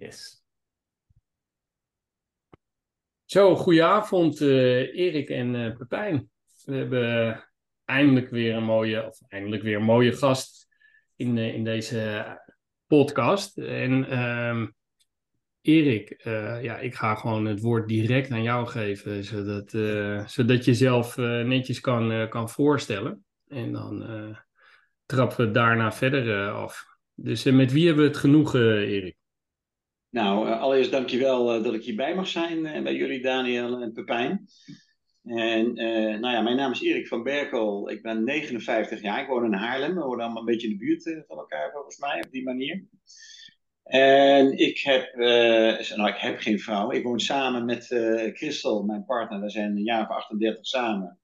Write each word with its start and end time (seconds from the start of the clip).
Yes. 0.00 0.42
Zo, 3.24 3.56
goedenavond 3.56 4.40
uh, 4.40 4.96
Erik 4.96 5.28
en 5.28 5.54
uh, 5.54 5.76
Pepijn. 5.76 6.30
We 6.64 6.74
hebben 6.74 7.44
eindelijk 7.84 8.30
weer 8.30 8.54
een 8.54 8.64
mooie, 8.64 9.06
of 9.06 9.20
eindelijk 9.28 9.62
weer 9.62 9.76
een 9.76 9.82
mooie 9.82 10.12
gast 10.12 10.68
in, 11.16 11.36
uh, 11.36 11.54
in 11.54 11.64
deze 11.64 12.24
podcast. 12.86 13.58
En 13.58 14.08
ehm, 14.08 14.66
Erik, 15.60 16.20
ja, 16.62 16.78
ik 16.78 16.94
ga 16.94 17.14
gewoon 17.14 17.44
het 17.44 17.60
woord 17.60 17.88
direct 17.88 18.30
aan 18.30 18.42
jou 18.42 18.66
geven, 18.66 19.24
zodat, 19.24 19.70
zodat 20.30 20.64
je 20.64 20.70
jezelf 20.70 21.16
netjes 21.16 21.80
kan, 21.80 22.28
kan 22.28 22.48
voorstellen. 22.48 23.24
En 23.48 23.72
dan 23.72 24.36
trappen 25.06 25.46
we 25.46 25.50
daarna 25.50 25.92
verder 25.92 26.50
af. 26.50 26.84
Dus 27.14 27.44
met 27.44 27.72
wie 27.72 27.86
hebben 27.86 28.04
we 28.04 28.10
het 28.10 28.20
genoegen, 28.20 28.78
Erik? 28.78 29.19
Nou, 30.10 30.48
uh, 30.48 30.60
allereerst 30.60 30.90
dankjewel 30.90 31.56
uh, 31.56 31.64
dat 31.64 31.74
ik 31.74 31.82
hierbij 31.82 32.14
mag 32.14 32.28
zijn 32.28 32.58
uh, 32.58 32.82
bij 32.82 32.94
jullie, 32.94 33.22
Daniel 33.22 33.80
en 33.80 33.92
Pepijn. 33.92 34.46
En 35.22 35.74
nou 36.20 36.34
ja, 36.34 36.40
mijn 36.40 36.56
naam 36.56 36.72
is 36.72 36.82
Erik 36.82 37.08
van 37.08 37.22
Berkel. 37.22 37.90
Ik 37.90 38.02
ben 38.02 38.24
59 38.24 39.02
jaar. 39.02 39.20
Ik 39.22 39.28
woon 39.28 39.44
in 39.44 39.52
Haarlem. 39.52 39.94
We 39.94 40.00
wonen 40.00 40.24
allemaal 40.24 40.40
een 40.40 40.44
beetje 40.44 40.68
in 40.68 40.78
de 40.78 40.84
buurt 40.84 41.24
van 41.26 41.38
elkaar, 41.38 41.70
volgens 41.72 41.98
mij, 41.98 42.22
op 42.24 42.30
die 42.30 42.42
manier. 42.42 42.84
En 43.84 44.58
ik 44.58 44.80
heb, 44.80 45.14
nou, 45.96 46.08
ik 46.08 46.16
heb 46.16 46.38
geen 46.38 46.58
vrouw. 46.58 46.90
Ik 46.90 47.02
woon 47.02 47.20
samen 47.20 47.64
met 47.64 47.86
Christel, 48.32 48.82
mijn 48.82 49.04
partner. 49.04 49.40
We 49.40 49.50
zijn 49.50 49.76
een 49.76 49.82
jaar 49.82 50.02
of 50.02 50.16
38 50.16 50.66
samen. 50.66 51.18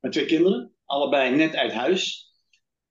Met 0.00 0.12
twee 0.12 0.26
kinderen, 0.26 0.72
allebei 0.84 1.36
net 1.36 1.56
uit 1.56 1.72
huis. 1.72 2.32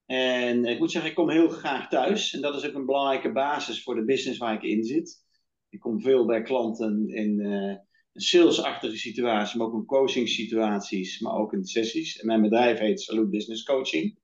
En 0.05 0.66
ik 0.66 0.80
moet 0.80 0.91
zeggen, 0.91 1.09
ik 1.09 1.16
kom 1.16 1.30
heel 1.30 1.49
graag 1.49 1.89
thuis. 1.89 2.33
En 2.33 2.41
dat 2.41 2.55
is 2.55 2.67
ook 2.67 2.75
een 2.75 2.86
belangrijke 2.86 3.31
basis 3.31 3.83
voor 3.83 3.95
de 3.95 4.05
business 4.05 4.39
waar 4.39 4.53
ik 4.53 4.63
in 4.63 4.83
zit. 4.83 5.30
Ik 5.71 5.80
kom 5.80 6.02
veel 6.02 6.25
bij 6.25 6.41
klanten 6.41 7.09
in 7.09 7.39
uh, 7.39 7.75
salesachtige 8.13 8.98
situatie, 8.98 9.58
maar 9.58 9.67
ook 9.67 9.73
in 9.73 9.86
coaching 9.86 10.30
situaties, 10.30 11.19
maar 11.19 11.33
ook 11.33 11.53
in 11.53 11.64
sessies. 11.64 12.19
En 12.19 12.27
mijn 12.27 12.41
bedrijf 12.41 12.80
heet 12.80 13.02
Salute 13.02 13.30
Business 13.30 13.64
Coaching. 13.64 14.19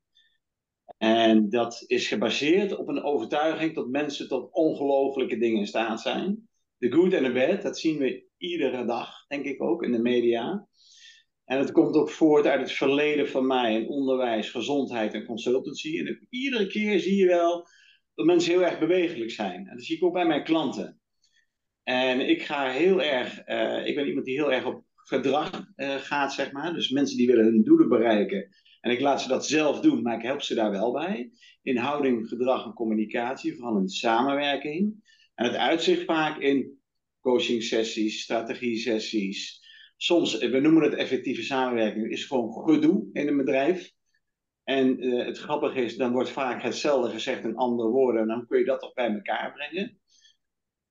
En 0.98 1.50
dat 1.50 1.84
is 1.86 2.08
gebaseerd 2.08 2.78
op 2.78 2.88
een 2.88 3.04
overtuiging 3.04 3.76
dat 3.76 3.88
mensen 3.88 4.28
tot 4.28 4.52
ongelofelijke 4.52 5.38
dingen 5.38 5.60
in 5.60 5.68
staat 5.68 6.02
zijn. 6.02 6.50
De 6.78 6.92
good 6.92 7.14
en 7.14 7.24
de 7.24 7.32
bad, 7.32 7.62
dat 7.62 7.80
zien 7.80 7.98
we 7.98 8.26
iedere 8.38 8.86
dag, 8.86 9.28
denk 9.28 9.46
ik 9.46 9.62
ook, 9.62 9.84
in 9.84 9.92
de 9.92 10.02
media. 10.02 10.68
En 11.46 11.58
het 11.60 11.72
komt 11.72 11.96
ook 11.96 12.10
voort 12.10 12.46
uit 12.46 12.60
het 12.60 12.72
verleden 12.72 13.30
van 13.30 13.48
mij 13.48 13.74
in 13.74 13.90
onderwijs, 13.90 14.50
gezondheid 14.50 15.14
en 15.14 15.26
consultancy. 15.26 16.00
En 16.00 16.28
iedere 16.30 16.68
keer 16.68 17.00
zie 17.00 17.16
je 17.16 17.26
wel 17.26 17.68
dat 18.16 18.26
mensen 18.26 18.52
heel 18.52 18.64
erg 18.64 18.80
bewegelijk 18.80 19.32
zijn. 19.32 19.68
En 19.68 19.76
dat 19.76 19.86
zie 19.86 19.96
ik 19.96 20.04
ook 20.04 20.14
bij 20.14 20.28
mijn 20.28 20.44
klanten. 20.44 21.02
En 21.88 22.30
ik 22.30 22.42
ga 22.42 22.70
heel 22.70 23.02
erg, 23.02 23.48
uh, 23.48 23.88
ik 23.88 23.96
ben 23.96 24.08
iemand 24.08 24.26
die 24.26 24.36
heel 24.36 24.54
erg 24.54 24.66
op 24.66 24.84
gedrag 24.96 25.68
uh, 25.76 25.96
gaat, 25.96 26.34
zeg 26.34 26.52
maar. 26.52 26.74
Dus 26.74 26.90
mensen 26.90 27.18
die 27.18 27.28
willen 27.28 27.46
hun 27.46 27.64
doelen 27.64 27.90
bereiken. 27.90 28.50
En 28.82 28.92
ik 28.92 29.00
laat 29.00 29.22
ze 29.22 29.28
dat 29.28 29.46
zelf 29.46 29.80
doen, 29.80 30.02
maar 30.02 30.18
ik 30.18 30.24
help 30.24 30.42
ze 30.42 30.56
daar 30.56 30.72
wel 30.72 30.92
bij. 30.92 31.32
In 31.62 31.78
houding, 31.78 32.28
gedrag 32.28 32.66
en 32.66 32.74
communicatie, 32.74 33.56
vooral 33.56 33.78
in 33.78 33.90
samenwerking. 33.90 35.04
En 35.36 35.46
het 35.46 35.56
uitzicht 35.56 36.06
vaak 36.06 36.40
in 36.40 36.80
coaching 37.22 37.64
sessies, 37.64 38.22
strategie 38.22 38.78
sessies. 38.78 39.66
Soms, 39.98 40.38
we 40.38 40.60
noemen 40.60 40.84
het 40.84 40.94
effectieve 40.94 41.44
samenwerking, 41.44 42.12
is 42.12 42.26
gewoon 42.26 42.54
gedoe 42.54 43.10
in 43.14 43.28
een 43.28 43.38
bedrijf. 43.38 43.92
En 44.64 45.02
het 45.02 45.38
grappige 45.38 45.82
is, 45.82 45.98
dan 45.98 46.12
wordt 46.12 46.30
vaak 46.30 46.62
hetzelfde 46.62 47.12
gezegd 47.12 47.44
in 47.44 47.56
andere 47.56 47.90
woorden. 47.90 48.22
En 48.22 48.28
dan 48.28 48.48
kun 48.48 48.60
je 48.60 48.66
dat 48.66 48.80
toch 48.80 48.94
bij 48.94 49.14
elkaar 49.14 49.54
brengen. 49.54 50.00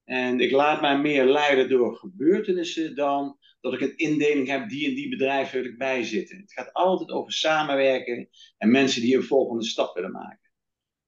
En 0.06 0.40
ik 0.40 0.50
laat 0.50 0.80
mij 0.80 0.98
meer 0.98 1.24
leiden 1.24 1.68
door 1.68 1.96
gebeurtenissen 1.96 2.94
dan 2.94 3.38
dat 3.60 3.72
ik 3.72 3.80
een 3.80 3.96
indeling 3.96 4.48
heb, 4.48 4.68
die 4.68 4.88
en 4.88 4.94
die 4.94 5.08
bedrijf 5.08 5.50
wil 5.50 5.64
ik 5.64 5.78
bijzitten. 5.78 6.38
Het 6.38 6.52
gaat 6.52 6.72
altijd 6.72 7.10
over 7.10 7.32
samenwerken 7.32 8.28
en 8.58 8.70
mensen 8.70 9.02
die 9.02 9.16
een 9.16 9.22
volgende 9.22 9.64
stap 9.64 9.94
willen 9.94 10.12
maken. 10.12 10.50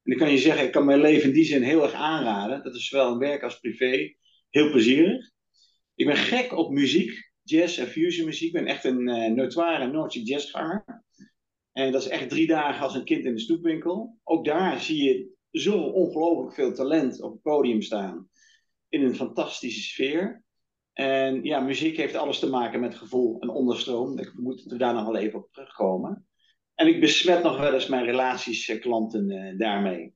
En 0.03 0.11
dan 0.11 0.17
kan 0.17 0.31
je 0.31 0.39
zeggen, 0.39 0.65
ik 0.65 0.73
kan 0.73 0.85
mijn 0.85 1.01
leven 1.01 1.29
in 1.29 1.35
die 1.35 1.45
zin 1.45 1.63
heel 1.63 1.83
erg 1.83 1.93
aanraden. 1.93 2.63
Dat 2.63 2.75
is 2.75 2.89
zowel 2.89 3.13
in 3.13 3.19
werk 3.19 3.43
als 3.43 3.61
privé 3.61 4.15
heel 4.51 4.71
plezierig. 4.71 5.31
Ik 5.95 6.07
ben 6.07 6.17
gek 6.17 6.53
op 6.53 6.71
muziek, 6.71 7.33
jazz 7.43 7.79
en 7.79 7.87
fusion 7.87 8.27
muziek. 8.27 8.47
Ik 8.47 8.53
ben 8.53 8.67
echt 8.67 8.85
een 8.85 9.09
uh, 9.09 9.27
notoire 9.27 9.87
Noordse 9.87 10.23
jazzganger. 10.23 11.05
En 11.73 11.93
dat 11.93 12.03
is 12.03 12.09
echt 12.09 12.29
drie 12.29 12.47
dagen 12.47 12.83
als 12.83 12.95
een 12.95 13.05
kind 13.05 13.25
in 13.25 13.35
de 13.35 13.41
stoepwinkel. 13.41 14.19
Ook 14.25 14.45
daar 14.45 14.81
zie 14.81 15.03
je 15.03 15.29
zo 15.51 15.79
ongelooflijk 15.79 16.55
veel 16.55 16.73
talent 16.73 17.23
op 17.23 17.33
het 17.33 17.43
podium 17.43 17.83
staan 17.83 18.29
in 18.89 19.03
een 19.03 19.15
fantastische 19.15 19.83
sfeer. 19.83 20.43
En 20.93 21.43
ja, 21.43 21.61
muziek 21.61 21.97
heeft 21.97 22.15
alles 22.15 22.39
te 22.39 22.49
maken 22.49 22.81
met 22.81 22.95
gevoel 22.95 23.41
en 23.41 23.49
onderstroom. 23.49 24.19
Ik 24.19 24.33
we 24.65 24.77
daar 24.77 24.95
nog 24.95 25.05
wel 25.05 25.17
even 25.17 25.39
op 25.39 25.53
terugkomen. 25.53 26.27
En 26.75 26.87
ik 26.87 27.01
besmet 27.01 27.43
nog 27.43 27.59
wel 27.59 27.75
eens 27.75 27.89
mijn 27.89 28.05
relaties, 28.05 28.69
eh, 28.69 28.81
klanten 28.81 29.31
uh, 29.31 29.59
daarmee. 29.59 30.15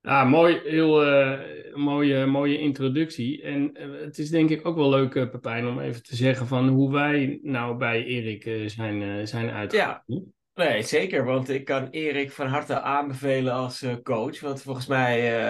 Ja, 0.00 0.24
mooi, 0.24 0.60
heel 0.64 1.06
uh, 1.06 1.40
mooie, 1.74 2.26
mooie 2.26 2.58
introductie. 2.58 3.42
En 3.42 3.70
het 4.04 4.18
is 4.18 4.30
denk 4.30 4.50
ik 4.50 4.66
ook 4.66 4.76
wel 4.76 4.90
leuk, 4.90 5.12
Pepijn, 5.12 5.66
om 5.66 5.80
even 5.80 6.02
te 6.02 6.16
zeggen 6.16 6.46
van 6.46 6.68
hoe 6.68 6.92
wij 6.92 7.38
nou 7.42 7.76
bij 7.76 8.04
Erik 8.04 8.70
zijn, 8.70 9.28
zijn 9.28 9.50
uitgekomen. 9.50 10.04
Ja. 10.06 10.36
Nee, 10.58 10.82
zeker. 10.82 11.24
Want 11.24 11.48
ik 11.48 11.64
kan 11.64 11.88
Erik 11.90 12.32
van 12.32 12.46
harte 12.46 12.80
aanbevelen 12.80 13.52
als 13.52 13.82
uh, 13.82 13.94
coach. 14.02 14.40
Want 14.40 14.62
volgens 14.62 14.86
mij, 14.86 15.40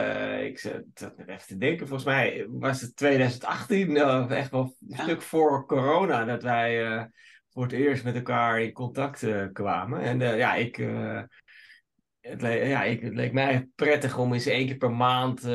uh, 0.40 0.46
ik 0.46 0.58
zat 0.58 0.82
even 1.26 1.46
te 1.46 1.56
denken, 1.56 1.86
volgens 1.86 2.08
mij 2.08 2.46
was 2.48 2.80
het 2.80 2.96
2018, 2.96 3.90
uh, 3.90 4.30
echt 4.30 4.50
wel 4.50 4.76
een 4.88 4.98
stuk 4.98 5.22
voor 5.22 5.66
corona, 5.66 6.24
dat 6.24 6.42
wij 6.42 7.08
voor 7.52 7.62
het 7.62 7.72
eerst 7.72 8.04
met 8.04 8.14
elkaar 8.14 8.60
in 8.60 8.72
contact 8.72 9.26
kwamen. 9.52 10.00
En 10.00 10.36
ja, 10.36 10.54
ik 10.54 10.76
het, 12.28 12.40
ja, 12.40 12.82
ik, 12.82 13.00
het 13.00 13.14
leek 13.14 13.32
mij 13.32 13.68
prettig 13.74 14.18
om 14.18 14.32
eens 14.32 14.46
één 14.46 14.66
keer 14.66 14.76
per 14.76 14.90
maand 14.90 15.44
uh, 15.44 15.50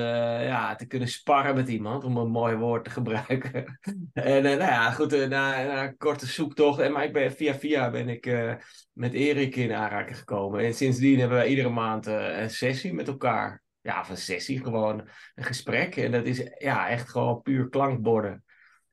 ja, 0.45 0.75
te 0.75 0.85
kunnen 0.85 1.07
sparren 1.07 1.55
met 1.55 1.69
iemand, 1.69 2.03
om 2.03 2.17
een 2.17 2.29
mooi 2.29 2.55
woord 2.55 2.83
te 2.83 2.89
gebruiken. 2.89 3.79
en 4.13 4.45
uh, 4.45 4.57
nou 4.57 4.59
ja, 4.59 4.91
goed, 4.91 5.13
uh, 5.13 5.27
na, 5.27 5.63
na, 5.65 5.83
een 5.83 5.97
korte 5.97 6.25
zoektocht, 6.25 6.79
en, 6.79 6.91
maar 6.91 7.03
ik 7.03 7.13
ben, 7.13 7.31
via 7.31 7.55
via 7.55 7.89
ben 7.89 8.09
ik 8.09 8.57
met 8.93 9.13
Erik 9.13 9.55
in 9.55 9.73
aanraking 9.73 10.17
gekomen. 10.17 10.63
En 10.63 10.73
sindsdien 10.73 11.19
hebben 11.19 11.37
we 11.37 11.47
iedere 11.47 11.69
maand 11.69 12.05
een 12.05 12.49
sessie 12.49 12.93
met 12.93 13.07
elkaar. 13.07 13.61
Ja, 13.81 13.99
of 13.99 14.09
een 14.09 14.17
sessie, 14.17 14.63
gewoon 14.63 15.09
een 15.35 15.43
gesprek. 15.43 15.95
En 15.95 16.11
dat 16.11 16.25
is 16.25 16.49
ja, 16.57 16.89
echt 16.89 17.09
gewoon 17.09 17.41
puur 17.41 17.69
klankborden. 17.69 18.43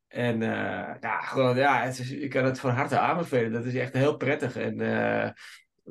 En 0.08 0.40
ja, 1.00 1.20
gewoon, 1.20 1.56
ja, 1.56 1.82
is, 1.82 2.10
ik 2.10 2.30
kan 2.30 2.44
het 2.44 2.60
van 2.60 2.70
harte 2.70 2.98
aanbevelen. 2.98 3.52
Dat 3.52 3.64
is 3.64 3.74
echt 3.74 3.92
heel 3.92 4.16
prettig. 4.16 4.56
En 4.56 4.80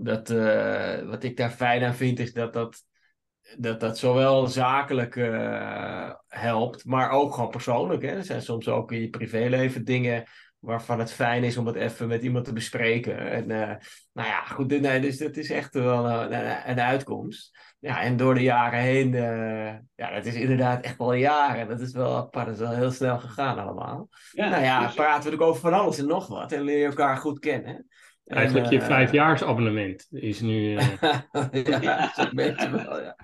dat, 0.02 0.30
uh, 0.30 1.02
wat 1.02 1.24
ik 1.24 1.38
daar 1.38 1.50
fijn 1.50 1.84
aan 1.84 1.96
vind, 1.96 2.20
is 2.20 2.34
dat 2.34 2.54
dat, 2.54 2.84
dat, 3.58 3.80
dat 3.80 3.98
zowel 3.98 4.48
zakelijk 4.48 5.16
uh, 5.16 6.12
helpt, 6.28 6.86
maar 6.86 7.10
ook 7.10 7.34
gewoon 7.34 7.50
persoonlijk. 7.50 8.02
Hè? 8.02 8.16
Er 8.16 8.24
zijn 8.24 8.42
soms 8.42 8.68
ook 8.68 8.92
in 8.92 9.02
je 9.02 9.10
privéleven 9.10 9.86
dingen 9.86 10.24
waarvan 10.60 11.00
het 11.00 11.12
fijn 11.12 11.44
is 11.44 11.58
om 11.58 11.68
het 11.68 11.76
even 11.76 12.08
met 12.08 12.24
iemand 12.24 12.46
te 12.46 12.54
bespreken. 12.54 13.18
En 13.18 13.50
uh, 13.50 13.76
nou 14.14 14.28
ja, 14.28 14.46
goed, 14.46 14.82
nee, 14.82 15.02
dus 15.02 15.18
dat 15.18 15.38
is 15.38 15.50
echt 15.50 15.74
wel 15.74 16.10
een, 16.10 16.70
een 16.70 16.80
uitkomst. 16.80 17.58
Ja, 17.80 18.02
en 18.02 18.18
door 18.18 18.34
de 18.34 18.42
jaren 18.42 18.80
heen, 18.80 19.12
ja, 19.96 20.12
dat 20.14 20.26
is 20.26 20.36
inderdaad 20.36 20.84
echt 20.84 20.98
wel 20.98 21.14
jaren. 21.14 21.68
Dat 21.68 21.80
is 21.80 21.92
wel 21.92 22.16
apart, 22.16 22.46
dat 22.46 22.56
is 22.56 22.62
wel 22.62 22.76
heel 22.76 22.92
snel 22.92 23.20
gegaan 23.20 23.60
allemaal. 23.60 24.10
Ja, 24.32 24.50
nou 24.50 24.64
ja, 24.64 24.92
praten 24.96 25.30
we 25.30 25.36
ook 25.36 25.50
over 25.50 25.62
van 25.62 25.74
alles 25.74 25.98
en 25.98 26.08
nog 26.08 26.28
wat 26.28 26.52
en 26.52 26.62
leer 26.62 26.78
je 26.78 26.86
elkaar 26.86 27.18
goed 27.18 27.40
kennen. 27.40 27.88
Eigenlijk 28.30 28.66
en, 28.66 28.72
je 28.72 28.78
uh, 28.78 28.86
vijfjaarsabonnement 28.86 30.08
is 30.12 30.42
nu. 30.42 30.74
Uh... 30.74 30.98
ja, 31.82 32.12
zo'n 32.14 32.30
beetje 32.34 32.70
wel, 32.70 33.02
ja. 33.02 33.16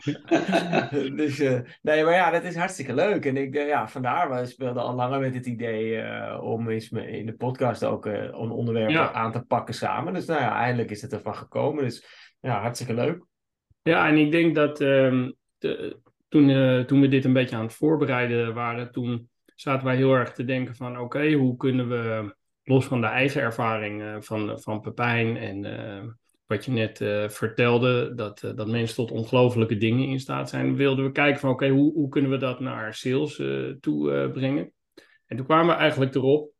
dus, 1.16 1.40
uh, 1.40 1.60
nee, 1.82 2.04
maar 2.04 2.14
ja, 2.14 2.32
dat 2.32 2.44
is 2.44 2.56
hartstikke 2.56 2.94
leuk. 2.94 3.26
En 3.26 3.38
ik, 3.38 3.54
ja, 3.54 3.88
vandaar, 3.88 4.30
we 4.30 4.46
speelden 4.46 4.84
al 4.84 4.96
langer 4.96 5.20
met 5.20 5.34
het 5.34 5.46
idee 5.46 6.04
om 6.42 6.70
eens 6.70 6.92
in 6.92 7.26
de 7.26 7.36
podcast 7.36 7.84
ook 7.84 8.06
een 8.06 8.52
onderwerp 8.52 8.90
ja. 8.90 9.12
aan 9.12 9.32
te 9.32 9.42
pakken 9.42 9.74
samen. 9.74 10.14
Dus 10.14 10.26
nou 10.26 10.42
ja, 10.42 10.56
eindelijk 10.56 10.92
is 10.92 11.02
het 11.02 11.14
ervan 11.14 11.36
gekomen. 11.36 11.84
Dus 11.84 12.06
ja, 12.40 12.62
hartstikke 12.62 12.94
leuk. 12.94 13.26
Ja, 13.82 14.08
en 14.08 14.18
ik 14.18 14.32
denk 14.32 14.56
dat 14.56 14.82
um, 14.82 15.36
de, 15.58 16.00
toen, 16.30 16.86
toen 16.86 17.02
we 17.02 17.08
dit 17.08 17.26
een 17.26 17.34
beetje 17.34 17.56
aan 17.56 17.66
het 17.66 17.74
voorbereiden 17.74 18.54
waren, 18.54 18.92
toen 18.92 19.30
zaten 19.56 19.86
wij 19.86 19.96
heel 19.96 20.14
erg 20.14 20.32
te 20.32 20.46
denken 20.46 20.76
van 20.76 20.92
oké, 20.92 21.02
okay, 21.02 21.34
hoe 21.34 21.58
kunnen 21.58 21.90
we 21.90 22.36
los 22.66 22.86
van 22.86 23.02
de 23.02 23.08
eigen 23.08 23.42
ervaring 23.42 24.02
uh, 24.02 24.16
van, 24.20 24.60
van 24.60 24.82
Pepijn 24.82 25.38
en 25.38 25.66
uh, 25.66 26.12
wat 26.46 26.66
je 26.66 26.72
net 26.72 27.00
uh, 27.00 27.30
vertelde, 27.30 28.14
dat, 28.16 28.40
dat 28.56 28.68
mensen 28.68 28.96
tot 28.96 29.12
ongelofelijke 29.12 29.78
dingen 29.78 30.08
in 30.08 30.20
staat 30.20 30.50
zijn, 30.50 30.76
wilden 30.76 31.06
we 31.06 31.12
kijken 31.12 31.40
van 31.40 31.50
oké, 31.50 31.70
hoe, 31.70 31.94
hoe 31.94 32.10
kunnen 32.10 32.32
we 32.32 32.38
dat 32.38 32.60
naar 32.60 32.94
sales 32.94 33.36
toe 33.80 34.30
brengen? 34.34 34.74
En 35.26 35.38
toen 35.38 35.46
kwamen 35.46 35.76
we 35.76 35.82
eigenlijk 35.82 36.16
erop 36.16 36.52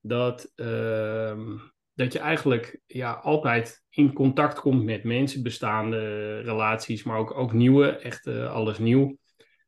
dat, 0.00 0.52
ehm, 0.54 1.56
dat 1.94 2.12
je 2.12 2.18
eigenlijk 2.18 2.80
ja, 2.86 3.12
altijd 3.12 3.82
in 3.90 4.12
contact 4.12 4.60
komt 4.60 4.84
met 4.84 5.04
mensen, 5.04 5.42
bestaande 5.42 6.38
relaties, 6.40 7.02
maar 7.02 7.18
ook, 7.18 7.34
ook 7.34 7.52
nieuwe, 7.52 7.88
echt 7.88 8.26
alles 8.26 8.78
nieuw. 8.78 9.16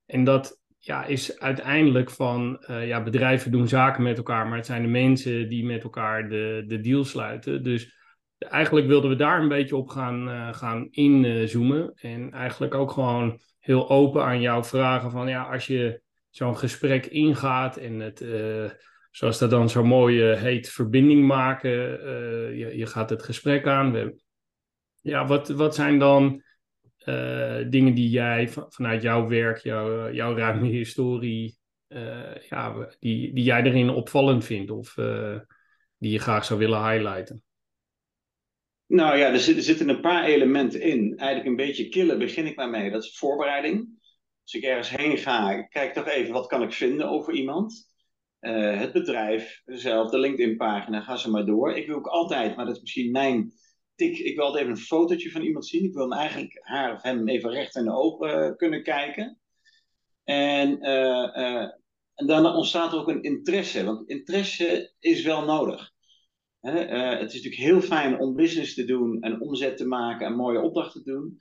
En 0.06 0.24
dat 0.24 0.60
ja, 0.84 1.04
is 1.04 1.40
uiteindelijk 1.40 2.10
van 2.10 2.64
uh, 2.70 2.86
ja, 2.86 3.02
bedrijven 3.02 3.50
doen 3.50 3.68
zaken 3.68 4.02
met 4.02 4.16
elkaar, 4.16 4.46
maar 4.46 4.56
het 4.56 4.66
zijn 4.66 4.82
de 4.82 4.88
mensen 4.88 5.48
die 5.48 5.64
met 5.64 5.82
elkaar 5.82 6.28
de, 6.28 6.64
de 6.66 6.80
deal 6.80 7.04
sluiten. 7.04 7.62
Dus 7.62 7.92
eigenlijk 8.38 8.86
wilden 8.86 9.10
we 9.10 9.16
daar 9.16 9.40
een 9.40 9.48
beetje 9.48 9.76
op 9.76 9.88
gaan, 9.88 10.28
uh, 10.28 10.54
gaan 10.54 10.88
inzoomen. 10.90 11.92
en 11.94 12.32
eigenlijk 12.32 12.74
ook 12.74 12.90
gewoon 12.90 13.40
heel 13.58 13.90
open 13.90 14.24
aan 14.24 14.40
jou 14.40 14.64
vragen 14.64 15.10
van 15.10 15.28
ja, 15.28 15.42
als 15.42 15.66
je 15.66 16.00
zo'n 16.30 16.56
gesprek 16.56 17.06
ingaat 17.06 17.76
en 17.76 18.00
het, 18.00 18.20
uh, 18.20 18.70
zoals 19.10 19.38
dat 19.38 19.50
dan 19.50 19.68
zo 19.68 19.84
mooi 19.84 20.22
heet, 20.22 20.68
verbinding 20.68 21.26
maken. 21.26 21.70
je, 22.56 22.72
je 22.76 22.86
gaat 22.86 23.10
het 23.10 23.22
gesprek 23.22 23.66
aan. 23.66 23.92
We, 23.92 24.22
ja, 25.00 25.26
wat, 25.26 25.48
wat 25.48 25.74
zijn 25.74 25.98
dan 25.98 26.43
uh, 27.04 27.70
dingen 27.70 27.94
die 27.94 28.08
jij 28.08 28.48
vanuit 28.48 29.02
jouw 29.02 29.28
werk, 29.28 29.58
jouw, 29.58 30.12
jouw 30.12 30.36
ruime 30.36 30.68
historie, 30.68 31.58
uh, 31.88 32.36
ja, 32.48 32.88
die, 32.98 33.32
die 33.32 33.44
jij 33.44 33.62
erin 33.62 33.90
opvallend 33.90 34.44
vindt 34.44 34.70
of 34.70 34.96
uh, 34.96 35.38
die 35.98 36.12
je 36.12 36.18
graag 36.18 36.44
zou 36.44 36.58
willen 36.58 36.90
highlighten? 36.90 37.42
Nou 38.86 39.18
ja, 39.18 39.26
er, 39.26 39.32
er, 39.32 39.62
zitten 39.62 39.88
een 39.88 40.00
paar 40.00 40.24
elementen 40.24 40.80
in. 40.80 41.16
Eigenlijk 41.16 41.48
een 41.48 41.66
beetje 41.66 41.88
killen 41.88 42.18
begin 42.18 42.46
ik 42.46 42.56
maar 42.56 42.70
mee. 42.70 42.90
Dat 42.90 43.04
is 43.04 43.18
voorbereiding. 43.18 44.02
Als 44.42 44.54
ik 44.54 44.62
ergens 44.62 44.90
heen 44.90 45.18
ga, 45.18 45.62
kijk 45.62 45.92
toch 45.92 46.08
even 46.08 46.32
wat 46.32 46.46
kan 46.46 46.62
ik 46.62 46.72
vinden 46.72 47.08
over 47.08 47.34
iemand. 47.34 47.92
het 48.38 48.92
bedrijf, 48.92 49.62
zelf, 49.64 50.10
de 50.10 50.18
LinkedIn-pagina, 50.18 51.00
ga 51.00 51.16
ze 51.16 51.30
maar 51.30 51.46
door. 51.46 51.76
Ik 51.76 51.86
wil 51.86 51.96
ook 51.96 52.06
altijd, 52.06 52.56
maar 52.56 52.66
dat 52.66 52.74
is 52.74 52.80
misschien 52.80 53.10
mijn 53.10 53.52
ik 53.96 54.36
wil 54.36 54.44
altijd 54.44 54.62
even 54.62 54.76
een 54.76 54.82
fotootje 54.82 55.30
van 55.30 55.42
iemand 55.42 55.66
zien. 55.66 55.84
Ik 55.84 55.94
wil 55.94 56.10
hem 56.10 56.18
eigenlijk 56.18 56.58
haar 56.60 56.94
of 56.94 57.02
hem 57.02 57.28
even 57.28 57.50
recht 57.50 57.76
in 57.76 57.84
de 57.84 57.92
ogen 57.92 58.48
uh, 58.48 58.56
kunnen 58.56 58.82
kijken. 58.82 59.38
En, 60.24 60.78
uh, 60.86 61.36
uh, 61.36 61.68
en 62.14 62.26
dan 62.26 62.46
ontstaat 62.46 62.92
er 62.92 62.98
ook 62.98 63.08
een 63.08 63.22
interesse, 63.22 63.84
want 63.84 64.08
interesse 64.08 64.92
is 65.00 65.22
wel 65.22 65.44
nodig. 65.44 65.92
Het 66.60 67.32
is 67.32 67.42
natuurlijk 67.42 67.62
heel 67.62 67.80
fijn 67.80 68.20
om 68.20 68.34
business 68.34 68.74
te 68.74 68.84
doen 68.84 69.20
en 69.20 69.40
omzet 69.40 69.76
te 69.76 69.86
maken 69.86 70.26
en 70.26 70.36
mooie 70.36 70.60
opdrachten 70.60 71.02
te 71.02 71.10
doen. 71.10 71.36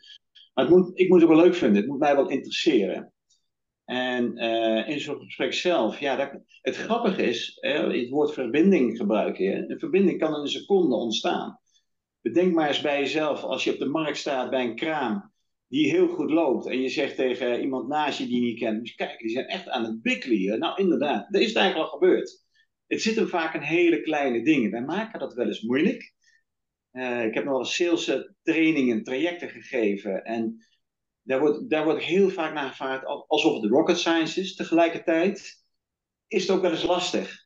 Maar 0.54 0.66
het 0.66 0.74
moet, 0.74 1.00
ik 1.00 1.10
moet 1.10 1.22
het 1.22 1.30
ook 1.30 1.36
wel 1.36 1.46
leuk 1.46 1.56
vinden, 1.56 1.78
het 1.78 1.88
moet 1.88 2.00
mij 2.00 2.16
wel 2.16 2.30
interesseren. 2.30 3.14
En 3.86 4.38
in 4.88 5.00
zo'n 5.00 5.24
gesprek 5.24 5.54
zelf, 5.54 6.00
ja, 6.00 6.16
dat, 6.16 6.42
het 6.62 6.76
grappige 6.76 7.24
is, 7.24 7.58
het 7.60 8.10
woord 8.10 8.34
verbinding 8.34 8.98
gebruik 8.98 9.38
je. 9.38 9.66
Een 9.68 9.80
verbinding 9.80 10.20
kan 10.20 10.36
in 10.36 10.42
een 10.42 10.48
seconde 10.48 10.96
ontstaan. 10.96 11.60
Bedenk 12.24 12.54
maar 12.54 12.68
eens 12.68 12.82
bij 12.82 13.00
jezelf, 13.00 13.44
als 13.44 13.64
je 13.64 13.74
op 13.74 13.80
de 13.80 13.86
markt 13.86 14.18
staat 14.18 14.50
bij 14.50 14.64
een 14.64 14.76
kraam 14.76 15.32
die 15.68 15.90
heel 15.90 16.08
goed 16.08 16.32
loopt 16.32 16.68
en 16.68 16.82
je 16.82 16.90
zegt 16.90 17.16
tegen 17.16 17.62
iemand 17.62 17.88
naast 17.88 18.18
je 18.18 18.26
die 18.26 18.36
je 18.36 18.42
niet 18.42 18.60
kent, 18.60 18.96
kijk, 18.96 19.20
die 19.20 19.30
zijn 19.30 19.46
echt 19.46 19.70
aan 19.70 19.84
het 19.84 20.02
bikkelen 20.02 20.60
Nou, 20.60 20.82
inderdaad, 20.82 21.28
dat 21.32 21.42
is 21.42 21.48
het 21.48 21.58
eigenlijk 21.58 21.92
al 21.92 21.98
gebeurd. 22.00 22.46
Het 22.88 23.02
zit 23.02 23.16
hem 23.16 23.28
vaak 23.28 23.54
in 23.54 23.62
hele 23.62 24.02
kleine 24.02 24.44
dingen. 24.44 24.72
Wij 24.72 24.82
maken 24.82 25.20
dat 25.20 25.34
wel 25.34 25.46
eens 25.46 25.62
moeilijk. 25.62 26.14
Uh, 26.92 27.26
ik 27.26 27.34
heb 27.34 27.44
nog 27.44 27.54
wel 27.54 27.66
sales 27.66 28.08
eh, 28.08 28.20
trainingen, 28.44 29.04
trajecten 29.04 29.50
gegeven 29.50 30.24
en 30.24 30.66
daar 31.22 31.40
wordt, 31.40 31.70
daar 31.70 31.84
wordt 31.84 32.04
heel 32.04 32.30
vaak 32.30 32.54
naar 32.54 32.70
gevraagd 32.70 33.06
alsof 33.06 33.62
het 33.62 33.72
rocket 33.72 33.98
science 33.98 34.40
is. 34.40 34.56
Tegelijkertijd 34.56 35.64
is 36.28 36.42
het 36.42 36.56
ook 36.56 36.62
wel 36.62 36.72
eens 36.72 36.84
lastig. 36.84 37.43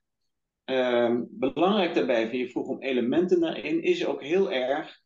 Uh, 0.69 1.19
belangrijk 1.29 1.93
daarbij, 1.93 2.29
vind 2.29 2.41
je 2.41 2.49
vroeg 2.49 2.67
om 2.67 2.81
elementen 2.81 3.39
daarin, 3.39 3.81
is 3.81 4.05
ook 4.05 4.23
heel 4.23 4.51
erg 4.51 4.99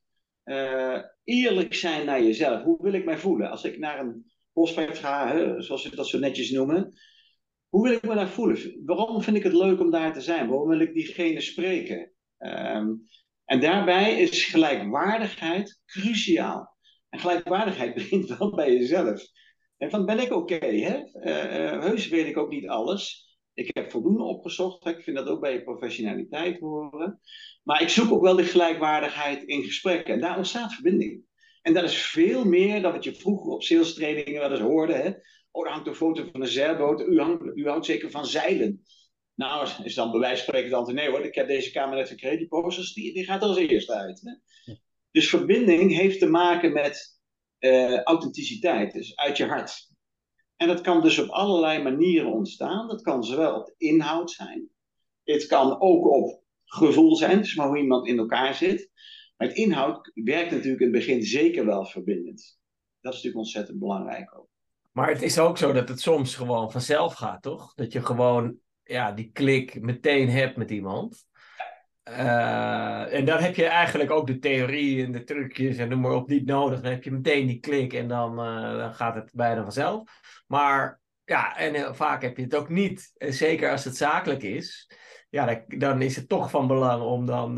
uh, 0.46 0.98
eerlijk 1.24 1.74
zijn 1.74 2.06
naar 2.06 2.24
jezelf. 2.24 2.64
Hoe 2.64 2.78
wil 2.82 2.94
ik 2.94 3.06
mij 3.06 3.18
voelen? 3.18 3.50
Als 3.50 3.64
ik 3.64 3.78
naar 3.78 4.00
een 4.00 4.32
prospect 4.54 4.98
ga, 4.98 5.62
zoals 5.62 5.90
we 5.90 5.96
dat 5.96 6.08
zo 6.08 6.20
netjes 6.20 6.52
noemen, 6.52 6.94
hoe 7.70 7.88
wil 7.88 7.98
ik 7.98 8.02
me 8.02 8.16
daar 8.16 8.30
voelen? 8.30 8.82
Waarom 8.86 9.22
vind 9.22 9.38
ik 9.38 9.44
het 9.44 9.54
leuk 9.54 9.80
om 9.80 9.92
daar 9.92 10.14
te 10.14 10.22
zijn? 10.22 10.48
Waarom 10.48 10.68
wil 10.68 10.80
ik 10.80 10.94
diegene 10.94 11.42
spreken? 11.42 12.12
Um, 12.38 13.08
en 13.46 13.60
daarbij 13.60 14.20
is 14.20 14.46
gelijkwaardigheid 14.46 15.82
cruciaal. 15.86 16.78
En 17.10 17.20
gelijkwaardigheid 17.20 17.94
begint 18.02 18.38
wel 18.38 18.56
bij 18.56 18.74
jezelf. 18.74 19.24
En 19.78 19.90
van 19.90 20.06
ben 20.06 20.20
ik 20.20 20.32
oké? 20.32 20.56
Okay, 20.56 20.76
uh, 20.76 21.00
uh, 21.24 21.82
heus 21.82 22.08
weet 22.08 22.28
ik 22.28 22.38
ook 22.38 22.50
niet 22.50 22.68
alles. 22.68 23.31
Ik 23.68 23.76
heb 23.76 23.92
voldoende 23.92 24.24
opgezocht. 24.24 24.86
Ik 24.86 25.04
vind 25.04 25.18
dat 25.18 25.28
ook 25.28 25.42
bij 25.42 25.54
je 25.54 25.64
professionaliteit 25.64 26.60
horen. 26.60 27.20
Maar 27.64 27.82
ik 27.82 27.90
zoek 27.90 28.12
ook 28.12 28.22
wel 28.22 28.36
de 28.36 28.44
gelijkwaardigheid 28.44 29.44
in 29.44 29.64
gesprekken. 29.64 30.14
En 30.14 30.20
daar 30.20 30.38
ontstaat 30.38 30.74
verbinding. 30.74 31.24
En 31.62 31.74
dat 31.74 31.84
is 31.84 31.98
veel 31.98 32.46
meer 32.46 32.82
dan 32.82 32.92
wat 32.92 33.04
je 33.04 33.16
vroeger 33.16 33.52
op 33.52 33.64
sales 33.64 33.94
trainingen 33.94 34.42
wel 34.42 34.52
eens 34.52 34.60
hoorde. 34.60 34.94
Hè? 34.94 35.12
Oh, 35.52 35.66
er 35.66 35.72
hangt 35.72 35.88
een 35.88 35.96
foto 35.96 36.30
van 36.32 36.42
een 36.42 36.48
zeilboot. 36.48 37.02
U, 37.02 37.20
hangt, 37.20 37.58
u 37.58 37.68
houdt 37.68 37.86
zeker 37.86 38.12
van 38.12 38.26
zeilen. 38.26 38.84
Nou, 39.36 39.68
is 39.84 39.96
dan 39.96 40.12
bij 40.12 40.20
wijze 40.20 40.44
van 40.44 40.44
spreken 40.44 40.70
dan 40.70 40.94
nee 40.94 41.10
hoor, 41.10 41.26
ik 41.26 41.36
heb 41.36 41.48
deze 41.48 41.72
kamer 41.72 41.98
net 41.98 42.08
gekregen. 42.08 42.38
Die 42.38 42.48
posters, 42.48 42.94
die, 42.94 43.14
die 43.14 43.24
gaat 43.24 43.42
er 43.42 43.48
als 43.48 43.58
eerste 43.58 43.94
uit. 43.94 44.22
Hè? 44.22 44.74
Dus 45.12 45.30
verbinding 45.30 45.96
heeft 45.96 46.20
te 46.20 46.30
maken 46.30 46.74
met 46.74 47.20
uh, 47.60 48.02
authenticiteit. 48.04 48.94
Dus 48.94 49.16
uit 49.16 49.38
je 49.38 49.46
hart. 49.46 49.91
En 50.62 50.68
dat 50.68 50.82
kan 50.82 51.02
dus 51.02 51.20
op 51.20 51.30
allerlei 51.30 51.84
manieren 51.84 52.32
ontstaan. 52.32 52.88
Dat 52.88 53.02
kan 53.02 53.24
zowel 53.24 53.56
op 53.56 53.74
inhoud 53.78 54.32
zijn. 54.32 54.70
Het 55.24 55.46
kan 55.46 55.82
ook 55.82 56.08
op 56.08 56.44
gevoel 56.66 57.16
zijn, 57.16 57.38
dus 57.38 57.56
maar 57.56 57.68
hoe 57.68 57.78
iemand 57.78 58.08
in 58.08 58.18
elkaar 58.18 58.56
zit. 58.56 58.90
Maar 59.38 59.48
het 59.48 59.58
inhoud 59.58 60.12
werkt 60.14 60.52
natuurlijk 60.52 60.82
in 60.82 60.88
het 60.88 60.96
begin 60.98 61.24
zeker 61.24 61.66
wel 61.66 61.86
verbindend. 61.86 62.60
Dat 63.00 63.14
is 63.14 63.18
natuurlijk 63.18 63.36
ontzettend 63.36 63.80
belangrijk 63.80 64.38
ook. 64.38 64.48
Maar 64.92 65.10
het 65.10 65.22
is 65.22 65.40
ook 65.40 65.58
zo 65.58 65.74
dat 65.74 65.90
het 65.90 66.00
soms 66.00 66.36
gewoon 66.36 66.72
vanzelf 66.72 67.14
gaat, 67.14 67.42
toch? 67.42 67.74
Dat 67.74 67.92
je 67.92 68.06
gewoon 68.06 68.58
ja, 68.84 69.12
die 69.12 69.32
klik 69.32 69.82
meteen 69.82 70.30
hebt 70.30 70.58
met 70.58 70.72
iemand. 70.72 71.26
Uh, 72.10 73.14
en 73.14 73.26
dan 73.26 73.40
heb 73.40 73.56
je 73.56 73.66
eigenlijk 73.66 74.12
ook 74.12 74.28
de 74.28 74.40
theorie 74.40 75.06
en 75.06 75.12
de 75.12 75.24
trucjes 75.24 75.78
en 75.78 75.90
noem 75.90 76.00
maar 76.00 76.12
op 76.12 76.28
niet 76.28 76.46
nodig. 76.46 76.82
Dan 76.82 76.92
heb 76.92 77.04
je 77.04 77.12
meteen 77.12 77.48
die 77.48 77.60
klik 77.60 77.94
en 77.94 78.08
dan, 78.08 78.32
uh, 78.40 78.78
dan 78.78 78.94
gaat 78.94 79.16
het 79.16 79.32
bijna 79.34 79.62
vanzelf. 79.62 80.22
Maar 80.48 81.02
ja, 81.24 81.58
en 81.58 81.74
heel 81.74 81.94
vaak 81.94 82.22
heb 82.22 82.38
je 82.38 82.44
het 82.44 82.56
ook 82.56 82.70
niet. 82.70 83.12
Zeker 83.18 83.72
als 83.72 83.84
het 83.84 83.98
zakelijk 83.98 84.44
is. 84.44 84.92
Ja, 85.30 85.46
dan, 85.46 85.64
dan 85.68 86.02
is 86.02 86.16
het 86.16 86.30
toch 86.30 86.50
van 86.50 86.68
belang 86.68 87.04
om 87.04 87.26
dan 87.26 87.56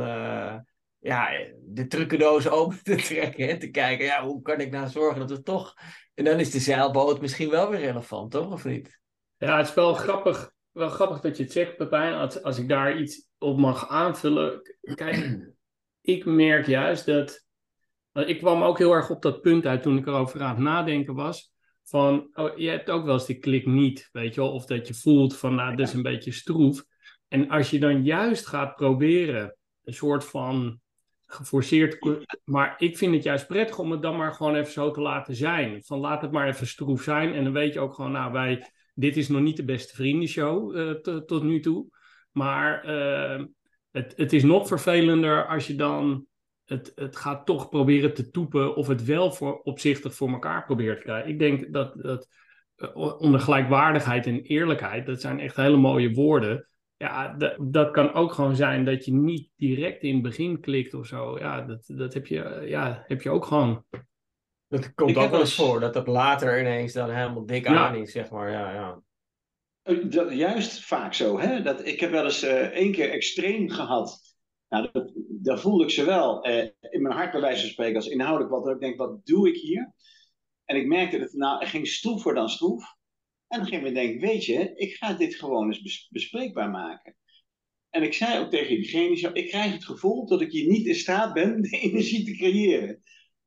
ja, 1.04 1.30
de 1.62 1.88
trucendoos 1.88 2.50
open 2.60 2.84
te 2.84 2.96
trekken. 2.96 3.50
En 3.50 3.60
te 3.60 3.70
kijken, 3.70 4.06
ja, 4.06 4.26
hoe 4.26 4.42
kan 4.42 4.60
ik 4.60 4.72
nou 4.72 4.90
zorgen 4.90 5.20
dat 5.20 5.30
we 5.30 5.42
toch... 5.42 5.74
En 6.14 6.24
dan 6.24 6.40
is 6.40 6.52
de 6.52 6.60
zeilboot 6.60 7.22
misschien 7.22 7.50
wel 7.50 7.70
weer 7.70 7.80
relevant, 7.80 8.32
toch? 8.32 8.52
Of 8.52 8.66
niet? 8.66 9.00
Ja, 9.38 9.58
het 9.58 9.68
is 9.68 9.74
wel 9.74 9.94
grappig, 9.94 10.53
wel 10.74 10.90
grappig 10.90 11.20
dat 11.20 11.38
je 11.38 11.44
het 11.44 11.52
zegt, 11.52 11.78
Pepijn. 11.78 12.14
Als, 12.14 12.44
als 12.44 12.58
ik 12.58 12.70
daar 12.70 12.98
iets 12.98 13.30
op 13.38 13.58
mag 13.58 13.90
aanvullen. 13.90 14.62
Kijk, 14.82 15.40
ik 16.16 16.26
merk 16.26 16.68
juist 16.68 17.06
dat. 17.06 17.46
Ik 18.14 18.38
kwam 18.38 18.64
ook 18.64 18.78
heel 18.78 18.94
erg 18.94 19.10
op 19.10 19.22
dat 19.22 19.42
punt 19.42 19.66
uit 19.66 19.82
toen 19.82 19.98
ik 19.98 20.08
erover 20.08 20.42
aan 20.42 20.56
het 20.56 20.64
nadenken 20.64 21.14
was. 21.14 21.52
Van, 21.84 22.30
oh, 22.34 22.58
je 22.58 22.70
hebt 22.70 22.90
ook 22.90 23.06
wel 23.06 23.14
eens 23.14 23.26
die 23.26 23.40
klik 23.40 23.66
niet, 23.66 24.10
weet 24.12 24.36
je 24.36 24.42
wel. 24.42 24.52
Of 24.52 24.66
dat 24.66 24.88
je 24.88 24.94
voelt 24.94 25.38
van, 25.38 25.56
nou, 25.56 25.76
dat 25.76 25.88
is 25.88 25.94
een 25.94 26.02
beetje 26.02 26.32
stroef. 26.32 26.84
En 27.28 27.50
als 27.50 27.70
je 27.70 27.80
dan 27.80 28.04
juist 28.04 28.48
gaat 28.48 28.76
proberen, 28.76 29.58
een 29.84 29.94
soort 29.94 30.26
van 30.26 30.82
geforceerd. 31.26 31.98
Maar 32.44 32.74
ik 32.78 32.98
vind 32.98 33.14
het 33.14 33.24
juist 33.24 33.48
prettig 33.48 33.80
om 33.80 33.92
het 33.92 34.02
dan 34.02 34.18
maar 34.18 34.34
gewoon 34.34 34.56
even 34.56 34.72
zo 34.72 34.92
te 34.92 35.02
laten 35.02 35.36
zijn. 35.36 35.84
Van 35.84 36.00
laat 36.00 36.22
het 36.22 36.32
maar 36.32 36.48
even 36.48 36.68
stroef 36.68 37.04
zijn. 37.04 37.34
En 37.34 37.44
dan 37.44 37.54
weet 37.54 37.74
je 37.74 37.80
ook 37.80 37.94
gewoon, 37.94 38.12
nou, 38.12 38.32
wij, 38.32 38.72
dit 38.94 39.18
is 39.18 39.28
nog 39.28 39.42
niet 39.42 39.58
de 39.58 39.66
beste 39.66 39.96
vriendenshow 39.96 40.76
uh, 40.76 40.92
tot 41.20 41.44
nu 41.44 41.60
toe. 41.60 41.88
Maar 42.32 42.90
uh, 42.90 43.46
het, 43.92 44.14
het 44.16 44.34
is 44.34 44.44
nog 44.44 44.68
vervelender 44.68 45.48
als 45.48 45.68
je 45.68 45.76
dan 45.76 46.26
het, 46.66 46.92
het 46.96 47.16
gaat 47.16 47.46
toch 47.46 47.70
proberen 47.70 48.14
te 48.14 48.30
toepen 48.30 48.76
of 48.76 48.88
het 48.88 49.04
wel 49.04 49.32
voor, 49.32 49.62
opzichtig 49.62 50.16
voor 50.16 50.30
elkaar 50.30 50.66
probeert 50.66 50.98
te 50.98 51.04
krijgen. 51.04 51.30
Ik 51.30 51.40
denk 51.40 51.74
dat, 51.74 51.94
dat 52.02 52.28
uh, 52.78 53.20
onder 53.22 53.40
gelijkwaardigheid 53.40 54.26
en 54.26 54.42
eerlijkheid, 54.42 55.06
dat 55.06 55.22
zijn 55.22 55.40
echt 55.40 55.56
hele 55.56 55.78
mooie 55.78 56.14
woorden. 56.14 56.68
Ja, 56.98 57.38
dat 57.60 57.92
kan 57.92 58.14
ook 58.14 58.34
gewoon 58.34 58.56
zijn 58.56 58.86
dat 58.86 59.06
je 59.06 59.14
niet 59.14 59.50
direct 59.56 60.04
in 60.04 60.14
het 60.14 60.24
begin 60.24 60.60
klikt 60.60 60.94
of 60.94 61.08
zo. 61.08 61.40
Ja, 61.40 61.62
dat, 61.62 61.84
dat 61.88 62.14
heb, 62.14 62.28
je, 62.28 62.64
ja, 62.66 63.04
heb 63.08 63.22
je 63.22 63.30
ook 63.30 63.46
gewoon. 63.46 63.86
Dat 64.74 64.94
komt 64.94 65.18
ook 65.18 65.30
wel 65.30 65.40
eens 65.40 65.56
voor, 65.56 65.80
dat 65.80 65.94
dat 65.94 66.08
later 66.08 66.60
ineens 66.60 66.94
dan 66.94 67.10
helemaal 67.10 67.46
dik 67.46 67.68
ja. 67.68 67.88
aan 67.88 67.96
is, 67.96 68.12
zeg 68.12 68.30
maar. 68.30 68.52
Ja, 68.52 68.74
ja. 68.74 69.02
Eh, 69.82 70.10
dat, 70.10 70.34
juist 70.34 70.84
vaak 70.86 71.14
zo. 71.14 71.40
Hè? 71.40 71.62
Dat, 71.62 71.86
ik 71.86 72.00
heb 72.00 72.12
wel 72.12 72.24
eens 72.24 72.44
uh, 72.44 72.62
één 72.62 72.92
keer 72.92 73.10
extreem 73.10 73.70
gehad. 73.70 74.22
Nou, 74.70 74.90
dat, 74.92 75.14
daar 75.30 75.60
voelde 75.60 75.84
ik 75.84 75.90
ze 75.90 76.06
wel 76.06 76.48
uh, 76.48 76.58
in 76.80 77.02
mijn 77.02 77.16
hart 77.16 77.32
bij 77.32 77.42
wijze 77.42 77.62
van 77.62 77.70
spreken 77.70 77.96
als 77.96 78.08
inhoudelijk 78.08 78.52
wat. 78.52 78.64
Dat 78.64 78.74
ik 78.74 78.82
denk, 78.82 78.98
wat 78.98 79.26
doe 79.26 79.48
ik 79.48 79.56
hier? 79.56 79.94
En 80.66 80.76
ik 80.76 80.88
merkte 80.88 81.18
dat 81.18 81.28
het 81.28 81.38
nou, 81.38 81.66
ging 81.66 81.88
stroever 81.88 82.34
dan 82.34 82.50
stroef. 82.50 82.96
En 83.48 83.60
dan 83.60 83.68
ging 83.68 83.86
ik 83.86 83.94
denken, 83.94 84.28
weet 84.28 84.46
je, 84.46 84.72
ik 84.76 84.94
ga 84.94 85.14
dit 85.14 85.36
gewoon 85.36 85.68
eens 85.68 85.82
bes 85.82 86.08
bespreekbaar 86.12 86.70
maken. 86.70 87.16
En 87.90 88.04
ik 88.04 88.14
zei 88.14 88.40
ook 88.40 88.50
tegen 88.50 88.76
diegene, 88.76 89.34
ik 89.34 89.48
krijg 89.48 89.74
het 89.74 89.86
gevoel 89.86 90.28
dat 90.28 90.42
ik 90.42 90.52
hier 90.52 90.68
niet 90.68 90.86
in 90.86 90.96
staat 90.96 91.34
ben 91.34 91.62
de 91.62 91.80
energie 91.80 92.26
te 92.26 92.32
creëren. 92.32 93.04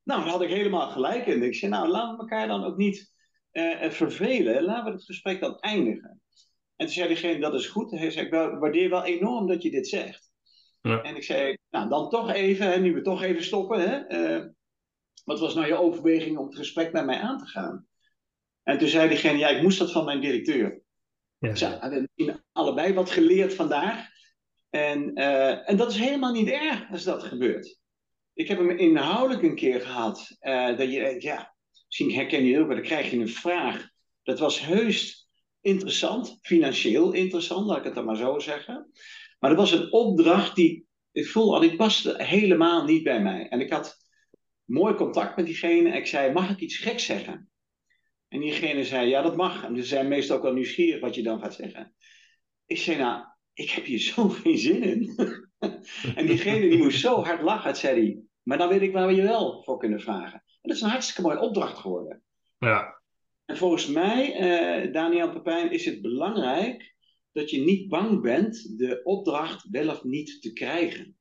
Nou, 0.06 0.22
daar 0.22 0.30
had 0.30 0.42
ik 0.42 0.48
helemaal 0.48 0.88
gelijk 0.88 1.26
in. 1.26 1.42
Ik 1.42 1.54
zei, 1.54 1.70
nou, 1.70 1.88
laten 1.88 2.14
we 2.14 2.20
elkaar 2.20 2.48
dan 2.48 2.64
ook 2.64 2.76
niet 2.76 3.12
uh, 3.52 3.90
vervelen, 3.90 4.64
laten 4.64 4.84
we 4.84 4.90
het 4.90 5.04
gesprek 5.04 5.40
dan 5.40 5.58
eindigen. 5.58 6.20
En 6.76 6.86
toen 6.86 6.94
zei 6.94 7.08
diegene, 7.08 7.40
dat 7.40 7.54
is 7.54 7.66
goed. 7.66 7.90
Hij 7.90 8.10
zei, 8.10 8.26
ik 8.26 8.32
waardeer 8.32 8.90
wel 8.90 9.04
enorm 9.04 9.46
dat 9.46 9.62
je 9.62 9.70
dit 9.70 9.88
zegt. 9.88 10.30
Ja. 10.80 11.02
En 11.02 11.16
ik 11.16 11.22
zei, 11.22 11.56
nou 11.70 11.88
dan 11.88 12.10
toch 12.10 12.32
even, 12.32 12.66
hè, 12.66 12.78
nu 12.78 12.94
we 12.94 13.02
toch 13.02 13.22
even 13.22 13.44
stoppen. 13.44 13.80
Hè, 13.80 14.18
uh, 14.38 14.46
wat 15.24 15.40
was 15.40 15.54
nou 15.54 15.66
je 15.66 15.76
overweging 15.76 16.38
om 16.38 16.46
het 16.46 16.56
gesprek 16.56 16.92
met 16.92 17.04
mij 17.04 17.18
aan 17.18 17.38
te 17.38 17.46
gaan? 17.46 17.86
En 18.62 18.78
toen 18.78 18.88
zei 18.88 19.08
diegene, 19.08 19.38
ja, 19.38 19.48
ik 19.48 19.62
moest 19.62 19.78
dat 19.78 19.92
van 19.92 20.04
mijn 20.04 20.20
directeur. 20.20 20.82
Ja. 21.38 21.52
Ja, 21.54 21.88
we 21.88 22.08
hebben 22.14 22.44
allebei 22.52 22.94
wat 22.94 23.10
geleerd 23.10 23.54
vandaag. 23.54 24.08
En, 24.70 25.20
uh, 25.20 25.70
en 25.70 25.76
dat 25.76 25.90
is 25.90 25.98
helemaal 25.98 26.32
niet 26.32 26.48
erg 26.48 26.90
als 26.90 27.04
dat 27.04 27.22
gebeurt. 27.22 27.78
Ik 28.36 28.48
heb 28.48 28.58
hem 28.58 28.70
inhoudelijk 28.70 29.42
een 29.42 29.54
keer 29.54 29.80
gehad. 29.80 30.36
Uh, 30.40 30.76
dat 30.76 30.92
je, 30.92 31.16
ja, 31.18 31.54
misschien 31.86 32.12
herken 32.12 32.44
je 32.44 32.52
het 32.52 32.60
ook, 32.60 32.66
maar 32.66 32.76
dan 32.76 32.84
krijg 32.84 33.10
je 33.10 33.18
een 33.18 33.28
vraag. 33.28 33.88
Dat 34.22 34.38
was 34.38 34.60
heus 34.60 35.28
interessant, 35.60 36.38
financieel 36.40 37.12
interessant, 37.12 37.66
laat 37.66 37.78
ik 37.78 37.84
het 37.84 37.94
dan 37.94 38.04
maar 38.04 38.16
zo 38.16 38.38
zeggen. 38.38 38.90
Maar 39.38 39.50
dat 39.50 39.58
was 39.58 39.72
een 39.72 39.92
opdracht 39.92 40.54
die, 40.54 40.86
ik 41.12 41.26
voel 41.26 41.54
al, 41.54 41.60
die 41.60 41.76
paste 41.76 42.14
helemaal 42.16 42.84
niet 42.84 43.02
bij 43.02 43.22
mij. 43.22 43.48
En 43.48 43.60
ik 43.60 43.70
had 43.70 43.96
mooi 44.64 44.94
contact 44.94 45.36
met 45.36 45.46
diegene. 45.46 45.90
En 45.90 45.96
ik 45.96 46.06
zei, 46.06 46.32
mag 46.32 46.50
ik 46.50 46.60
iets 46.60 46.76
geks 46.76 47.04
zeggen? 47.04 47.50
En 48.28 48.40
diegene 48.40 48.84
zei, 48.84 49.08
ja, 49.08 49.22
dat 49.22 49.36
mag. 49.36 49.64
En 49.64 49.76
ze 49.76 49.82
zijn 49.82 50.08
meestal 50.08 50.36
ook 50.36 50.42
wel 50.42 50.52
nieuwsgierig 50.52 51.00
wat 51.00 51.14
je 51.14 51.22
dan 51.22 51.40
gaat 51.40 51.54
zeggen. 51.54 51.94
Ik 52.66 52.78
zei, 52.78 52.98
nou, 52.98 53.24
ik 53.52 53.70
heb 53.70 53.84
hier 53.84 54.00
zo 54.14 54.28
geen 54.28 54.58
zin 54.58 54.82
in. 54.82 55.14
en 56.16 56.26
diegene 56.26 56.68
die 56.68 56.78
moest 56.78 57.00
zo 57.00 57.22
hard 57.22 57.42
lachen, 57.42 57.76
zei 57.76 58.00
hij, 58.00 58.25
maar 58.46 58.58
dan 58.58 58.68
weet 58.68 58.82
ik 58.82 58.92
waar 58.92 59.06
we 59.06 59.14
je 59.14 59.22
wel 59.22 59.62
voor 59.62 59.78
kunnen 59.78 60.00
vragen. 60.00 60.42
En 60.42 60.68
dat 60.68 60.76
is 60.76 60.82
een 60.82 60.88
hartstikke 60.88 61.22
mooie 61.22 61.40
opdracht 61.40 61.78
geworden. 61.78 62.22
Ja. 62.58 63.02
En 63.44 63.56
volgens 63.56 63.86
mij, 63.86 64.40
uh, 64.40 64.92
Daniel 64.92 65.32
Pepijn, 65.32 65.70
is 65.70 65.84
het 65.84 66.02
belangrijk 66.02 66.94
dat 67.32 67.50
je 67.50 67.60
niet 67.60 67.88
bang 67.88 68.22
bent 68.22 68.78
de 68.78 69.00
opdracht 69.04 69.68
wel 69.70 69.88
of 69.88 70.04
niet 70.04 70.42
te 70.42 70.52
krijgen. 70.52 71.16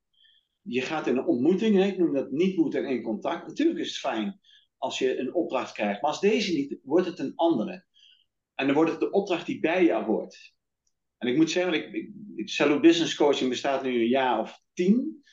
Je 0.62 0.82
gaat 0.82 1.08
in 1.08 1.18
een 1.18 1.26
ontmoeting, 1.26 1.76
hè, 1.76 1.86
ik 1.86 1.98
noem 1.98 2.14
dat 2.14 2.32
niet 2.32 2.58
moeten 2.58 2.86
in 2.86 3.02
contact. 3.02 3.48
Natuurlijk 3.48 3.80
is 3.80 3.88
het 3.88 3.98
fijn 3.98 4.40
als 4.78 5.00
je 5.00 5.20
een 5.20 5.34
opdracht 5.34 5.74
krijgt, 5.74 6.02
maar 6.02 6.12
als 6.12 6.20
deze 6.20 6.54
niet, 6.54 6.80
wordt 6.84 7.08
het 7.08 7.20
een 7.20 7.36
andere. 7.36 7.86
En 8.56 8.66
dan 8.66 8.76
wordt 8.76 8.92
het 8.92 9.00
de 9.00 9.12
opdracht 9.12 9.46
die 9.46 9.60
bij 9.60 9.86
jou 9.86 10.06
hoort. 10.06 10.54
En 11.18 11.28
ik 11.28 11.36
moet 11.36 11.52
zeggen, 11.52 11.74
ik, 11.74 12.12
ik, 12.36 12.50
Salute 12.50 12.80
Business 12.80 13.16
Coaching 13.16 13.50
bestaat 13.50 13.84
nu 13.84 14.00
een 14.00 14.08
jaar 14.08 14.40
of 14.40 14.62
tien. 14.74 15.24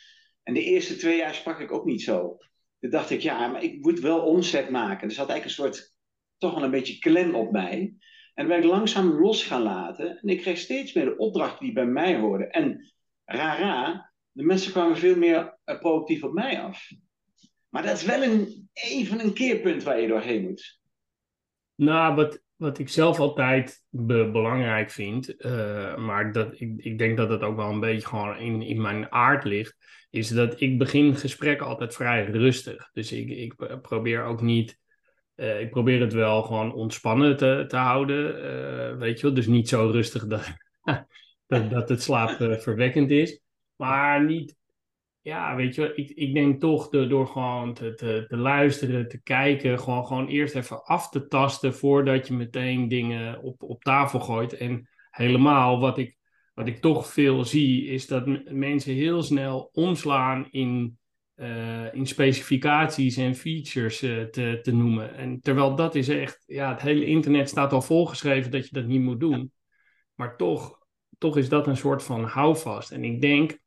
En 0.42 0.54
de 0.54 0.62
eerste 0.62 0.96
twee 0.96 1.16
jaar 1.16 1.34
sprak 1.34 1.58
ik 1.58 1.72
ook 1.72 1.84
niet 1.84 2.02
zo. 2.02 2.36
Toen 2.80 2.90
dacht 2.90 3.10
ik, 3.10 3.20
ja, 3.20 3.46
maar 3.46 3.62
ik 3.62 3.80
moet 3.80 4.00
wel 4.00 4.20
omzet 4.20 4.70
maken. 4.70 5.08
Er 5.08 5.14
zat 5.14 5.28
eigenlijk 5.28 5.44
een 5.44 5.64
soort, 5.64 5.96
toch 6.38 6.54
wel 6.54 6.62
een 6.62 6.70
beetje 6.70 6.98
klem 6.98 7.34
op 7.34 7.52
mij. 7.52 7.96
En 8.34 8.46
dan 8.46 8.46
ben 8.46 8.58
ik 8.58 8.64
langzaam 8.64 9.20
los 9.20 9.44
gaan 9.44 9.62
laten. 9.62 10.18
En 10.18 10.28
ik 10.28 10.40
kreeg 10.40 10.58
steeds 10.58 10.92
meer 10.92 11.04
de 11.04 11.16
opdrachten 11.16 11.64
die 11.64 11.74
bij 11.74 11.86
mij 11.86 12.16
hoorden. 12.16 12.50
En 12.50 12.92
rara, 13.24 14.12
de 14.30 14.42
mensen 14.42 14.72
kwamen 14.72 14.96
veel 14.96 15.16
meer 15.16 15.58
uh, 15.64 15.78
proactief 15.78 16.22
op 16.22 16.32
mij 16.32 16.62
af. 16.62 16.90
Maar 17.68 17.82
dat 17.82 17.96
is 17.96 18.04
wel 18.04 18.22
een, 18.22 18.68
even 18.72 19.20
een 19.20 19.34
keerpunt 19.34 19.82
waar 19.82 20.00
je 20.00 20.08
doorheen 20.08 20.42
moet. 20.42 20.80
Nou, 21.74 22.14
wat, 22.14 22.42
wat 22.56 22.78
ik 22.78 22.88
zelf 22.88 23.18
altijd 23.18 23.82
belangrijk 23.90 24.90
vind, 24.90 25.44
uh, 25.44 25.96
maar 25.96 26.32
dat, 26.32 26.60
ik, 26.60 26.72
ik 26.76 26.98
denk 26.98 27.16
dat 27.16 27.28
het 27.28 27.42
ook 27.42 27.56
wel 27.56 27.70
een 27.70 27.80
beetje 27.80 28.06
gewoon 28.06 28.38
in, 28.38 28.62
in 28.62 28.80
mijn 28.80 29.12
aard 29.12 29.44
ligt, 29.44 29.76
is 30.10 30.28
dat 30.28 30.60
ik 30.60 30.78
begin 30.78 31.16
gesprekken 31.16 31.66
altijd 31.66 31.94
vrij 31.94 32.24
rustig. 32.24 32.90
Dus 32.92 33.12
ik, 33.12 33.28
ik 33.28 33.80
probeer 33.82 34.24
ook 34.24 34.40
niet, 34.40 34.78
uh, 35.36 35.60
ik 35.60 35.70
probeer 35.70 36.00
het 36.00 36.12
wel 36.12 36.42
gewoon 36.42 36.74
ontspannen 36.74 37.36
te, 37.36 37.64
te 37.68 37.76
houden, 37.76 38.44
uh, 38.44 38.98
weet 38.98 39.20
je 39.20 39.26
wel. 39.26 39.34
Dus 39.34 39.46
niet 39.46 39.68
zo 39.68 39.90
rustig 39.90 40.26
dat, 40.26 40.56
dat, 41.46 41.70
dat 41.70 41.88
het 41.88 42.02
slaapverwekkend 42.02 43.10
is, 43.10 43.40
maar 43.76 44.24
niet 44.24 44.56
ja, 45.22 45.56
weet 45.56 45.74
je, 45.74 45.94
ik, 45.94 46.10
ik 46.10 46.34
denk 46.34 46.60
toch 46.60 46.88
door, 46.88 47.08
door 47.08 47.26
gewoon 47.26 47.74
te, 47.74 47.94
te, 47.94 48.24
te, 48.28 48.36
luisteren, 48.36 49.08
te 49.08 49.22
kijken, 49.22 49.78
gewoon, 49.78 50.06
gewoon 50.06 50.28
eerst 50.28 50.54
even 50.54 50.84
af 50.84 51.08
te 51.08 51.26
tasten 51.26 51.74
voordat 51.74 52.26
je 52.26 52.34
meteen 52.34 52.88
dingen 52.88 53.42
op, 53.42 53.62
op 53.62 53.82
tafel 53.82 54.20
gooit. 54.20 54.56
En 54.56 54.88
helemaal 55.10 55.80
wat 55.80 55.98
ik, 55.98 56.16
wat 56.54 56.66
ik 56.66 56.80
toch 56.80 57.06
veel 57.06 57.44
zie, 57.44 57.86
is 57.86 58.06
dat 58.06 58.26
mensen 58.52 58.94
heel 58.94 59.22
snel 59.22 59.70
omslaan 59.72 60.48
in, 60.50 60.98
uh, 61.36 61.94
in 61.94 62.06
specificaties 62.06 63.16
en 63.16 63.34
features 63.34 64.02
uh, 64.02 64.24
te, 64.24 64.58
te 64.62 64.74
noemen. 64.74 65.14
En 65.14 65.40
terwijl 65.40 65.74
dat 65.74 65.94
is 65.94 66.08
echt, 66.08 66.42
ja, 66.46 66.70
het 66.70 66.80
hele 66.80 67.04
internet 67.04 67.48
staat 67.48 67.72
al 67.72 67.82
volgeschreven 67.82 68.50
dat 68.50 68.68
je 68.68 68.74
dat 68.74 68.86
niet 68.86 69.02
moet 69.02 69.20
doen. 69.20 69.52
Maar 70.14 70.36
toch, 70.36 70.78
toch 71.18 71.36
is 71.36 71.48
dat 71.48 71.66
een 71.66 71.76
soort 71.76 72.02
van 72.02 72.24
houvast. 72.24 72.90
En 72.90 73.04
ik 73.04 73.20
denk 73.20 73.60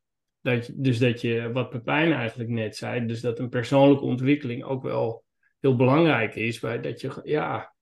dat 0.45 0.65
je, 0.65 0.73
dus 0.75 0.99
dat 0.99 1.21
je, 1.21 1.51
wat 1.51 1.69
Pepijn 1.69 2.13
eigenlijk 2.13 2.49
net 2.49 2.75
zei, 2.75 3.05
dus 3.05 3.21
dat 3.21 3.39
een 3.39 3.49
persoonlijke 3.49 4.03
ontwikkeling 4.03 4.63
ook 4.63 4.83
wel 4.83 5.23
heel 5.59 5.75
belangrijk 5.75 6.35
is. 6.35 6.59
Bij 6.59 6.81
dat, 6.81 7.01
je, 7.01 7.19
ja, 7.23 7.73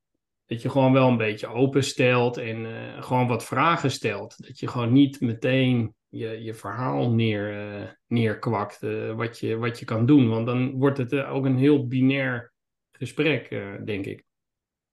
dat 0.45 0.61
je 0.61 0.69
gewoon 0.69 0.93
wel 0.93 1.07
een 1.07 1.17
beetje 1.17 1.47
openstelt 1.47 2.37
en 2.37 2.65
uh, 2.65 3.03
gewoon 3.03 3.27
wat 3.27 3.45
vragen 3.45 3.91
stelt. 3.91 4.47
Dat 4.47 4.59
je 4.59 4.67
gewoon 4.67 4.93
niet 4.93 5.21
meteen 5.21 5.95
je, 6.09 6.43
je 6.43 6.53
verhaal 6.53 7.11
neer, 7.11 7.73
uh, 7.81 7.89
neerkwakt 8.07 8.83
uh, 8.83 9.13
wat, 9.13 9.39
je, 9.39 9.57
wat 9.57 9.79
je 9.79 9.85
kan 9.85 10.05
doen. 10.05 10.29
Want 10.29 10.45
dan 10.45 10.71
wordt 10.71 10.97
het 10.97 11.13
ook 11.13 11.45
een 11.45 11.57
heel 11.57 11.87
binair 11.87 12.53
gesprek, 12.91 13.49
denk 13.85 14.05
ik. 14.05 14.23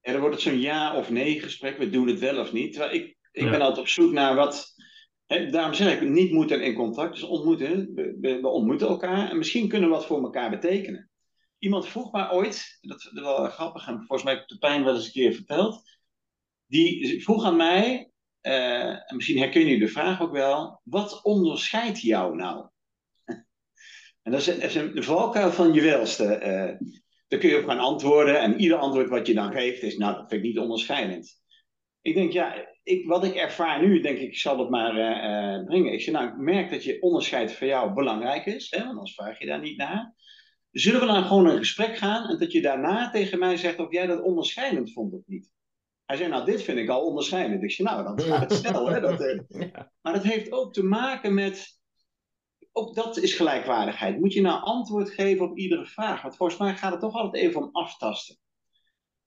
En 0.00 0.12
dan 0.12 0.21
wordt 0.21 0.35
het 0.35 0.45
zo'n 0.45 0.61
ja 0.61 0.97
of 0.97 1.11
nee 1.11 1.41
gesprek. 1.41 1.79
We 1.79 1.91
doen 1.91 2.09
het 2.09 2.19
wel 2.19 2.39
of 2.39 2.53
niet. 2.53 2.73
Terwijl 2.73 2.95
ik, 2.95 3.17
ik 3.33 3.50
ben 3.50 3.61
altijd 3.61 3.79
op 3.79 3.89
zoek 3.89 4.12
naar 4.12 4.35
wat 4.35 4.70
daarom 5.31 5.75
zeg 5.75 6.01
ik, 6.01 6.09
niet 6.09 6.33
moeten 6.33 6.63
in 6.63 6.75
contact. 6.75 7.15
Dus 7.15 7.23
ontmoeten. 7.23 7.95
We, 7.95 8.17
we, 8.21 8.49
ontmoeten 8.49 8.89
elkaar 8.89 9.31
en 9.31 9.39
misschien 9.39 9.69
kunnen 9.69 9.89
we 9.89 9.95
wat 9.95 10.07
voor 10.07 10.23
elkaar 10.23 10.51
betekenen. 10.51 11.11
Iemand 11.59 11.89
vroeg 11.89 12.13
mij 12.13 12.31
ooit, 12.31 12.79
dat 12.81 12.97
is 12.97 13.11
wel 13.13 13.49
grappig 13.49 13.87
en 13.89 13.97
volgens 13.97 14.23
mij 14.23 14.33
heb 14.33 14.43
ik 14.43 14.49
de 14.49 14.59
pijn 14.59 14.85
wel 14.85 14.95
eens 14.95 15.07
een 15.07 15.13
keer 15.13 15.33
verteld. 15.33 15.83
Die 16.67 17.23
vroeg 17.23 17.45
aan 17.45 17.57
mij, 17.57 18.11
uh, 18.43 18.89
en 18.89 19.17
misschien 19.17 19.39
herken 19.39 19.67
je 19.67 19.79
de 19.79 19.89
vraag 19.89 20.21
ook 20.21 20.33
wel, 20.33 20.81
wat 20.85 21.23
onderscheidt 21.23 22.01
jou 22.01 22.37
nou? 22.37 22.69
en 24.23 24.33
dat 24.33 24.47
is, 24.47 24.75
een, 24.75 25.03
valkuil 25.03 25.53
van 25.53 25.73
je 25.73 25.81
welste. 25.81 26.25
Uh, 26.25 26.89
daar 27.29 27.39
kun 27.39 27.49
je 27.49 27.59
op 27.59 27.69
gaan 27.69 27.79
antwoorden 27.79 28.41
en 28.41 28.61
ieder 28.61 28.77
antwoord 28.77 29.09
wat 29.09 29.27
je 29.27 29.35
dan 29.35 29.53
geeft 29.53 29.83
is, 29.83 29.97
nou, 29.97 30.15
dat 30.15 30.29
vind 30.29 30.43
ik 30.45 30.49
niet 30.49 30.59
onderscheidend. 30.59 31.41
Ik 32.02 32.14
denk, 32.14 32.33
ja, 32.33 32.69
ik, 32.83 33.07
wat 33.07 33.25
ik 33.25 33.35
ervaar 33.35 33.87
nu, 33.87 34.00
denk 34.00 34.19
ik, 34.19 34.28
ik 34.28 34.38
zal 34.38 34.59
het 34.59 34.71
maar 34.71 34.95
uh, 34.95 35.64
brengen. 35.64 35.92
Ik 35.92 36.00
zeg, 36.00 36.14
nou, 36.14 36.28
ik 36.28 36.37
merk 36.37 36.71
dat 36.71 36.85
je 36.85 37.02
onderscheid 37.02 37.52
voor 37.52 37.66
jou 37.66 37.92
belangrijk 37.92 38.47
is, 38.47 38.71
hè, 38.71 38.78
want 38.78 38.90
anders 38.90 39.14
vraag 39.14 39.38
je 39.38 39.47
daar 39.47 39.61
niet 39.61 39.76
naar. 39.76 40.14
Zullen 40.71 41.00
we 41.00 41.07
dan 41.07 41.25
gewoon 41.25 41.47
een 41.47 41.59
gesprek 41.59 41.97
gaan 41.97 42.28
en 42.28 42.38
dat 42.38 42.52
je 42.52 42.62
daarna 42.62 43.11
tegen 43.11 43.38
mij 43.38 43.57
zegt 43.57 43.78
of 43.78 43.92
jij 43.92 44.07
dat 44.07 44.23
onderscheidend 44.23 44.92
vond 44.92 45.12
of 45.12 45.23
niet? 45.26 45.50
Hij 46.04 46.16
zei, 46.16 46.30
nou, 46.30 46.45
dit 46.45 46.62
vind 46.62 46.78
ik 46.78 46.88
al 46.88 47.07
onderscheidend. 47.07 47.62
Ik 47.62 47.71
zeg, 47.71 47.87
nou, 47.87 48.04
dan 48.04 48.21
gaat 48.21 48.50
het 48.50 48.52
snel. 48.52 48.88
Hè, 48.88 49.00
dat, 49.00 49.21
uh... 49.21 49.40
Maar 50.00 50.12
het 50.12 50.23
heeft 50.23 50.52
ook 50.52 50.73
te 50.73 50.83
maken 50.83 51.35
met, 51.35 51.80
ook 52.73 52.95
dat 52.95 53.16
is 53.16 53.35
gelijkwaardigheid. 53.35 54.21
Moet 54.21 54.33
je 54.33 54.40
nou 54.40 54.62
antwoord 54.62 55.11
geven 55.11 55.50
op 55.50 55.59
iedere 55.59 55.87
vraag? 55.87 56.23
Want 56.23 56.37
volgens 56.37 56.59
mij 56.59 56.76
gaat 56.76 56.90
het 56.90 57.00
toch 57.00 57.14
altijd 57.14 57.45
even 57.45 57.62
om 57.62 57.69
aftasten. 57.73 58.37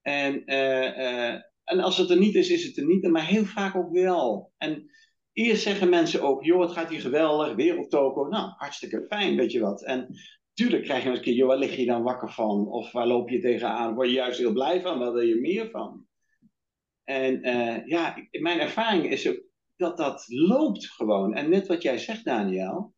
En 0.01 0.42
uh, 0.46 1.39
en 1.63 1.79
als 1.79 1.98
het 1.98 2.10
er 2.10 2.17
niet 2.17 2.36
is, 2.36 2.50
is 2.50 2.65
het 2.65 2.77
er 2.77 2.86
niet. 2.86 3.08
Maar 3.08 3.25
heel 3.25 3.46
vaak 3.46 3.75
ook 3.75 3.91
wel. 3.91 4.51
En 4.58 4.89
eerst 5.34 5.63
zeggen 5.63 5.89
mensen 5.89 6.22
ook, 6.22 6.43
joh, 6.43 6.62
het 6.62 6.72
gaat 6.72 6.89
hier 6.89 7.01
geweldig, 7.01 7.55
wereldtoko. 7.55 8.27
Nou, 8.27 8.51
hartstikke 8.58 9.05
fijn, 9.10 9.36
weet 9.36 9.51
je 9.51 9.60
wat. 9.60 9.84
En 9.84 10.08
tuurlijk 10.53 10.84
krijg 10.84 11.03
je 11.03 11.10
eens 11.10 11.17
een 11.17 11.24
keer, 11.24 11.34
joh, 11.34 11.48
waar 11.48 11.58
lig 11.58 11.75
je 11.75 11.86
dan 11.86 12.03
wakker 12.03 12.32
van? 12.32 12.67
Of 12.67 12.91
waar 12.91 13.08
loop 13.08 13.29
je 13.29 13.39
tegenaan? 13.39 13.93
Word 13.93 14.08
je 14.08 14.13
juist 14.13 14.39
heel 14.39 14.53
blij 14.53 14.82
van? 14.82 15.00
Waar 15.00 15.13
wil 15.13 15.22
je 15.22 15.36
meer 15.36 15.70
van? 15.70 16.05
En 17.03 17.48
uh, 17.48 17.86
ja, 17.86 18.27
mijn 18.32 18.60
ervaring 18.60 19.12
is 19.12 19.27
ook 19.27 19.41
dat 19.75 19.98
dat 19.98 20.25
loopt 20.27 20.86
gewoon. 20.86 21.34
En 21.34 21.50
net 21.50 21.67
wat 21.67 21.82
jij 21.82 21.98
zegt, 21.98 22.25
Daniel, 22.25 22.93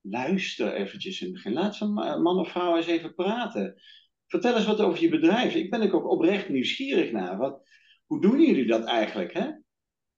luister 0.00 0.74
eventjes 0.74 1.20
in 1.20 1.26
het 1.26 1.34
begin. 1.34 1.52
Laat 1.52 1.76
zo'n 1.76 1.92
man 2.22 2.38
of 2.38 2.50
vrouw 2.50 2.76
eens 2.76 2.86
even 2.86 3.14
praten. 3.14 3.82
Vertel 4.26 4.56
eens 4.56 4.66
wat 4.66 4.80
over 4.80 5.02
je 5.02 5.08
bedrijf. 5.08 5.54
Ik 5.54 5.70
ben 5.70 5.92
ook 5.92 6.10
oprecht 6.10 6.48
nieuwsgierig 6.48 7.12
naar. 7.12 7.36
Wat, 7.36 7.68
hoe 8.06 8.20
doen 8.20 8.40
jullie 8.40 8.66
dat 8.66 8.84
eigenlijk? 8.84 9.32
Hè? 9.32 9.50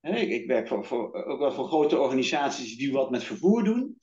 ik, 0.01 0.29
ik, 0.29 0.47
werk 0.47 0.67
voor, 0.67 0.85
voor, 0.85 1.13
ook 1.13 1.39
wel 1.39 1.51
voor 1.51 1.67
grote 1.67 1.99
organisaties 1.99 2.77
die 2.77 2.91
wat 2.91 3.11
met 3.11 3.23
vervoer 3.23 3.63
doen. 3.63 3.97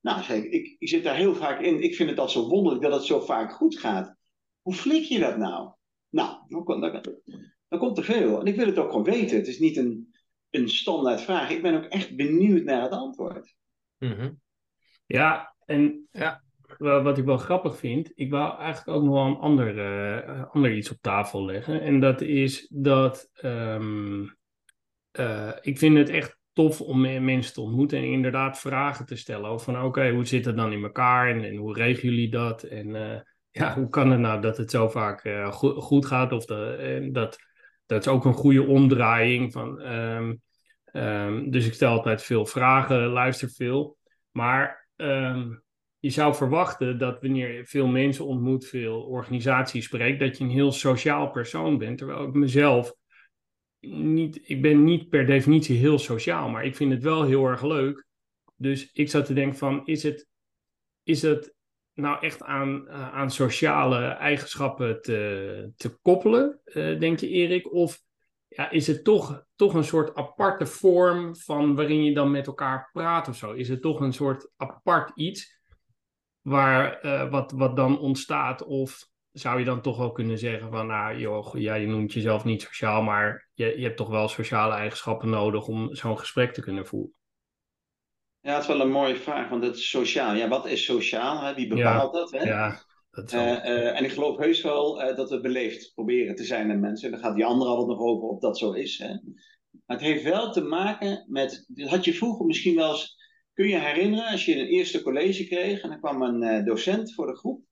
Nou, 0.00 0.22
zeg 0.22 0.36
ik, 0.36 0.52
ik, 0.52 0.76
ik 0.78 0.88
zit 0.88 1.04
daar 1.04 1.16
heel 1.16 1.34
vaak 1.34 1.60
in. 1.60 1.82
Ik 1.82 1.94
vind 1.94 2.10
het 2.10 2.18
al 2.18 2.28
zo 2.28 2.48
wonderlijk 2.48 2.82
dat 2.82 2.92
het 2.92 3.04
zo 3.04 3.20
vaak 3.20 3.52
goed 3.52 3.78
gaat. 3.78 4.16
Hoe 4.62 4.74
flik 4.74 5.04
je 5.04 5.18
dat 5.18 5.36
nou? 5.36 5.72
Nou, 6.08 6.38
dan, 6.48 6.80
dan, 6.80 7.02
dan 7.68 7.78
komt 7.78 7.98
er 7.98 8.04
veel. 8.04 8.40
En 8.40 8.46
ik 8.46 8.56
wil 8.56 8.66
het 8.66 8.78
ook 8.78 8.90
gewoon 8.90 9.04
weten. 9.04 9.36
Het 9.36 9.46
is 9.46 9.58
niet 9.58 9.76
een, 9.76 10.14
een 10.50 10.68
standaard 10.68 11.20
vraag. 11.20 11.50
Ik 11.50 11.62
ben 11.62 11.74
ook 11.74 11.84
echt 11.84 12.16
benieuwd 12.16 12.64
naar 12.64 12.82
het 12.82 12.92
antwoord. 12.92 13.54
Mm 13.98 14.12
-hmm. 14.12 14.40
Ja, 15.06 15.54
en 15.64 16.08
ja. 16.10 16.42
Wat 16.78 17.18
ik 17.18 17.24
wel 17.24 17.36
grappig 17.36 17.76
vind, 17.76 18.12
ik 18.14 18.30
wou 18.30 18.58
eigenlijk 18.60 18.98
ook 18.98 19.04
nog 19.04 19.14
wel 19.14 19.26
een 19.26 19.36
ander, 19.36 19.76
uh, 19.76 20.44
ander 20.52 20.72
iets 20.72 20.90
op 20.90 20.96
tafel 21.00 21.44
leggen. 21.44 21.80
En 21.80 22.00
dat 22.00 22.20
is 22.20 22.68
dat 22.70 23.30
um, 23.42 24.36
uh, 25.12 25.52
ik 25.60 25.78
vind 25.78 25.96
het 25.96 26.08
echt 26.08 26.38
tof 26.52 26.80
om 26.80 27.00
mensen 27.24 27.52
te 27.52 27.60
ontmoeten 27.60 27.98
en 27.98 28.04
inderdaad 28.04 28.58
vragen 28.58 29.06
te 29.06 29.16
stellen 29.16 29.50
over 29.50 29.72
van 29.72 29.84
oké, 29.84 30.10
hoe 30.10 30.26
zit 30.26 30.44
het 30.44 30.56
dan 30.56 30.72
in 30.72 30.82
elkaar 30.82 31.42
en, 31.42 31.56
hoe 31.56 31.74
regelen 31.74 32.14
jullie 32.14 32.30
dat? 32.30 32.62
En 32.62 32.88
uh, 32.88 33.20
ja, 33.50 33.74
hoe 33.74 33.88
kan 33.88 34.10
het 34.10 34.20
nou 34.20 34.40
dat 34.40 34.56
het 34.56 34.70
zo 34.70 34.88
vaak 34.88 35.20
go 35.50 35.80
goed 35.80 36.06
gaat? 36.06 36.32
Of 36.32 36.44
dat, 36.44 37.38
dat 37.86 38.00
is 38.00 38.08
ook 38.08 38.24
een 38.24 38.32
goede 38.32 38.62
omdraaiing 38.62 39.52
van. 39.52 39.80
Um, 39.80 40.40
um, 40.92 41.50
dus 41.50 41.66
ik 41.66 41.74
stel 41.74 41.92
altijd 41.92 42.22
veel 42.22 42.46
vragen, 42.46 43.06
luister 43.06 43.50
veel. 43.50 43.96
Maar 44.30 44.88
je 45.98 46.10
zou 46.10 46.34
verwachten 46.34 46.98
dat 46.98 47.20
wanneer 47.20 47.52
je 47.52 47.66
veel 47.66 47.86
mensen 47.86 48.26
ontmoet, 48.26 48.66
veel 48.66 49.00
organisaties 49.02 49.84
spreekt, 49.84 50.20
dat 50.20 50.38
je 50.38 50.44
een 50.44 50.50
heel 50.50 50.72
sociaal 50.72 51.30
persoon 51.30 51.78
bent. 51.78 51.98
Terwijl 51.98 52.24
ik 52.24 52.32
mezelf 52.32 52.94
niet, 53.80 54.40
ik 54.42 54.62
ben 54.62 54.84
niet 54.84 55.08
per 55.08 55.26
definitie 55.26 55.78
heel 55.78 55.98
sociaal, 55.98 56.48
maar 56.48 56.64
ik 56.64 56.76
vind 56.76 56.92
het 56.92 57.02
wel 57.02 57.24
heel 57.24 57.46
erg 57.46 57.62
leuk. 57.62 58.06
Dus 58.56 58.92
ik 58.92 59.10
zat 59.10 59.26
te 59.26 59.34
denken 59.34 59.58
van, 59.58 59.86
is 59.86 60.02
het, 60.02 60.28
is 61.02 61.22
het 61.22 61.54
nou 61.94 62.20
echt 62.20 62.42
aan, 62.42 62.84
uh, 62.86 63.14
aan 63.14 63.30
sociale 63.30 64.04
eigenschappen 64.06 65.02
te, 65.02 65.72
te 65.76 65.98
koppelen, 66.02 66.60
uh, 66.64 66.98
denk 66.98 67.20
je 67.20 67.28
Erik? 67.28 67.72
Of 67.72 68.00
ja, 68.48 68.70
is 68.70 68.86
het 68.86 69.04
toch, 69.04 69.44
toch 69.56 69.74
een 69.74 69.84
soort 69.84 70.14
aparte 70.14 70.66
vorm 70.66 71.36
van 71.36 71.74
waarin 71.74 72.04
je 72.04 72.14
dan 72.14 72.30
met 72.30 72.46
elkaar 72.46 72.90
praat 72.92 73.28
of 73.28 73.36
zo? 73.36 73.52
Is 73.52 73.68
het 73.68 73.82
toch 73.82 74.00
een 74.00 74.12
soort 74.12 74.50
apart 74.56 75.10
iets 75.14 75.57
waar, 76.48 77.04
uh, 77.04 77.30
wat, 77.30 77.52
wat 77.52 77.76
dan 77.76 77.98
ontstaat? 77.98 78.64
Of 78.64 79.08
zou 79.32 79.58
je 79.58 79.64
dan 79.64 79.80
toch 79.80 79.98
wel 79.98 80.12
kunnen 80.12 80.38
zeggen 80.38 80.70
van, 80.70 80.86
nou 80.86 81.18
joh, 81.18 81.54
ja, 81.54 81.74
je 81.74 81.86
noemt 81.86 82.12
jezelf 82.12 82.44
niet 82.44 82.62
sociaal, 82.62 83.02
maar 83.02 83.48
je, 83.54 83.78
je 83.78 83.84
hebt 83.84 83.96
toch 83.96 84.08
wel 84.08 84.28
sociale 84.28 84.74
eigenschappen 84.74 85.28
nodig 85.28 85.66
om 85.66 85.94
zo'n 85.94 86.18
gesprek 86.18 86.52
te 86.52 86.60
kunnen 86.60 86.86
voeren? 86.86 87.16
Ja, 88.40 88.52
het 88.52 88.62
is 88.62 88.68
wel 88.68 88.80
een 88.80 88.90
mooie 88.90 89.16
vraag, 89.16 89.48
want 89.48 89.64
het 89.64 89.76
is 89.76 89.90
sociaal. 89.90 90.34
Ja, 90.34 90.48
wat 90.48 90.66
is 90.66 90.84
sociaal? 90.84 91.42
Hè? 91.42 91.54
Wie 91.54 91.68
bepaalt 91.68 92.14
ja, 92.14 92.20
dat? 92.20 92.30
Hè? 92.30 92.42
Ja, 92.42 92.82
dat 93.10 93.32
uh, 93.32 93.40
uh, 93.40 93.98
en 93.98 94.04
ik 94.04 94.12
geloof 94.12 94.36
heus 94.36 94.62
wel 94.62 95.02
uh, 95.02 95.16
dat 95.16 95.30
we 95.30 95.40
beleefd 95.40 95.92
proberen 95.94 96.34
te 96.34 96.44
zijn 96.44 96.70
aan 96.70 96.80
mensen. 96.80 97.10
Daar 97.10 97.20
gaat 97.20 97.34
die 97.34 97.44
andere 97.44 97.70
altijd 97.70 97.88
nog 97.88 98.06
over 98.06 98.28
of 98.28 98.40
dat 98.40 98.58
zo 98.58 98.72
is. 98.72 98.98
Hè? 98.98 99.08
Maar 99.86 99.96
het 99.96 100.00
heeft 100.00 100.22
wel 100.22 100.52
te 100.52 100.60
maken 100.60 101.24
met. 101.28 101.64
Dat 101.68 101.88
had 101.88 102.04
je 102.04 102.14
vroeger 102.14 102.46
misschien 102.46 102.74
wel 102.74 102.90
eens. 102.90 103.16
Kun 103.58 103.68
je 103.68 103.78
herinneren 103.78 104.30
als 104.30 104.44
je 104.44 104.56
een 104.56 104.66
eerste 104.66 105.02
college 105.02 105.46
kreeg 105.46 105.80
en 105.80 105.90
er 105.90 105.98
kwam 105.98 106.22
een 106.22 106.64
docent 106.64 107.14
voor 107.14 107.26
de 107.26 107.36
groep. 107.36 107.64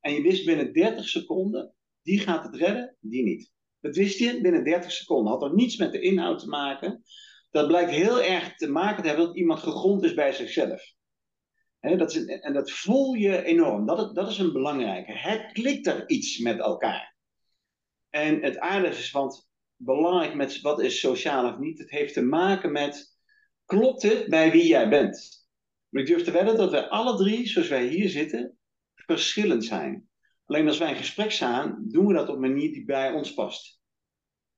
En 0.00 0.12
je 0.12 0.22
wist 0.22 0.44
binnen 0.44 0.72
30 0.72 1.08
seconden, 1.08 1.74
die 2.02 2.18
gaat 2.18 2.44
het 2.44 2.56
redden, 2.56 2.96
die 3.00 3.22
niet. 3.22 3.52
Dat 3.80 3.96
wist 3.96 4.18
je 4.18 4.40
binnen 4.40 4.64
30 4.64 4.92
seconden. 4.92 5.32
Had 5.32 5.42
er 5.42 5.54
niets 5.54 5.76
met 5.76 5.92
de 5.92 6.00
inhoud 6.00 6.38
te 6.38 6.48
maken. 6.48 7.02
Dat 7.50 7.66
blijkt 7.66 7.90
heel 7.90 8.22
erg 8.22 8.56
te 8.56 8.70
maken 8.70 9.02
te 9.02 9.08
hebben 9.08 9.26
dat 9.26 9.36
iemand 9.36 9.58
gegrond 9.58 10.04
is 10.04 10.14
bij 10.14 10.32
zichzelf. 10.32 10.94
Dat 11.80 12.14
is, 12.14 12.24
en 12.24 12.52
dat 12.52 12.70
voel 12.70 13.14
je 13.14 13.42
enorm. 13.42 13.86
Dat, 13.86 14.14
dat 14.14 14.30
is 14.30 14.38
een 14.38 14.52
belangrijke. 14.52 15.12
Het 15.12 15.52
klikt 15.52 15.86
er 15.86 16.08
iets 16.08 16.38
met 16.38 16.58
elkaar. 16.58 17.16
En 18.10 18.42
het 18.42 18.58
aardige 18.58 18.98
is, 18.98 19.10
want 19.10 19.48
belangrijk 19.76 20.34
met 20.34 20.60
wat 20.60 20.82
is 20.82 21.00
sociaal 21.00 21.52
of 21.52 21.58
niet, 21.58 21.78
het 21.78 21.90
heeft 21.90 22.14
te 22.14 22.22
maken 22.22 22.72
met, 22.72 23.17
klopt 23.68 24.02
het 24.02 24.28
bij 24.28 24.50
wie 24.50 24.66
jij 24.66 24.88
bent? 24.88 25.46
Maar 25.88 26.02
ik 26.02 26.08
durf 26.08 26.22
te 26.22 26.30
wedden 26.30 26.56
dat 26.56 26.70
wij 26.70 26.88
alle 26.88 27.16
drie, 27.16 27.48
zoals 27.48 27.68
wij 27.68 27.86
hier 27.86 28.08
zitten, 28.08 28.58
verschillend 28.94 29.64
zijn. 29.64 30.08
Alleen 30.44 30.66
als 30.66 30.78
wij 30.78 30.90
in 30.90 30.96
gesprek 30.96 31.30
staan, 31.30 31.84
doen 31.88 32.06
we 32.06 32.14
dat 32.14 32.28
op 32.28 32.34
een 32.34 32.40
manier 32.40 32.72
die 32.72 32.84
bij 32.84 33.12
ons 33.12 33.34
past. 33.34 33.80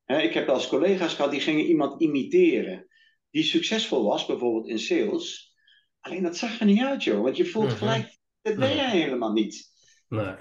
ik 0.04 0.34
heb 0.34 0.48
als 0.48 0.68
collega's 0.68 1.14
gehad 1.14 1.30
die 1.30 1.40
gingen 1.40 1.64
iemand 1.64 2.02
imiteren. 2.02 2.86
Die 3.30 3.42
succesvol 3.42 4.04
was, 4.04 4.26
bijvoorbeeld 4.26 4.68
in 4.68 4.78
sales. 4.78 5.54
Alleen 6.00 6.22
dat 6.22 6.36
zag 6.36 6.60
er 6.60 6.66
niet 6.66 6.82
uit, 6.82 7.04
joh. 7.04 7.22
Want 7.22 7.36
je 7.36 7.46
voelt 7.46 7.66
Mhm. 7.68 7.76
gelijk, 7.76 8.18
dat 8.42 8.56
ben 8.56 8.76
jij 8.76 8.90
helemaal 8.90 9.32
niet. 9.32 9.68
Nee. 10.08 10.34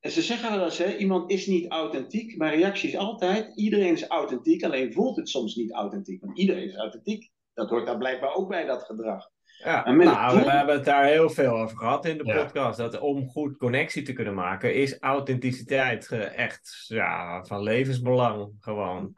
En 0.00 0.10
ze 0.10 0.22
zeggen 0.22 0.50
wel 0.50 0.64
eens, 0.64 0.78
hè, 0.78 0.96
iemand 0.96 1.30
is 1.30 1.46
niet 1.46 1.70
authentiek. 1.70 2.36
Mijn 2.36 2.54
reactie 2.54 2.88
is 2.88 2.96
altijd, 2.96 3.56
iedereen 3.56 3.92
is 3.92 4.06
authentiek. 4.06 4.62
Alleen 4.64 4.92
voelt 4.92 5.16
het 5.16 5.28
soms 5.28 5.54
niet 5.54 5.72
authentiek. 5.72 6.20
Want 6.24 6.38
iedereen 6.38 6.68
is 6.68 6.76
authentiek. 6.76 7.30
Dat 7.60 7.70
hoort 7.70 7.86
daar 7.86 7.98
blijkbaar 7.98 8.34
ook 8.34 8.48
bij, 8.48 8.64
dat 8.64 8.82
gedrag. 8.82 9.28
Ja, 9.44 9.90
nou, 9.90 10.34
doel- 10.34 10.44
we 10.44 10.50
hebben 10.50 10.74
het 10.74 10.84
daar 10.84 11.04
heel 11.04 11.30
veel 11.30 11.52
over 11.52 11.76
gehad 11.76 12.04
in 12.04 12.18
de 12.18 12.24
Ja. 12.26 12.42
podcast. 12.42 12.78
Dat 12.78 12.98
om 12.98 13.28
goed 13.28 13.56
connectie 13.56 14.02
te 14.02 14.12
kunnen 14.12 14.34
maken, 14.34 14.74
is 14.74 14.98
authenticiteit 15.00 16.10
eh, 16.10 16.38
echt 16.38 16.84
ja, 16.88 17.44
van 17.44 17.62
levensbelang 17.62 18.52
gewoon. 18.60 19.14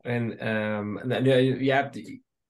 En 0.00 0.26
nu, 1.22 1.64
je, 1.64 1.72
hebt, 1.72 1.96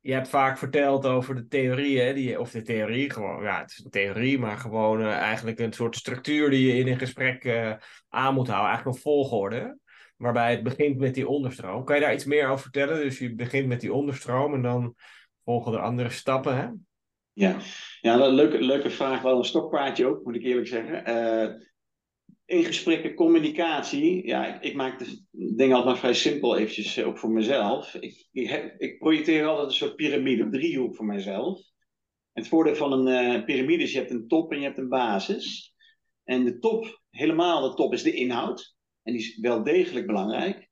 je 0.00 0.12
hebt 0.12 0.28
vaak 0.28 0.58
verteld 0.58 1.06
over 1.06 1.34
de 1.34 1.46
theorie, 1.46 2.00
hè, 2.00 2.14
die, 2.14 2.40
of 2.40 2.50
de 2.50 2.62
theorie 2.62 3.10
gewoon, 3.10 3.42
ja, 3.42 3.60
het 3.60 3.70
is 3.70 3.84
een 3.84 3.90
theorie, 3.90 4.38
maar 4.38 4.56
gewoon 4.56 5.00
eh, 5.00 5.12
eigenlijk 5.12 5.58
een 5.58 5.72
soort 5.72 5.96
structuur 5.96 6.50
die 6.50 6.66
je 6.66 6.78
in 6.80 6.88
een 6.92 6.98
gesprek 6.98 7.44
eh, 7.44 7.72
aan 8.08 8.34
moet 8.34 8.48
houden. 8.48 8.68
Eigenlijk 8.68 8.96
een 8.96 9.02
volgorde, 9.02 9.78
waarbij 10.18 10.50
het 10.50 10.62
begint 10.62 10.98
met 10.98 11.14
die 11.14 11.28
onderstroom. 11.28 11.84
Kan 11.84 11.94
je 11.94 12.02
daar 12.02 12.14
iets 12.14 12.24
meer 12.24 12.48
over 12.48 12.62
vertellen? 12.62 12.96
Dus 12.96 13.18
je 13.18 13.34
begint 13.34 13.66
met 13.66 13.80
die 13.80 13.92
onderstroom 13.92 14.54
en 14.54 14.62
dan 14.62 14.94
volgen 15.44 15.72
er 15.72 15.80
andere 15.80 16.10
stappen, 16.10 16.56
hè? 16.56 16.68
Ja, 17.32 17.56
ja 18.00 18.14
een 18.20 18.34
leuke, 18.34 18.62
leuke 18.62 18.90
vraag. 18.90 19.22
Wel 19.22 19.38
een 19.38 19.44
stokpaardje 19.44 20.06
ook, 20.06 20.24
moet 20.24 20.34
ik 20.34 20.42
eerlijk 20.42 20.66
zeggen. 20.66 21.04
Eh, 21.04 21.66
in 22.44 22.64
gesprekken, 22.64 23.14
communicatie. 23.14 24.26
Ja, 24.26 24.54
ik, 24.54 24.62
ik 24.62 24.74
maak 24.74 24.98
de 24.98 25.24
dingen 25.30 25.76
altijd 25.76 25.84
maar 25.84 25.98
vrij 25.98 26.14
simpel 26.14 26.56
eventjes, 26.56 26.96
eh, 26.96 27.06
ook 27.06 27.18
voor 27.18 27.30
mezelf. 27.30 27.94
Ik, 27.94 28.28
ik, 28.32 28.48
heb- 28.48 28.80
ik 28.80 28.98
projecteer 28.98 29.46
altijd 29.46 29.66
een 29.68 29.74
soort 29.74 29.96
piramide, 29.96 30.42
een 30.42 30.50
driehoek 30.50 30.96
voor 30.96 31.06
mezelf. 31.06 31.60
Het 32.32 32.48
voordeel 32.48 32.74
van 32.74 32.92
een 32.92 33.34
eh, 33.34 33.44
piramide 33.44 33.82
is, 33.82 33.92
je 33.92 33.98
hebt 33.98 34.10
een 34.10 34.28
top 34.28 34.52
en 34.52 34.58
je 34.58 34.64
hebt 34.64 34.78
een 34.78 34.88
basis. 34.88 35.74
En 36.24 36.44
de 36.44 36.58
top, 36.58 37.02
helemaal 37.10 37.68
de 37.68 37.74
top, 37.74 37.92
is 37.92 38.02
de 38.02 38.14
inhoud. 38.14 38.76
En 39.08 39.14
die 39.14 39.22
is 39.22 39.38
wel 39.38 39.62
degelijk 39.62 40.06
belangrijk. 40.06 40.68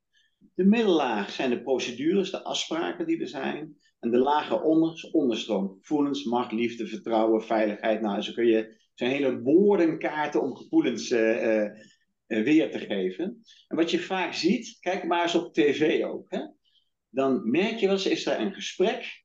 De 0.55 0.65
middellaag 0.65 1.31
zijn 1.31 1.51
de 1.51 1.63
procedures, 1.63 2.31
de 2.31 2.43
afspraken 2.43 3.07
die 3.07 3.21
er 3.21 3.29
zijn. 3.29 3.77
En 4.01 4.11
de 4.11 4.19
lagen 4.19 4.63
onder 4.63 4.93
is 4.93 5.11
onderstroom. 5.11 5.79
Gevoelens, 5.81 6.25
macht, 6.25 6.53
liefde, 6.53 6.87
vertrouwen, 6.87 7.43
veiligheid. 7.43 8.01
Nou, 8.01 8.23
zo 8.23 8.33
kun 8.33 8.47
je 8.47 8.77
zijn 8.95 9.11
hele 9.11 9.41
woordenkaarten 9.41 10.43
om 10.43 10.57
gevoelens 10.57 11.11
eh, 11.11 11.63
eh, 11.63 11.71
eh, 12.27 12.45
weer 12.45 12.71
te 12.71 12.79
geven. 12.79 13.43
En 13.69 13.77
wat 13.77 13.91
je 13.91 13.99
vaak 13.99 14.33
ziet, 14.33 14.77
kijk 14.81 15.05
maar 15.05 15.23
eens 15.23 15.35
op 15.35 15.55
tv 15.55 16.05
ook. 16.05 16.31
Hè? 16.31 16.41
Dan 17.09 17.51
merk 17.51 17.79
je 17.79 17.87
wel 17.87 17.95
eens, 17.95 18.07
is 18.07 18.27
er 18.27 18.41
een 18.41 18.55
gesprek. 18.55 19.25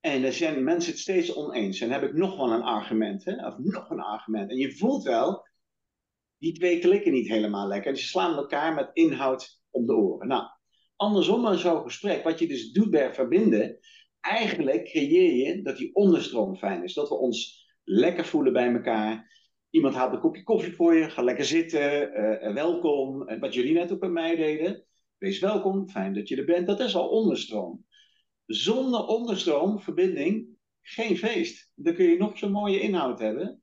En 0.00 0.22
dan 0.22 0.32
zijn 0.32 0.64
mensen 0.64 0.90
het 0.90 1.00
steeds 1.00 1.34
oneens. 1.34 1.80
En 1.80 1.88
dan 1.88 2.00
heb 2.00 2.08
ik 2.08 2.16
nog 2.16 2.36
wel 2.36 2.52
een 2.52 2.62
argument. 2.62 3.24
Hè? 3.24 3.46
Of 3.46 3.58
nog 3.58 3.90
een 3.90 4.00
argument. 4.00 4.50
En 4.50 4.56
je 4.56 4.76
voelt 4.76 5.02
wel, 5.02 5.48
die 6.40 6.52
twee 6.52 6.78
klikken 6.78 7.12
niet 7.12 7.28
helemaal 7.28 7.68
lekker. 7.68 7.90
En 7.90 7.96
ze 7.96 8.06
slaan 8.06 8.36
elkaar 8.36 8.74
met 8.74 8.90
inhoud 8.92 9.60
om 9.70 9.86
de 9.86 9.94
oren. 9.94 10.28
Nou, 10.28 10.44
andersom 10.96 11.46
aan 11.46 11.58
zo'n 11.58 11.82
gesprek, 11.82 12.24
wat 12.24 12.38
je 12.38 12.46
dus 12.46 12.72
doet 12.72 12.90
bij 12.90 13.14
verbinden, 13.14 13.78
eigenlijk 14.20 14.84
creëer 14.84 15.32
je 15.32 15.62
dat 15.62 15.76
die 15.76 15.94
onderstroom 15.94 16.56
fijn 16.56 16.82
is. 16.82 16.94
Dat 16.94 17.08
we 17.08 17.14
ons 17.14 17.68
lekker 17.84 18.24
voelen 18.24 18.52
bij 18.52 18.72
elkaar. 18.72 19.38
Iemand 19.70 19.94
haalt 19.94 20.12
een 20.12 20.20
kopje 20.20 20.42
koffie 20.42 20.74
voor 20.74 20.94
je, 20.94 21.10
ga 21.10 21.22
lekker 21.22 21.44
zitten, 21.44 22.12
eh, 22.12 22.46
eh, 22.46 22.54
welkom. 22.54 23.28
En 23.28 23.40
wat 23.40 23.54
jullie 23.54 23.72
net 23.72 23.92
ook 23.92 24.00
bij 24.00 24.08
mij 24.08 24.36
deden, 24.36 24.84
wees 25.18 25.38
welkom, 25.38 25.88
fijn 25.88 26.14
dat 26.14 26.28
je 26.28 26.36
er 26.36 26.44
bent. 26.44 26.66
Dat 26.66 26.80
is 26.80 26.96
al 26.96 27.08
onderstroom. 27.08 27.84
Zonder 28.46 29.06
onderstroom, 29.06 29.80
verbinding, 29.80 30.48
geen 30.82 31.16
feest. 31.16 31.72
Dan 31.74 31.94
kun 31.94 32.04
je 32.04 32.16
nog 32.16 32.38
zo'n 32.38 32.50
mooie 32.50 32.80
inhoud 32.80 33.18
hebben. 33.18 33.62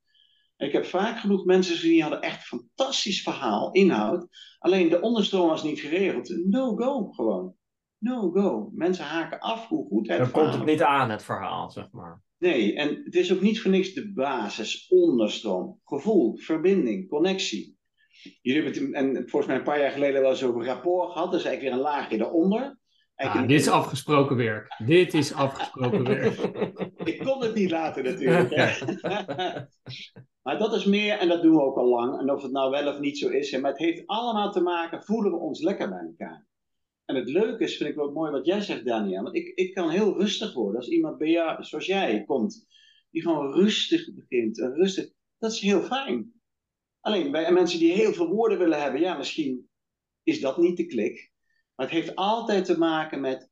Ik 0.58 0.72
heb 0.72 0.86
vaak 0.86 1.20
genoeg 1.20 1.46
mensen 1.46 1.76
gezien 1.76 1.92
die 1.92 2.02
hadden 2.02 2.22
echt 2.22 2.44
fantastisch 2.44 3.22
verhaal, 3.22 3.72
inhoud. 3.72 4.28
Alleen 4.60 4.90
de 4.90 5.02
onderstroom 5.02 5.48
was 5.48 5.64
niet 5.64 5.80
geregeld. 5.80 6.36
No 6.46 6.76
go 6.76 7.12
gewoon. 7.12 7.56
No 7.98 8.32
go. 8.32 8.72
Mensen 8.74 9.06
haken 9.06 9.40
af 9.40 9.68
hoe 9.68 9.88
goed 9.88 10.08
het 10.08 10.18
Dan 10.18 10.32
komt 10.32 10.54
het 10.54 10.66
niet 10.66 10.82
aan, 10.82 11.10
het 11.10 11.24
verhaal, 11.24 11.72
zeg 11.72 11.92
maar. 11.92 12.24
Nee, 12.38 12.76
en 12.76 13.02
het 13.04 13.16
is 13.16 13.34
ook 13.34 13.42
niet 13.42 13.62
voor 13.62 13.72
niks 13.72 13.94
de 13.94 14.14
basis, 14.14 14.88
onderstroom, 14.90 15.80
gevoel, 15.84 16.38
verbinding, 16.38 17.10
connectie. 17.10 17.78
Jullie 18.42 18.64
hebben 18.64 18.84
het, 18.84 18.94
en 18.94 19.30
volgens 19.30 19.46
mij 19.46 19.56
een 19.56 19.64
paar 19.64 19.80
jaar 19.80 19.92
geleden 19.92 20.22
wel 20.22 20.30
eens 20.30 20.44
over 20.44 20.66
rapport 20.66 21.12
gehad, 21.12 21.32
dus 21.32 21.44
eigenlijk 21.44 21.62
weer 21.62 21.86
een 21.86 21.94
laagje 21.94 22.18
daaronder. 22.18 22.80
Ah, 23.16 23.48
dit 23.48 23.60
is 23.60 23.68
afgesproken 23.68 24.36
werk. 24.36 24.82
Dit 24.86 25.14
is 25.14 25.34
afgesproken 25.34 26.04
werk. 26.04 26.36
Ik 27.12 27.20
kon 27.20 27.42
het 27.42 27.56
niet 27.56 27.72
laten 27.72 28.04
natuurlijk. 28.04 28.52
maar 30.48 30.58
dat 30.58 30.76
is 30.76 30.86
meer, 30.86 31.18
en 31.18 31.28
dat 31.28 31.42
doen 31.42 31.56
we 31.56 31.62
ook 31.62 31.78
al 31.78 31.88
lang, 31.88 32.20
en 32.20 32.32
of 32.32 32.42
het 32.42 32.52
nou 32.52 32.72
wel 32.72 32.88
of 32.88 33.00
niet 33.00 33.18
zo 33.18 33.30
is, 33.30 33.58
maar 33.58 33.72
het 33.72 33.80
heeft 33.80 34.08
allemaal 34.08 34.52
te 34.52 34.62
maken, 34.62 35.04
voelen 35.04 35.32
we 35.32 35.38
ons 35.38 35.62
lekker 35.62 35.90
bij 35.90 36.00
elkaar. 36.00 36.48
En 37.06 37.16
het 37.16 37.30
leuke 37.30 37.64
is, 37.64 37.78
vind 37.78 37.90
ik 37.90 37.96
wel 37.96 38.12
mooi 38.12 38.32
wat 38.32 38.46
jij 38.46 38.62
zegt, 38.62 38.86
Daniel. 38.86 39.24
Want 39.24 39.36
ik, 39.36 39.48
ik 39.48 39.74
kan 39.74 39.90
heel 39.90 40.20
rustig 40.20 40.54
worden 40.54 40.76
als 40.76 40.90
iemand 40.90 41.18
bij 41.18 41.30
jou, 41.30 41.64
zoals 41.64 41.86
jij, 41.86 42.24
komt. 42.24 42.68
Die 43.12 43.22
gewoon 43.22 43.54
rustig 43.54 44.14
begint. 44.14 44.58
Rustig. 44.58 45.12
Dat 45.38 45.52
is 45.52 45.60
heel 45.60 45.82
fijn. 45.82 46.34
Alleen 47.00 47.32
bij 47.32 47.52
mensen 47.52 47.80
die 47.80 47.92
heel 47.92 48.14
veel 48.14 48.30
woorden 48.30 48.58
willen 48.58 48.82
hebben, 48.82 49.02
ja, 49.02 49.18
misschien 49.18 49.70
is 50.24 50.42
dat 50.42 50.58
niet 50.58 50.78
de 50.78 50.86
klik. 50.86 51.32
Maar 51.76 51.86
het 51.86 51.96
heeft 51.96 52.16
altijd 52.16 52.66
te 52.66 52.78
maken 52.78 53.22
met 53.22 53.50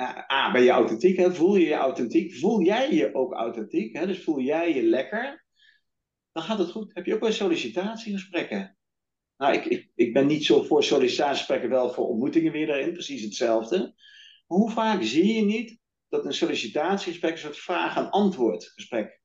uh, 0.00 0.32
A, 0.32 0.52
ben 0.52 0.62
je 0.62 0.70
authentiek? 0.70 1.16
Hè? 1.16 1.34
Voel 1.34 1.56
je 1.56 1.66
je 1.66 1.74
authentiek? 1.74 2.34
Voel 2.34 2.62
jij 2.62 2.94
je 2.94 3.14
ook 3.14 3.32
authentiek? 3.32 3.96
Hè? 3.96 4.06
Dus 4.06 4.24
voel 4.24 4.40
jij 4.40 4.74
je 4.74 4.82
lekker? 4.82 5.43
Dan 6.34 6.42
gaat 6.42 6.58
het 6.58 6.70
goed. 6.70 6.94
Heb 6.94 7.06
je 7.06 7.14
ook 7.14 7.20
wel 7.20 7.32
sollicitatiegesprekken? 7.32 8.76
Nou, 9.36 9.54
ik, 9.54 9.64
ik, 9.64 9.90
ik 9.94 10.12
ben 10.12 10.26
niet 10.26 10.44
zo 10.44 10.62
voor 10.62 10.84
sollicitatiegesprekken, 10.84 11.70
wel 11.70 11.92
voor 11.92 12.08
ontmoetingen 12.08 12.52
weer 12.52 12.66
daarin, 12.66 12.92
precies 12.92 13.22
hetzelfde. 13.22 13.78
Maar 14.46 14.58
hoe 14.58 14.70
vaak 14.70 15.02
zie 15.02 15.34
je 15.34 15.44
niet 15.44 15.78
dat 16.08 16.24
een 16.24 16.34
sollicitatiegesprek 16.34 17.32
een 17.32 17.38
soort 17.38 17.58
vraag- 17.58 17.96
en 17.96 18.10
antwoordgesprek 18.10 19.20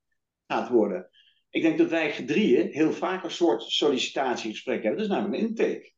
gaat 0.47 0.69
worden? 0.69 1.09
Ik 1.49 1.61
denk 1.61 1.77
dat 1.77 1.89
wij 1.89 2.23
drieën 2.25 2.67
heel 2.67 2.93
vaak 2.93 3.23
een 3.23 3.31
soort 3.31 3.63
sollicitatiegesprek 3.63 4.83
hebben. 4.83 5.01
Dat 5.01 5.09
is 5.09 5.15
namelijk 5.15 5.41
een 5.41 5.47
intake. 5.47 5.93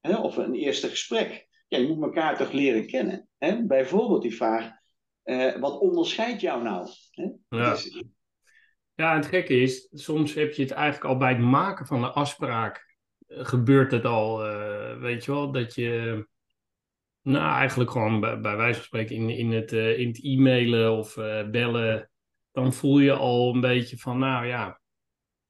Hè? 0.00 0.16
Of 0.16 0.36
een 0.36 0.54
eerste 0.54 0.88
gesprek. 0.88 1.48
Ja, 1.68 1.78
je 1.78 1.88
moet 1.88 2.02
elkaar 2.02 2.36
toch 2.36 2.52
leren 2.52 2.86
kennen. 2.86 3.28
Hè? 3.38 3.66
Bijvoorbeeld 3.66 4.22
die 4.22 4.36
vraag, 4.36 4.70
uh, 5.24 5.60
wat 5.60 5.80
onderscheidt 5.80 6.40
jou 6.40 6.62
nou? 6.62 6.88
Hè? 7.10 7.24
Ja. 7.48 7.70
Dus... 7.70 8.02
ja, 8.94 9.14
het 9.14 9.26
gekke 9.26 9.60
is, 9.60 9.88
soms 9.92 10.34
heb 10.34 10.52
je 10.52 10.62
het 10.62 10.70
eigenlijk 10.70 11.04
al 11.04 11.16
bij 11.16 11.32
het 11.32 11.42
maken 11.42 11.86
van 11.86 12.00
de 12.00 12.10
afspraak, 12.10 12.96
uh, 13.28 13.44
gebeurt 13.44 13.90
het 13.90 14.04
al, 14.04 14.46
uh, 14.46 15.00
weet 15.00 15.24
je 15.24 15.30
wel, 15.30 15.52
dat 15.52 15.74
je, 15.74 16.26
nou 17.22 17.54
eigenlijk 17.54 17.90
gewoon 17.90 18.20
bij, 18.20 18.40
bij 18.40 18.56
wijze 18.56 18.74
van 18.74 18.84
spreken 18.84 19.16
in, 19.16 19.30
in, 19.30 19.52
het, 19.52 19.72
in 19.72 20.08
het 20.08 20.24
e-mailen 20.24 20.92
of 20.92 21.14
bellen, 21.50 22.10
dan 22.52 22.72
voel 22.72 22.98
je 22.98 23.12
al 23.12 23.54
een 23.54 23.60
beetje 23.60 23.98
van, 23.98 24.18
nou 24.18 24.46
ja, 24.46 24.80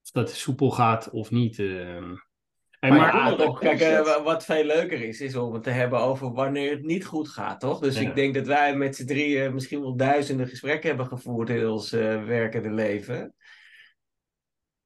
of 0.02 0.10
dat 0.10 0.30
soepel 0.30 0.70
gaat 0.70 1.10
of 1.10 1.30
niet. 1.30 1.62
Hey, 2.84 2.92
maar, 2.92 3.14
maar 3.14 3.30
ja, 3.30 3.36
toch, 3.36 3.58
kijk, 3.58 3.80
uh, 3.80 4.22
wat 4.24 4.44
veel 4.44 4.64
leuker 4.64 5.02
is, 5.02 5.20
is 5.20 5.36
om 5.36 5.52
het 5.52 5.62
te 5.62 5.70
hebben 5.70 5.98
over 5.98 6.32
wanneer 6.32 6.70
het 6.70 6.82
niet 6.82 7.06
goed 7.06 7.28
gaat, 7.28 7.60
toch? 7.60 7.80
Dus 7.80 7.98
ja. 7.98 8.08
ik 8.08 8.14
denk 8.14 8.34
dat 8.34 8.46
wij 8.46 8.76
met 8.76 8.96
z'n 8.96 9.06
drieën 9.06 9.54
misschien 9.54 9.80
wel 9.80 9.96
duizenden 9.96 10.48
gesprekken 10.48 10.88
hebben 10.88 11.06
gevoerd 11.06 11.50
in 11.50 11.68
ons 11.68 11.92
uh, 11.92 12.24
werkende 12.24 12.70
leven. 12.70 13.34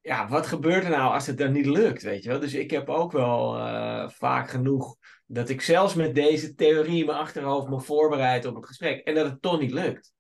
Ja, 0.00 0.28
wat 0.28 0.46
gebeurt 0.46 0.84
er 0.84 0.90
nou 0.90 1.12
als 1.12 1.26
het 1.26 1.38
dan 1.38 1.52
niet 1.52 1.66
lukt, 1.66 2.02
weet 2.02 2.22
je 2.22 2.28
wel? 2.28 2.38
Dus 2.40 2.54
ik 2.54 2.70
heb 2.70 2.88
ook 2.88 3.12
wel 3.12 3.58
uh, 3.58 4.08
vaak 4.08 4.50
genoeg 4.50 4.96
dat 5.26 5.48
ik 5.48 5.60
zelfs 5.60 5.94
met 5.94 6.14
deze 6.14 6.54
theorie 6.54 7.00
in 7.00 7.06
mijn 7.06 7.18
achterhoofd 7.18 7.68
me 7.68 7.80
voorbereid 7.80 8.46
op 8.46 8.54
het 8.54 8.66
gesprek 8.66 9.04
en 9.06 9.14
dat 9.14 9.26
het 9.26 9.42
toch 9.42 9.60
niet 9.60 9.72
lukt. 9.72 10.12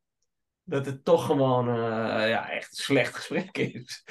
Dat 0.62 0.86
het 0.86 1.04
toch 1.04 1.26
gewoon 1.26 1.66
ja, 2.28 2.50
echt 2.50 2.70
een 2.70 2.84
slecht 2.84 3.14
gesprek 3.18 3.58
is. 3.58 4.04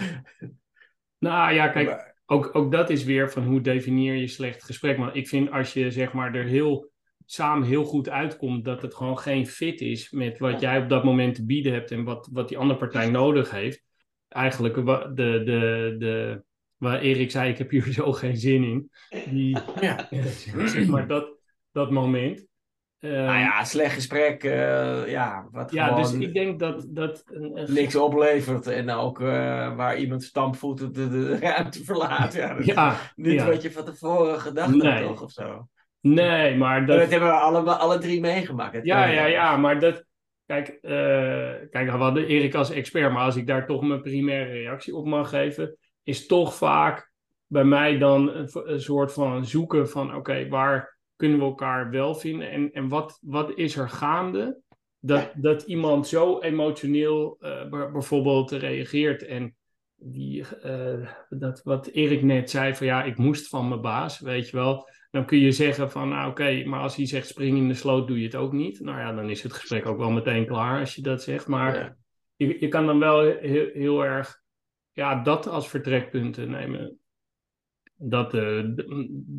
Nou 1.18 1.54
ja, 1.54 1.68
kijk, 1.68 2.16
ook, 2.30 2.56
ook 2.56 2.72
dat 2.72 2.90
is 2.90 3.04
weer 3.04 3.32
van 3.32 3.44
hoe 3.44 3.62
definieer 3.62 4.16
je 4.16 4.28
slecht 4.28 4.64
gesprek. 4.64 4.98
Maar 4.98 5.16
ik 5.16 5.28
vind 5.28 5.52
als 5.52 5.74
je 5.74 5.92
zeg 5.92 6.14
maar 6.14 6.36
er 6.36 6.46
heel 6.46 6.92
samen 7.26 7.68
heel 7.68 7.84
goed 7.84 8.10
uitkomt, 8.10 8.66
dat 8.66 8.82
het 8.82 8.96
gewoon 8.96 9.20
geen 9.20 9.48
fit 9.48 9.82
is 9.82 10.12
met 10.12 10.40
wat 10.40 10.60
jij 10.60 10.82
op 10.82 10.90
dat 10.90 11.04
moment 11.04 11.36
te 11.36 11.46
bieden 11.46 11.74
hebt 11.74 11.92
en 11.92 12.04
wat, 12.04 12.30
wat 12.32 12.48
die 12.48 12.58
andere 12.58 12.80
partij 12.80 13.10
nodig 13.10 13.52
heeft. 13.52 13.86
Eigenlijk 14.28 14.76
de, 14.76 15.12
de, 15.16 15.96
de, 16.00 16.44
waar 16.78 17.00
Erik 17.00 17.32
zei, 17.32 17.50
ik 17.50 17.58
heb 17.58 17.70
hier 17.70 17.94
zo 17.94 18.12
geen 18.12 18.38
zin 18.38 18.64
in. 18.64 18.92
Die, 19.30 19.58
ja. 19.80 20.08
zeg 20.68 20.88
maar 20.88 21.08
dat, 21.08 21.38
dat 21.72 21.92
moment. 21.92 22.47
Nou 23.00 23.38
ja, 23.40 23.64
slecht 23.64 23.94
gesprek, 23.94 24.44
uh, 24.44 25.08
ja. 25.08 25.48
Wat 25.52 25.72
ja, 25.72 25.96
dus 25.96 26.14
ik 26.14 26.34
denk 26.34 26.60
dat... 26.60 26.86
dat 26.90 27.24
een, 27.26 27.58
een... 27.58 27.74
niks 27.74 27.96
oplevert 27.96 28.68
en 28.68 28.90
ook 28.90 29.20
uh, 29.20 29.28
waar 29.76 29.98
iemand 29.98 30.24
stampvoeten 30.24 30.94
de, 30.94 31.10
de, 31.10 31.38
ruimte 31.40 31.84
verlaat. 31.84 32.34
Ja, 32.34 32.54
dat 32.54 32.66
ja, 32.66 32.92
is 32.92 33.12
niet 33.16 33.34
ja. 33.34 33.46
wat 33.46 33.62
je 33.62 33.72
van 33.72 33.86
tevoren 33.86 34.40
gedacht 34.40 34.76
nee. 34.76 34.92
had, 34.92 35.02
toch, 35.04 35.22
of 35.22 35.32
zo. 35.32 35.68
Nee, 36.02 36.58
maar 36.58 36.86
dat... 36.86 37.00
dat 37.00 37.10
hebben 37.10 37.30
we 37.30 37.36
alle, 37.36 37.72
alle 37.72 37.98
drie 37.98 38.20
meegemaakt. 38.20 38.86
Ja, 38.86 39.06
ja, 39.06 39.26
ja, 39.26 39.58
maar 39.58 39.80
dat... 39.80 40.06
Kijk, 40.46 40.78
uh, 40.82 40.92
kijk, 41.70 41.92
we 41.92 41.98
hadden 41.98 42.28
Erik 42.28 42.56
als 42.56 42.72
expert, 42.72 43.12
maar 43.12 43.24
als 43.24 43.36
ik 43.36 43.48
daar 43.48 43.66
toch 43.66 43.82
mijn 43.82 44.02
primaire 44.02 44.52
reactie 44.52 44.96
op 44.96 45.06
mag 45.06 45.30
geven, 45.30 45.78
is 46.04 46.26
toch 46.26 46.56
vaak 46.56 47.12
bij 47.48 47.64
mij 47.64 47.98
dan 47.98 48.30
een, 48.30 48.50
een 48.54 48.82
soort 48.82 49.14
van 49.14 49.46
zoeken 49.46 49.90
van, 49.90 50.08
oké, 50.08 50.18
okay, 50.18 50.50
waar 50.50 50.97
kunnen 51.18 51.40
we 51.40 51.44
elkaar 51.44 51.90
wel 51.90 52.16
vinden? 52.16 52.52
En, 52.52 52.72
en 52.72 52.88
wat, 52.88 53.20
wat 53.22 53.58
is 53.58 53.76
er 53.76 53.90
gaande 53.90 54.62
dat, 55.00 55.32
dat 55.36 55.62
iemand 55.64 56.08
zo 56.08 56.40
emotioneel 56.40 57.38
uh, 57.40 57.92
bijvoorbeeld 57.92 58.52
reageert 58.52 59.26
en 59.26 59.56
die, 59.96 60.46
uh, 60.66 61.10
dat 61.30 61.62
wat 61.64 61.88
Erik 61.88 62.24
net 62.24 62.50
zei 62.50 62.76
van 62.76 62.88
ja, 62.88 63.04
ik 63.04 63.18
moest 63.18 63.48
van 63.48 63.68
mijn 63.68 63.82
baas, 63.82 64.20
weet 64.20 64.50
je 64.50 64.58
wel. 64.58 64.90
Dan 65.12 65.26
kun 65.26 65.38
je 65.38 65.52
zeggen 65.52 65.92
van 65.92 66.10
nou 66.10 66.30
oké, 66.30 66.42
okay, 66.42 66.64
maar 66.64 66.80
als 66.80 66.96
hij 66.96 67.06
zegt 67.06 67.28
spring 67.28 67.58
in 67.58 67.68
de 67.68 67.74
sloot, 67.74 68.08
doe 68.08 68.20
je 68.20 68.26
het 68.26 68.36
ook 68.36 68.52
niet. 68.52 68.80
Nou 68.80 69.00
ja, 69.00 69.14
dan 69.14 69.30
is 69.30 69.44
het 69.44 69.54
gesprek 69.54 69.86
ook 69.86 69.98
wel 69.98 70.12
meteen 70.12 70.46
klaar 70.46 70.80
als 70.80 70.96
je 70.96 71.02
dat 71.02 71.24
zegt. 71.24 71.48
Maar 71.48 71.76
ja. 71.76 71.96
je, 72.36 72.58
je 72.60 72.68
kan 72.68 72.86
dan 72.86 73.00
wel 73.00 73.22
heel, 73.22 73.70
heel 73.74 74.06
erg 74.06 74.42
ja, 74.92 75.24
dat 75.24 75.48
als 75.48 75.70
vertrekpunten 75.70 76.50
nemen. 76.50 77.00
Dat, 78.00 78.34
uh, 78.34 78.64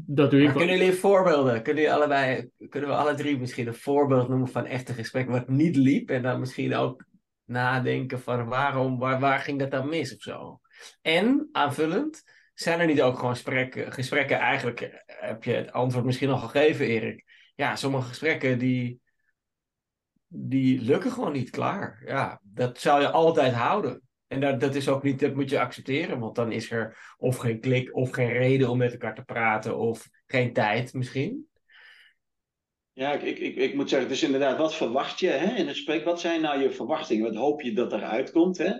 dat 0.06 0.30
doe 0.30 0.40
ik. 0.40 0.46
Maar 0.46 0.56
kunnen 0.56 0.78
jullie 0.78 0.92
voorbeelden? 0.92 1.62
Kunnen, 1.62 1.82
jullie 1.82 1.96
allebei, 1.96 2.50
kunnen 2.68 2.90
we 2.90 2.96
alle 2.96 3.14
drie 3.14 3.38
misschien 3.38 3.66
een 3.66 3.74
voorbeeld 3.74 4.28
noemen 4.28 4.48
van 4.48 4.66
echte 4.66 4.92
gesprekken 4.92 5.32
wat 5.32 5.48
niet 5.48 5.76
liep? 5.76 6.10
En 6.10 6.22
dan 6.22 6.40
misschien 6.40 6.74
ook 6.74 7.04
nadenken 7.44 8.20
van 8.20 8.48
waarom, 8.48 8.98
waar, 8.98 9.20
waar 9.20 9.38
ging 9.38 9.58
dat 9.58 9.70
dan 9.70 9.88
mis 9.88 10.14
of 10.14 10.22
zo? 10.22 10.60
En 11.02 11.48
aanvullend, 11.52 12.22
zijn 12.54 12.80
er 12.80 12.86
niet 12.86 13.02
ook 13.02 13.16
gewoon 13.16 13.34
gesprekken, 13.34 13.92
gesprekken 13.92 14.38
eigenlijk, 14.38 15.04
heb 15.06 15.44
je 15.44 15.52
het 15.52 15.72
antwoord 15.72 16.04
misschien 16.04 16.30
al 16.30 16.38
gegeven, 16.38 16.86
Erik? 16.86 17.24
Ja, 17.54 17.76
sommige 17.76 18.08
gesprekken 18.08 18.58
die, 18.58 19.00
die 20.26 20.80
lukken 20.80 21.10
gewoon 21.10 21.32
niet 21.32 21.50
klaar. 21.50 22.02
Ja, 22.04 22.40
dat 22.42 22.78
zou 22.78 23.00
je 23.00 23.10
altijd 23.10 23.52
houden. 23.52 24.07
En 24.28 24.40
dat, 24.40 24.60
dat 24.60 24.74
is 24.74 24.88
ook 24.88 25.02
niet, 25.02 25.20
dat 25.20 25.34
moet 25.34 25.50
je 25.50 25.60
accepteren, 25.60 26.18
want 26.18 26.34
dan 26.34 26.52
is 26.52 26.70
er 26.70 27.14
of 27.18 27.36
geen 27.36 27.60
klik 27.60 27.96
of 27.96 28.10
geen 28.10 28.32
reden 28.32 28.68
om 28.68 28.78
met 28.78 28.92
elkaar 28.92 29.14
te 29.14 29.22
praten 29.22 29.78
of 29.78 30.08
geen 30.26 30.52
tijd 30.52 30.92
misschien. 30.92 31.48
Ja, 32.92 33.12
ik, 33.12 33.38
ik, 33.38 33.56
ik 33.56 33.74
moet 33.74 33.88
zeggen, 33.88 34.08
dus 34.08 34.22
inderdaad, 34.22 34.58
wat 34.58 34.74
verwacht 34.74 35.20
je 35.20 35.28
hè, 35.28 35.54
in 35.56 35.66
het 35.66 35.76
gesprek? 35.76 36.04
Wat 36.04 36.20
zijn 36.20 36.40
nou 36.40 36.60
je 36.62 36.70
verwachtingen? 36.70 37.24
Wat 37.24 37.34
hoop 37.34 37.62
je 37.62 37.72
dat 37.72 37.92
eruit 37.92 38.30
komt? 38.30 38.58
Hè? 38.58 38.70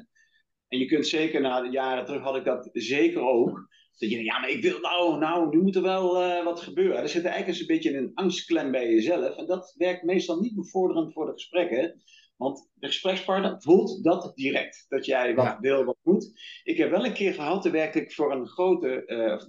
En 0.68 0.78
je 0.78 0.86
kunt 0.86 1.06
zeker, 1.06 1.40
na 1.40 1.60
de 1.60 1.70
jaren 1.70 2.04
terug 2.04 2.22
had 2.22 2.36
ik 2.36 2.44
dat 2.44 2.68
zeker 2.72 3.20
ook. 3.20 3.68
Dat 3.98 4.10
je 4.10 4.24
ja, 4.24 4.38
maar 4.38 4.50
ik 4.50 4.62
wil 4.62 4.80
nou, 4.80 5.18
nou, 5.18 5.48
nu 5.56 5.62
moet 5.62 5.76
er 5.76 5.82
wel 5.82 6.22
uh, 6.22 6.44
wat 6.44 6.60
gebeuren. 6.60 7.02
Er 7.02 7.08
zit 7.08 7.24
eigenlijk 7.24 7.60
een 7.60 7.66
beetje 7.66 7.96
een 7.96 8.10
angstklem 8.14 8.70
bij 8.70 8.90
jezelf. 8.90 9.36
En 9.36 9.46
dat 9.46 9.74
werkt 9.76 10.02
meestal 10.02 10.40
niet 10.40 10.54
bevorderend 10.54 11.12
voor 11.12 11.26
de 11.26 11.32
gesprekken. 11.32 12.02
Want 12.38 12.70
de 12.74 12.86
gesprekspartner 12.86 13.62
voelt 13.62 14.04
dat 14.04 14.32
direct. 14.34 14.84
Dat 14.88 15.04
jij 15.04 15.34
wat 15.34 15.44
ja. 15.44 15.60
wil, 15.60 15.84
wat 15.84 15.98
moet. 16.02 16.32
Ik 16.62 16.76
heb 16.76 16.90
wel 16.90 17.04
een 17.04 17.12
keer 17.12 17.34
gehad, 17.34 17.62
toen 17.62 17.72
werkte 17.72 18.00
ik 18.00 18.12
voor 18.12 18.32
een 18.32 18.46
grote, 18.46 19.02
uh, 19.06 19.40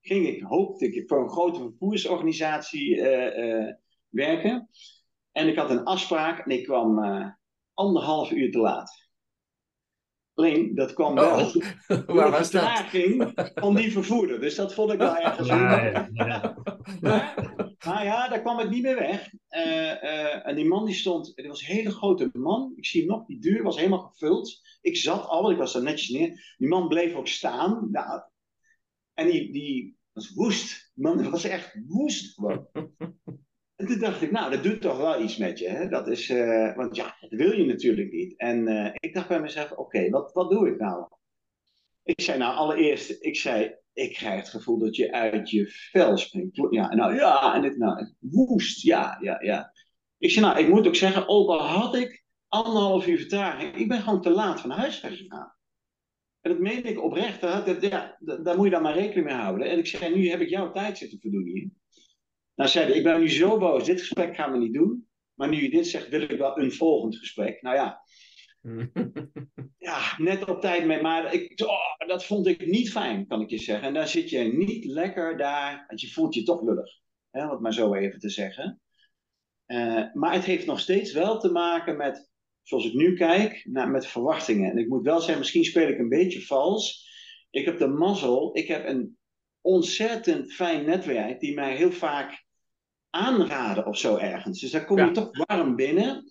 ging 0.00 0.26
ik, 0.26 0.42
hoopte 0.42 0.92
ik, 0.92 1.08
voor 1.08 1.22
een 1.22 1.30
grote 1.30 1.60
vervoersorganisatie 1.60 2.96
uh, 2.96 3.36
uh, 3.36 3.72
werken. 4.08 4.68
En 5.32 5.48
ik 5.48 5.56
had 5.56 5.70
een 5.70 5.84
afspraak 5.84 6.38
en 6.38 6.50
ik 6.50 6.64
kwam 6.64 6.98
anderhalf 7.74 8.30
uur 8.30 8.50
te 8.50 8.58
laat. 8.58 9.07
Alleen, 10.38 10.74
dat 10.74 10.92
kwam 10.92 11.14
wel 11.14 11.38
oh. 11.44 11.54
Waar 12.06 12.30
was 12.30 12.50
vertraging 12.50 13.32
van 13.54 13.74
die 13.74 13.92
vervoerder. 13.92 14.40
Dus 14.40 14.54
dat 14.54 14.74
vond 14.74 14.92
ik 14.92 14.98
wel 14.98 15.16
ergens 15.16 15.48
ja, 15.48 15.84
ja, 15.84 16.08
ja. 16.12 16.56
Maar, 17.00 17.34
maar 17.86 18.04
ja, 18.04 18.28
daar 18.28 18.40
kwam 18.40 18.60
ik 18.60 18.70
niet 18.70 18.82
meer 18.82 18.98
weg. 18.98 19.32
Uh, 19.50 19.62
uh, 20.02 20.46
en 20.46 20.54
die 20.54 20.64
man 20.64 20.86
die 20.86 20.94
stond, 20.94 21.32
het 21.34 21.46
was 21.46 21.60
een 21.60 21.74
hele 21.74 21.90
grote 21.90 22.30
man. 22.32 22.72
Ik 22.76 22.86
zie 22.86 23.06
nog, 23.06 23.26
die 23.26 23.40
deur 23.40 23.62
was 23.62 23.76
helemaal 23.76 23.98
gevuld. 24.12 24.60
Ik 24.80 24.96
zat 24.96 25.26
al, 25.26 25.50
ik 25.50 25.58
was 25.58 25.74
er 25.74 25.82
netjes 25.82 26.08
neer. 26.08 26.54
Die 26.58 26.68
man 26.68 26.88
bleef 26.88 27.14
ook 27.14 27.28
staan. 27.28 27.88
Nou, 27.90 28.22
en 29.14 29.26
die, 29.26 29.52
die 29.52 29.96
was 30.12 30.32
woest. 30.34 30.92
Die 30.94 31.04
man 31.04 31.30
was 31.30 31.44
echt 31.44 31.78
woest 31.86 32.34
gewoon. 32.34 32.68
En 33.78 33.86
toen 33.86 33.98
dacht 33.98 34.22
ik, 34.22 34.30
nou, 34.30 34.50
dat 34.50 34.62
doet 34.62 34.80
toch 34.80 34.96
wel 34.96 35.22
iets 35.22 35.36
met 35.36 35.58
je. 35.58 35.68
Hè? 35.68 35.88
Dat 35.88 36.08
is, 36.08 36.30
uh, 36.30 36.76
want 36.76 36.96
ja, 36.96 37.16
dat 37.20 37.30
wil 37.30 37.52
je 37.52 37.64
natuurlijk 37.64 38.12
niet. 38.12 38.36
En 38.36 38.68
uh, 38.68 38.90
ik 38.94 39.14
dacht 39.14 39.28
bij 39.28 39.40
mezelf, 39.40 39.72
oké, 39.72 40.10
wat, 40.10 40.32
wat 40.32 40.50
doe 40.50 40.68
ik 40.68 40.78
nou? 40.78 41.06
Ik 42.02 42.20
zei, 42.20 42.38
nou, 42.38 42.56
allereerst, 42.56 43.16
ik 43.20 43.36
zei, 43.36 43.74
ik 43.92 44.12
krijg 44.12 44.40
het 44.40 44.48
gevoel 44.48 44.78
dat 44.78 44.96
je 44.96 45.12
uit 45.12 45.50
je 45.50 45.66
vel 45.68 46.16
springt. 46.16 46.56
Ja, 46.70 46.94
nou 46.94 47.14
ja, 47.14 47.54
en 47.54 47.62
dit, 47.62 47.76
nou, 47.76 48.14
woest, 48.18 48.82
ja, 48.82 49.18
ja, 49.20 49.42
ja. 49.42 49.72
Ik 50.18 50.30
zei, 50.30 50.46
nou, 50.46 50.58
ik 50.58 50.68
moet 50.68 50.86
ook 50.86 50.96
zeggen, 50.96 51.28
ook 51.28 51.48
al 51.48 51.60
had 51.60 51.94
ik 51.96 52.24
anderhalf 52.48 53.06
uur 53.06 53.18
vertraging, 53.18 53.76
ik 53.76 53.88
ben 53.88 54.00
gewoon 54.00 54.22
te 54.22 54.30
laat 54.30 54.60
van 54.60 54.70
huis 54.70 54.98
gegaan. 54.98 55.54
En 56.40 56.50
dat 56.50 56.60
meen 56.60 56.84
ik 56.84 57.02
oprecht, 57.02 57.40
dat, 57.40 57.82
ja, 57.82 58.18
daar 58.20 58.56
moet 58.56 58.64
je 58.64 58.70
dan 58.70 58.82
maar 58.82 58.94
rekening 58.94 59.26
mee 59.26 59.36
houden. 59.36 59.70
En 59.70 59.78
ik 59.78 59.86
zei, 59.86 60.14
nu 60.14 60.28
heb 60.28 60.40
ik 60.40 60.48
jouw 60.48 60.72
tijd 60.72 60.98
zitten 60.98 61.20
verdoen 61.20 61.46
hier. 61.46 61.70
Nou 62.58 62.70
zei 62.70 62.86
hij, 62.86 62.96
ik 62.96 63.02
ben 63.02 63.20
nu 63.20 63.30
zo 63.30 63.58
boos, 63.58 63.84
dit 63.84 64.00
gesprek 64.00 64.34
gaan 64.34 64.52
we 64.52 64.58
niet 64.58 64.72
doen. 64.72 65.08
Maar 65.34 65.48
nu 65.48 65.62
je 65.62 65.70
dit 65.70 65.86
zegt, 65.86 66.08
wil 66.08 66.20
ik 66.20 66.38
wel 66.38 66.58
een 66.58 66.72
volgend 66.72 67.16
gesprek. 67.16 67.62
Nou 67.62 67.76
ja, 67.76 68.00
ja, 69.88 70.14
net 70.16 70.48
op 70.48 70.60
tijd 70.60 70.86
mee. 70.86 71.02
Maar 71.02 71.34
ik, 71.34 71.60
oh, 71.60 72.08
dat 72.08 72.24
vond 72.24 72.46
ik 72.46 72.66
niet 72.66 72.90
fijn, 72.90 73.26
kan 73.26 73.40
ik 73.40 73.50
je 73.50 73.58
zeggen. 73.58 73.88
En 73.88 73.94
dan 73.94 74.08
zit 74.08 74.30
je 74.30 74.38
niet 74.38 74.84
lekker 74.84 75.36
daar, 75.36 75.84
want 75.88 76.00
je 76.00 76.10
voelt 76.10 76.34
je 76.34 76.42
toch 76.42 76.62
lullig. 76.62 76.90
Hè, 77.30 77.46
wat 77.46 77.60
maar 77.60 77.74
zo 77.74 77.94
even 77.94 78.18
te 78.18 78.30
zeggen. 78.30 78.80
Uh, 79.66 80.12
maar 80.12 80.32
het 80.32 80.44
heeft 80.44 80.66
nog 80.66 80.80
steeds 80.80 81.12
wel 81.12 81.38
te 81.38 81.52
maken 81.52 81.96
met, 81.96 82.30
zoals 82.62 82.86
ik 82.86 82.94
nu 82.94 83.14
kijk, 83.14 83.66
met 83.70 84.06
verwachtingen. 84.06 84.70
En 84.70 84.78
ik 84.78 84.88
moet 84.88 85.04
wel 85.04 85.18
zeggen, 85.18 85.38
misschien 85.38 85.64
speel 85.64 85.88
ik 85.88 85.98
een 85.98 86.08
beetje 86.08 86.46
vals. 86.46 87.08
Ik 87.50 87.64
heb 87.64 87.78
de 87.78 87.88
mazzel, 87.88 88.56
ik 88.56 88.68
heb 88.68 88.86
een 88.86 89.18
ontzettend 89.60 90.52
fijn 90.52 90.84
netwerk 90.84 91.40
die 91.40 91.54
mij 91.54 91.76
heel 91.76 91.92
vaak 91.92 92.46
aanraden 93.10 93.86
of 93.86 93.98
zo 93.98 94.16
ergens. 94.16 94.60
Dus 94.60 94.70
daar 94.70 94.84
kom 94.84 94.98
je 94.98 95.10
toch 95.10 95.46
warm 95.46 95.76
binnen. 95.76 96.24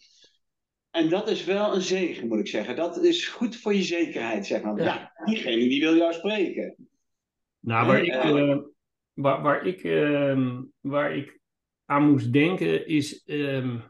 En 0.92 1.10
dat 1.10 1.30
is 1.30 1.46
wel 1.46 1.76
een 1.76 1.82
zegen, 1.82 2.28
moet 2.28 2.40
ik 2.40 2.48
zeggen. 2.48 2.76
Dat 2.76 3.04
is 3.04 3.28
goed 3.28 3.56
voor 3.56 3.74
je 3.74 3.84
zekerheid, 3.84 4.46
zeg 4.46 4.62
maar. 4.62 4.84
Ja, 4.84 5.12
diegene 5.26 5.68
die 5.68 5.80
wil 5.80 5.96
jou 5.96 6.13
spreken. 6.13 6.76
Nou, 7.60 7.88
waar, 7.88 8.04
ik, 8.04 8.13
uh, 8.13 8.58
waar, 9.13 9.42
waar, 9.42 9.66
ik, 9.66 9.84
uh, 9.84 10.58
waar 10.80 11.16
ik 11.16 11.40
aan 11.86 12.10
moest 12.10 12.34
denken 12.34 12.88
is, 12.88 13.24
um, 13.26 13.84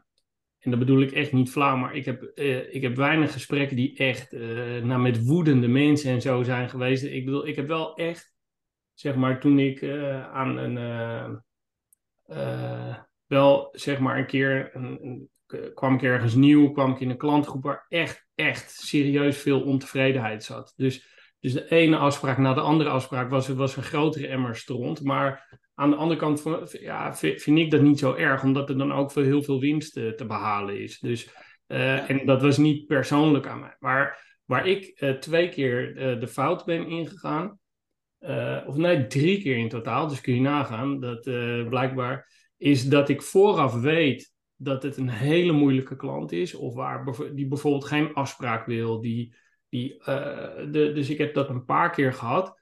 en 0.58 0.70
dat 0.70 0.78
bedoel 0.78 1.00
ik 1.00 1.12
echt 1.12 1.32
niet 1.32 1.50
flauw, 1.50 1.76
maar 1.76 1.94
ik 1.94 2.04
heb, 2.04 2.30
uh, 2.34 2.74
ik 2.74 2.82
heb 2.82 2.96
weinig 2.96 3.32
gesprekken 3.32 3.76
die 3.76 3.96
echt 3.96 4.32
nou, 4.82 5.00
met 5.00 5.24
woedende 5.24 5.68
mensen 5.68 6.12
en 6.12 6.20
zo 6.20 6.42
zijn 6.42 6.68
geweest. 6.68 7.04
Ik 7.04 7.24
bedoel, 7.24 7.46
ik 7.46 7.56
heb 7.56 7.66
wel 7.66 7.96
echt, 7.96 8.32
zeg 8.94 9.14
maar, 9.14 9.40
toen 9.40 9.58
ik 9.58 9.82
aan 10.32 10.56
een, 10.56 11.42
wel 13.26 13.68
zeg 13.72 13.98
maar 13.98 14.18
een 14.18 14.26
keer 14.26 14.70
een, 14.72 14.98
een 15.02 15.30
kwam 15.74 15.94
ik 15.94 16.02
ergens 16.02 16.34
nieuw, 16.34 16.70
kwam 16.70 16.92
ik 16.92 17.00
in 17.00 17.10
een 17.10 17.16
klantgroep 17.16 17.62
waar 17.62 17.86
echt, 17.88 18.26
echt 18.34 18.70
serieus 18.70 19.38
veel 19.38 19.62
ontevredenheid 19.62 20.44
zat. 20.44 20.72
Dus, 20.76 21.06
dus 21.40 21.52
de 21.52 21.68
ene 21.68 21.96
afspraak 21.96 22.38
na 22.38 22.54
de 22.54 22.60
andere 22.60 22.90
afspraak 22.90 23.30
was, 23.30 23.48
was 23.48 23.76
een 23.76 23.82
grotere 23.82 24.26
emmer 24.26 24.56
stront. 24.56 25.02
Maar 25.02 25.58
aan 25.74 25.90
de 25.90 25.96
andere 25.96 26.20
kant 26.20 26.40
van, 26.40 26.68
ja, 26.70 27.14
vind 27.16 27.46
ik 27.46 27.70
dat 27.70 27.80
niet 27.80 27.98
zo 27.98 28.14
erg, 28.14 28.42
omdat 28.42 28.68
er 28.68 28.78
dan 28.78 28.92
ook 28.92 29.12
veel, 29.12 29.22
heel 29.22 29.42
veel 29.42 29.60
winst 29.60 29.92
te, 29.92 30.12
te 30.16 30.26
behalen 30.26 30.80
is. 30.80 30.98
Dus, 30.98 31.30
uh, 31.66 32.10
en 32.10 32.26
dat 32.26 32.42
was 32.42 32.56
niet 32.56 32.86
persoonlijk 32.86 33.46
aan 33.46 33.60
mij. 33.60 33.76
Maar 33.78 34.36
waar 34.44 34.66
ik 34.66 35.00
uh, 35.00 35.10
twee 35.10 35.48
keer 35.48 35.96
uh, 35.96 36.20
de 36.20 36.28
fout 36.28 36.64
ben 36.64 36.86
ingegaan, 36.86 37.58
of 38.66 38.76
nee, 38.76 39.06
drie 39.06 39.42
keer 39.42 39.56
in 39.56 39.68
totaal, 39.68 40.08
dus 40.08 40.20
kun 40.20 40.34
je 40.34 40.40
nagaan, 40.40 41.00
dat 41.00 41.22
blijkbaar 41.68 42.26
is 42.58 42.88
dat 42.88 43.08
ik 43.08 43.22
vooraf 43.22 43.74
weet 43.80 44.32
dat 44.56 44.82
het 44.82 44.96
een 44.96 45.08
hele 45.08 45.52
moeilijke 45.52 45.96
klant 45.96 46.32
is, 46.32 46.54
of 46.54 46.74
waar 46.74 47.04
die 47.34 47.46
bijvoorbeeld 47.46 47.84
geen 47.84 48.14
afspraak 48.14 48.66
wil. 48.66 49.00
Die, 49.00 49.34
die, 49.68 49.94
uh, 49.94 50.06
de, 50.56 50.92
dus 50.94 51.10
ik 51.10 51.18
heb 51.18 51.34
dat 51.34 51.48
een 51.48 51.64
paar 51.64 51.90
keer 51.90 52.12
gehad. 52.12 52.60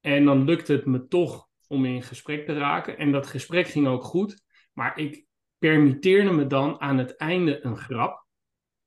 En 0.00 0.24
dan 0.24 0.44
lukt 0.44 0.68
het 0.68 0.86
me 0.86 1.06
toch 1.06 1.48
om 1.66 1.84
in 1.84 2.02
gesprek 2.02 2.46
te 2.46 2.58
raken. 2.58 2.98
En 2.98 3.12
dat 3.12 3.26
gesprek 3.26 3.66
ging 3.66 3.86
ook 3.86 4.04
goed. 4.04 4.42
Maar 4.72 4.98
ik 4.98 5.26
permitteerde 5.58 6.32
me 6.32 6.46
dan 6.46 6.80
aan 6.80 6.98
het 6.98 7.16
einde 7.16 7.64
een 7.64 7.76
grap. 7.76 8.24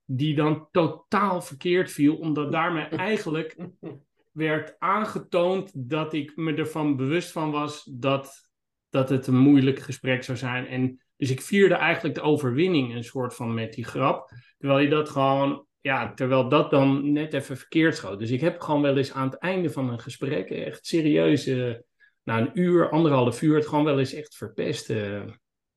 Die 0.05 0.35
dan 0.35 0.67
totaal 0.71 1.41
verkeerd 1.41 1.91
viel, 1.91 2.15
omdat 2.15 2.51
daarmee 2.51 2.85
eigenlijk 2.85 3.55
werd 4.39 4.75
aangetoond 4.77 5.71
dat 5.89 6.13
ik 6.13 6.35
me 6.35 6.53
ervan 6.53 6.95
bewust 6.95 7.31
van 7.31 7.51
was 7.51 7.83
dat, 7.83 8.49
dat 8.89 9.09
het 9.09 9.27
een 9.27 9.37
moeilijk 9.37 9.79
gesprek 9.79 10.23
zou 10.23 10.37
zijn. 10.37 10.67
En 10.67 11.01
dus 11.17 11.29
ik 11.29 11.41
vierde 11.41 11.75
eigenlijk 11.75 12.15
de 12.15 12.21
overwinning 12.21 12.95
een 12.95 13.03
soort 13.03 13.35
van 13.35 13.53
met 13.53 13.73
die 13.73 13.85
grap. 13.85 14.31
Terwijl 14.57 14.79
je 14.79 14.89
dat 14.89 15.09
gewoon, 15.09 15.65
ja, 15.81 16.13
terwijl 16.13 16.49
dat 16.49 16.71
dan 16.71 17.11
net 17.11 17.33
even 17.33 17.57
verkeerd 17.57 17.95
schoot. 17.95 18.19
Dus 18.19 18.31
ik 18.31 18.41
heb 18.41 18.59
gewoon 18.59 18.81
wel 18.81 18.97
eens 18.97 19.11
aan 19.11 19.29
het 19.29 19.37
einde 19.37 19.69
van 19.69 19.89
een 19.89 19.99
gesprek 19.99 20.49
echt 20.49 20.85
serieus, 20.85 21.47
uh, 21.47 21.75
na 22.23 22.39
een 22.39 22.51
uur, 22.53 22.89
anderhalf 22.89 23.41
uur, 23.41 23.55
het 23.55 23.67
gewoon 23.67 23.85
wel 23.85 23.99
eens 23.99 24.13
echt 24.13 24.35
verpest. 24.35 24.89
Uh. 24.89 25.21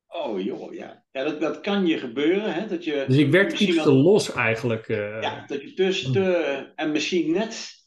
Oh 0.07 0.41
joh, 0.41 0.73
ja. 0.73 1.03
Ja, 1.11 1.23
dat, 1.23 1.41
dat 1.41 1.61
kan 1.61 1.85
je 1.85 1.97
gebeuren. 1.97 2.53
Hè? 2.53 2.67
Dat 2.67 2.83
je, 2.83 3.03
dus 3.07 3.17
ik 3.17 3.31
werd 3.31 3.59
iets 3.59 3.83
te 3.83 3.93
los 3.93 4.33
eigenlijk. 4.33 4.87
Uh... 4.87 5.21
Ja, 5.21 5.45
dat 5.47 5.61
je 5.61 5.73
dus 5.75 6.11
te, 6.11 6.71
en 6.75 6.91
misschien 6.91 7.31
net 7.31 7.82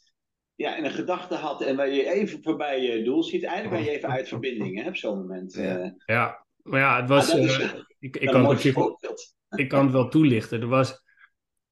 ja, 0.56 0.76
in 0.76 0.84
een 0.84 0.90
gedachte 0.90 1.34
had 1.34 1.62
en 1.62 1.76
waar 1.76 1.90
je 1.90 2.10
even 2.10 2.42
voorbij 2.42 2.82
je 2.82 3.02
doel 3.02 3.22
ziet. 3.22 3.44
Eigenlijk 3.44 3.76
ben 3.76 3.92
je 3.92 3.96
even 3.96 4.10
uit 4.10 4.28
verbinding 4.28 4.82
hè, 4.82 4.88
op 4.88 4.96
zo'n 4.96 5.18
moment. 5.18 5.54
Ja. 5.54 5.94
ja. 6.06 6.46
Maar 6.62 6.80
ja, 6.80 7.00
het 7.00 7.08
was. 7.08 7.34
Uh, 7.34 7.72
ik, 7.98 8.16
ik, 8.16 8.30
kan 8.30 8.48
het 8.48 8.64
ik 9.62 9.68
kan 9.68 9.84
het 9.84 9.92
wel 9.92 10.08
toelichten. 10.08 10.60
Er 10.60 10.68
was, 10.68 11.02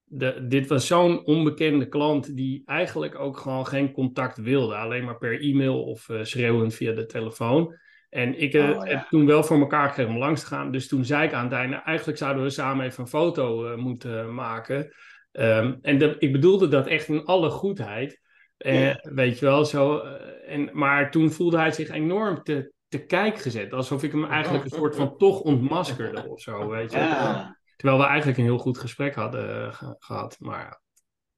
de, 0.05 0.47
dit 0.47 0.67
was 0.67 0.87
zo'n 0.87 1.27
onbekende 1.27 1.89
klant 1.89 2.37
die 2.37 2.63
eigenlijk 2.65 3.19
ook 3.19 3.39
gewoon 3.39 3.67
geen 3.67 3.93
contact 3.93 4.39
wilde. 4.39 4.75
Alleen 4.75 5.05
maar 5.05 5.19
per 5.19 5.41
e-mail 5.41 5.83
of 5.83 6.09
uh, 6.09 6.25
schreeuwend 6.25 6.75
via 6.75 6.93
de 6.93 7.07
telefoon. 7.07 7.77
En 8.09 8.39
ik 8.41 8.55
uh, 8.55 8.71
oh, 8.71 8.85
heb 8.85 9.07
toen 9.09 9.27
wel 9.27 9.45
voor 9.45 9.59
elkaar 9.59 9.89
gekregen 9.89 10.13
om 10.13 10.19
langs 10.19 10.41
te 10.41 10.47
gaan. 10.47 10.73
Dus 10.73 10.89
toen 10.89 11.05
zei 11.05 11.27
ik 11.27 11.33
aan 11.33 11.45
het 11.45 11.53
einde, 11.53 11.77
eigenlijk 11.77 12.19
zouden 12.19 12.43
we 12.43 12.51
samen 12.51 12.87
even 12.87 13.03
een 13.03 13.09
foto 13.09 13.77
moeten 13.77 14.35
maken. 14.35 14.95
Um, 15.33 15.79
en 15.83 15.99
de, 15.99 16.17
ik 16.19 16.33
bedoelde 16.33 16.69
dat 16.69 16.87
echt 16.87 17.09
in 17.09 17.25
alle 17.25 17.51
goedheid. 17.51 18.23
Ja. 18.57 19.01
Weet 19.03 19.39
je 19.39 19.45
wel, 19.45 19.65
zo. 19.65 19.99
en, 20.47 20.71
maar 20.73 21.11
toen 21.11 21.31
voelde 21.31 21.59
hij 21.59 21.73
zich 21.73 21.89
enorm 21.89 22.43
te, 22.43 22.73
te 22.89 23.05
kijk 23.05 23.39
gezet. 23.39 23.73
Alsof 23.73 24.03
ik 24.03 24.13
hem 24.13 24.25
eigenlijk 24.25 24.65
een 24.65 24.71
soort 24.71 24.97
van 24.97 25.17
toch 25.17 25.41
ontmaskerde 25.41 26.29
of 26.29 26.41
zo, 26.41 26.69
weet 26.69 26.93
je. 26.93 27.53
Terwijl 27.77 28.01
we 28.01 28.07
eigenlijk 28.07 28.39
een 28.39 28.45
heel 28.45 28.59
goed 28.59 28.79
gesprek 28.79 29.15
hadden 29.15 29.67
uh, 29.67 29.93
gehad, 29.99 30.37
maar... 30.39 30.83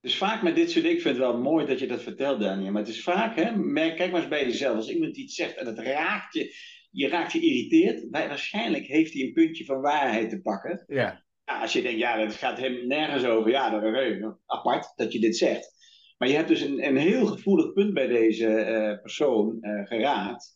Dus 0.01 0.17
vaak 0.17 0.43
met 0.43 0.55
dit 0.55 0.71
soort 0.71 0.83
dingen, 0.83 0.97
ik 0.97 1.03
vind 1.03 1.17
het 1.17 1.27
wel 1.27 1.41
mooi 1.41 1.67
dat 1.67 1.79
je 1.79 1.87
dat 1.87 2.03
vertelt, 2.03 2.41
Daniel. 2.41 2.73
Maar 2.73 2.83
het 2.83 2.91
is 2.91 3.03
vaak, 3.03 3.37
hè, 3.37 3.57
merk, 3.57 3.97
kijk 3.97 4.11
maar 4.11 4.21
eens 4.21 4.31
bij 4.31 4.45
jezelf. 4.45 4.77
Als 4.77 4.91
iemand 4.91 5.17
iets 5.17 5.35
zegt 5.35 5.57
en 5.57 5.67
het 5.67 5.79
raakt 5.79 6.35
je, 6.35 6.55
je 6.91 7.09
raakt 7.09 7.31
geïrriteerd, 7.31 8.07
waarschijnlijk 8.11 8.87
heeft 8.87 9.13
hij 9.13 9.23
een 9.23 9.33
puntje 9.33 9.65
van 9.65 9.81
waarheid 9.81 10.31
te 10.31 10.41
pakken. 10.41 10.85
Ja. 10.87 11.25
ja 11.45 11.61
als 11.61 11.73
je 11.73 11.83
denkt, 11.83 11.99
ja, 11.99 12.17
dat 12.17 12.35
gaat 12.35 12.59
hem 12.59 12.87
nergens 12.87 13.25
over. 13.25 13.51
Ja, 13.51 13.71
dat 13.71 13.83
is 13.83 14.23
apart 14.47 14.93
dat 14.97 15.13
je 15.13 15.21
dit 15.21 15.37
zegt. 15.37 15.76
Maar 16.19 16.29
je 16.29 16.35
hebt 16.35 16.49
dus 16.49 16.61
een, 16.61 16.87
een 16.87 16.97
heel 16.97 17.27
gevoelig 17.27 17.73
punt 17.73 17.95
bij 17.95 18.07
deze 18.07 18.47
uh, 18.47 19.01
persoon 19.01 19.59
uh, 19.61 19.87
geraakt. 19.87 20.55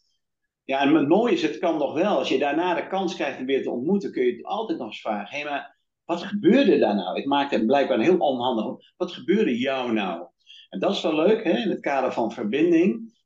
Ja, 0.64 0.80
en 0.80 0.94
het 0.94 1.08
mooie 1.08 1.32
is, 1.32 1.42
het 1.42 1.58
kan 1.58 1.78
nog 1.78 1.94
wel. 1.94 2.18
Als 2.18 2.28
je 2.28 2.38
daarna 2.38 2.74
de 2.74 2.86
kans 2.86 3.14
krijgt 3.14 3.38
om 3.38 3.46
weer 3.46 3.62
te 3.62 3.70
ontmoeten, 3.70 4.12
kun 4.12 4.24
je 4.24 4.32
het 4.32 4.44
altijd 4.44 4.78
nog 4.78 4.86
eens 4.86 5.00
vragen. 5.00 5.36
Hé, 5.36 5.42
hey, 5.42 5.50
maar 5.50 5.78
wat 6.04 6.22
gebeurde 6.22 6.78
daar 6.78 6.94
nou? 6.94 7.16
Het 7.16 7.26
maakt 7.26 7.50
het 7.50 7.66
blijkbaar 7.66 7.98
een 7.98 8.04
heel 8.04 8.18
onhandig. 8.18 8.92
Wat 8.96 9.12
gebeurde 9.12 9.58
jou 9.58 9.92
nou? 9.92 10.26
En 10.68 10.78
dat 10.78 10.92
is 10.92 11.02
wel 11.02 11.14
leuk, 11.14 11.44
hè, 11.44 11.56
in 11.56 11.70
het 11.70 11.80
kader 11.80 12.12
van 12.12 12.32
verbinding. 12.32 13.18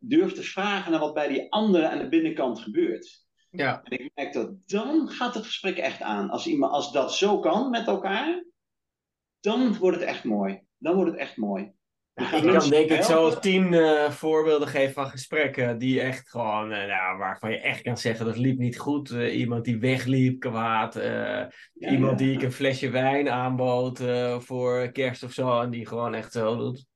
Durf 0.00 0.32
te 0.32 0.42
vragen 0.42 0.90
naar 0.90 1.00
wat 1.00 1.14
bij 1.14 1.28
die 1.28 1.52
andere 1.52 1.88
aan 1.88 1.98
de 1.98 2.08
binnenkant 2.08 2.58
gebeurt. 2.58 3.24
Ja. 3.50 3.82
En 3.82 3.98
ik 3.98 4.10
merk 4.14 4.32
dat 4.32 4.52
dan 4.66 5.08
gaat 5.08 5.34
het 5.34 5.44
gesprek 5.44 5.76
echt 5.76 6.00
aan. 6.00 6.30
Als, 6.30 6.46
iemand, 6.46 6.72
als 6.72 6.92
dat 6.92 7.14
zo 7.14 7.38
kan 7.38 7.70
met 7.70 7.86
elkaar, 7.86 8.44
dan 9.40 9.76
wordt 9.76 9.96
het 9.96 10.06
echt 10.06 10.24
mooi. 10.24 10.62
Dan 10.84 10.94
wordt 10.94 11.10
het 11.10 11.20
echt 11.20 11.36
mooi. 11.36 11.72
Ja, 12.14 12.32
ik 12.32 12.52
kan 12.52 12.68
denk 12.68 12.90
ik 12.90 13.02
zo 13.02 13.38
tien 13.38 13.72
uh, 13.72 14.10
voorbeelden 14.10 14.68
geven 14.68 14.92
van 14.92 15.06
gesprekken 15.06 15.78
die 15.78 16.00
echt 16.00 16.30
gewoon, 16.30 16.72
uh, 16.72 16.86
nou, 16.86 17.18
waarvan 17.18 17.50
je 17.50 17.60
echt 17.60 17.82
kan 17.82 17.98
zeggen 17.98 18.26
dat 18.26 18.36
liep 18.36 18.58
niet 18.58 18.78
goed. 18.78 19.10
Uh, 19.10 19.38
iemand 19.38 19.64
die 19.64 19.78
wegliep 19.78 20.40
kwaad, 20.40 20.94
ja, 20.94 21.50
iemand 21.74 22.20
ja. 22.20 22.26
die 22.26 22.34
ik 22.34 22.42
een 22.42 22.52
flesje 22.52 22.90
wijn 22.90 23.30
aanbood 23.30 24.02
voor 24.38 24.92
kerst 24.92 25.22
of 25.22 25.32
zo 25.32 25.60
en 25.60 25.70
die 25.70 25.86
gewoon 25.86 26.14
echt 26.14 26.32
zo 26.32 26.56
doet. 26.56 26.86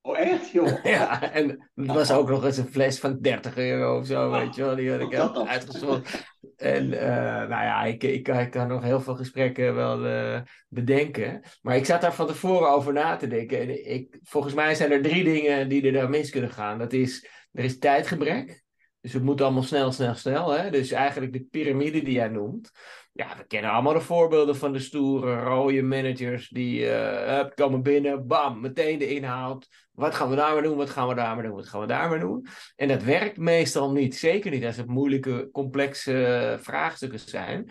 Oh 0.00 0.18
echt, 0.18 0.50
joh? 0.50 0.84
ja, 0.96 1.32
en 1.32 1.70
het 1.74 1.86
was 1.86 2.10
ook 2.10 2.28
nog 2.28 2.44
eens 2.44 2.56
een 2.56 2.72
fles 2.72 2.98
van 2.98 3.20
30 3.20 3.56
euro 3.56 3.98
of 3.98 4.06
zo, 4.06 4.30
weet 4.30 4.54
je 4.54 4.62
wel. 4.62 4.76
Die 4.76 4.90
had 4.90 5.00
ik 5.00 5.48
uitgezocht. 5.48 6.31
En 6.62 6.84
uh, 6.92 7.00
nou 7.00 7.48
ja, 7.48 7.84
ik, 7.84 8.02
ik, 8.02 8.28
ik, 8.28 8.50
kan 8.50 8.68
nog 8.68 8.82
heel 8.82 9.00
veel 9.00 9.14
gesprekken 9.14 9.74
wel 9.74 10.06
uh, 10.06 10.40
bedenken. 10.68 11.42
Maar 11.62 11.76
ik 11.76 11.84
zat 11.84 12.00
daar 12.00 12.14
van 12.14 12.26
tevoren 12.26 12.70
over 12.70 12.92
na 12.92 13.16
te 13.16 13.26
denken. 13.26 13.60
En 13.60 13.90
ik, 13.92 14.18
volgens 14.22 14.54
mij 14.54 14.74
zijn 14.74 14.92
er 14.92 15.02
drie 15.02 15.24
dingen 15.24 15.68
die 15.68 15.86
er 15.86 15.92
daar 15.92 16.10
mis 16.10 16.30
kunnen 16.30 16.50
gaan. 16.50 16.78
Dat 16.78 16.92
is, 16.92 17.28
er 17.52 17.64
is 17.64 17.78
tijdgebrek. 17.78 18.62
Dus 19.02 19.12
het 19.12 19.22
moet 19.22 19.40
allemaal 19.40 19.62
snel, 19.62 19.92
snel, 19.92 20.14
snel. 20.14 20.50
Hè? 20.50 20.70
Dus 20.70 20.90
eigenlijk 20.90 21.32
de 21.32 21.46
piramide 21.50 22.02
die 22.02 22.14
jij 22.14 22.28
noemt. 22.28 22.70
Ja, 23.12 23.36
we 23.36 23.46
kennen 23.46 23.70
allemaal 23.70 23.92
de 23.92 24.00
voorbeelden 24.00 24.56
van 24.56 24.72
de 24.72 24.78
stoere, 24.78 25.40
rode 25.40 25.82
managers 25.82 26.48
die 26.48 26.80
uh, 26.80 27.44
komen 27.54 27.82
binnen, 27.82 28.26
bam, 28.26 28.60
meteen 28.60 28.98
de 28.98 29.14
inhoud. 29.14 29.68
Wat 29.92 30.14
gaan 30.14 30.30
we 30.30 30.36
daar 30.36 30.52
maar 30.52 30.62
doen, 30.62 30.76
wat 30.76 30.90
gaan 30.90 31.08
we 31.08 31.14
daar 31.14 31.42
doen, 31.42 31.54
wat 31.54 31.68
gaan 31.68 31.80
we 31.80 31.86
daar 31.86 32.20
doen. 32.20 32.46
En 32.76 32.88
dat 32.88 33.02
werkt 33.02 33.36
meestal 33.36 33.92
niet, 33.92 34.16
zeker 34.16 34.50
niet 34.50 34.64
als 34.64 34.76
het 34.76 34.86
moeilijke, 34.86 35.48
complexe 35.52 36.58
vraagstukken 36.60 37.18
zijn. 37.18 37.70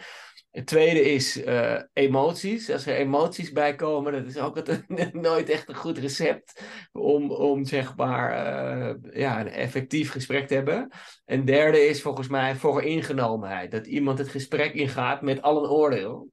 Het 0.52 0.66
tweede 0.66 1.02
is 1.02 1.38
uh, 1.38 1.82
emoties. 1.94 2.70
Als 2.70 2.86
er 2.86 2.96
emoties 2.96 3.52
bij 3.52 3.76
komen, 3.76 4.14
dat 4.14 4.26
is 4.26 4.38
ook 4.38 4.56
het, 4.56 4.84
nooit 5.14 5.50
echt 5.50 5.70
een 5.70 5.76
goed 5.76 5.98
recept 5.98 6.62
om, 6.92 7.32
om 7.32 7.66
zeg 7.66 7.96
maar 7.96 8.32
uh, 8.32 9.14
ja, 9.14 9.40
een 9.40 9.50
effectief 9.50 10.12
gesprek 10.12 10.48
te 10.48 10.54
hebben. 10.54 10.90
En 11.26 11.46
derde 11.46 11.86
is 11.86 12.02
volgens 12.02 12.28
mij 12.28 12.56
vooringenomenheid. 12.56 13.72
Dat 13.72 13.88
iemand 13.88 14.18
het 14.18 14.30
gesprek 14.30 14.74
ingaat 14.74 15.22
met 15.22 15.42
al 15.42 15.64
een 15.64 15.70
oordeel. 15.70 16.32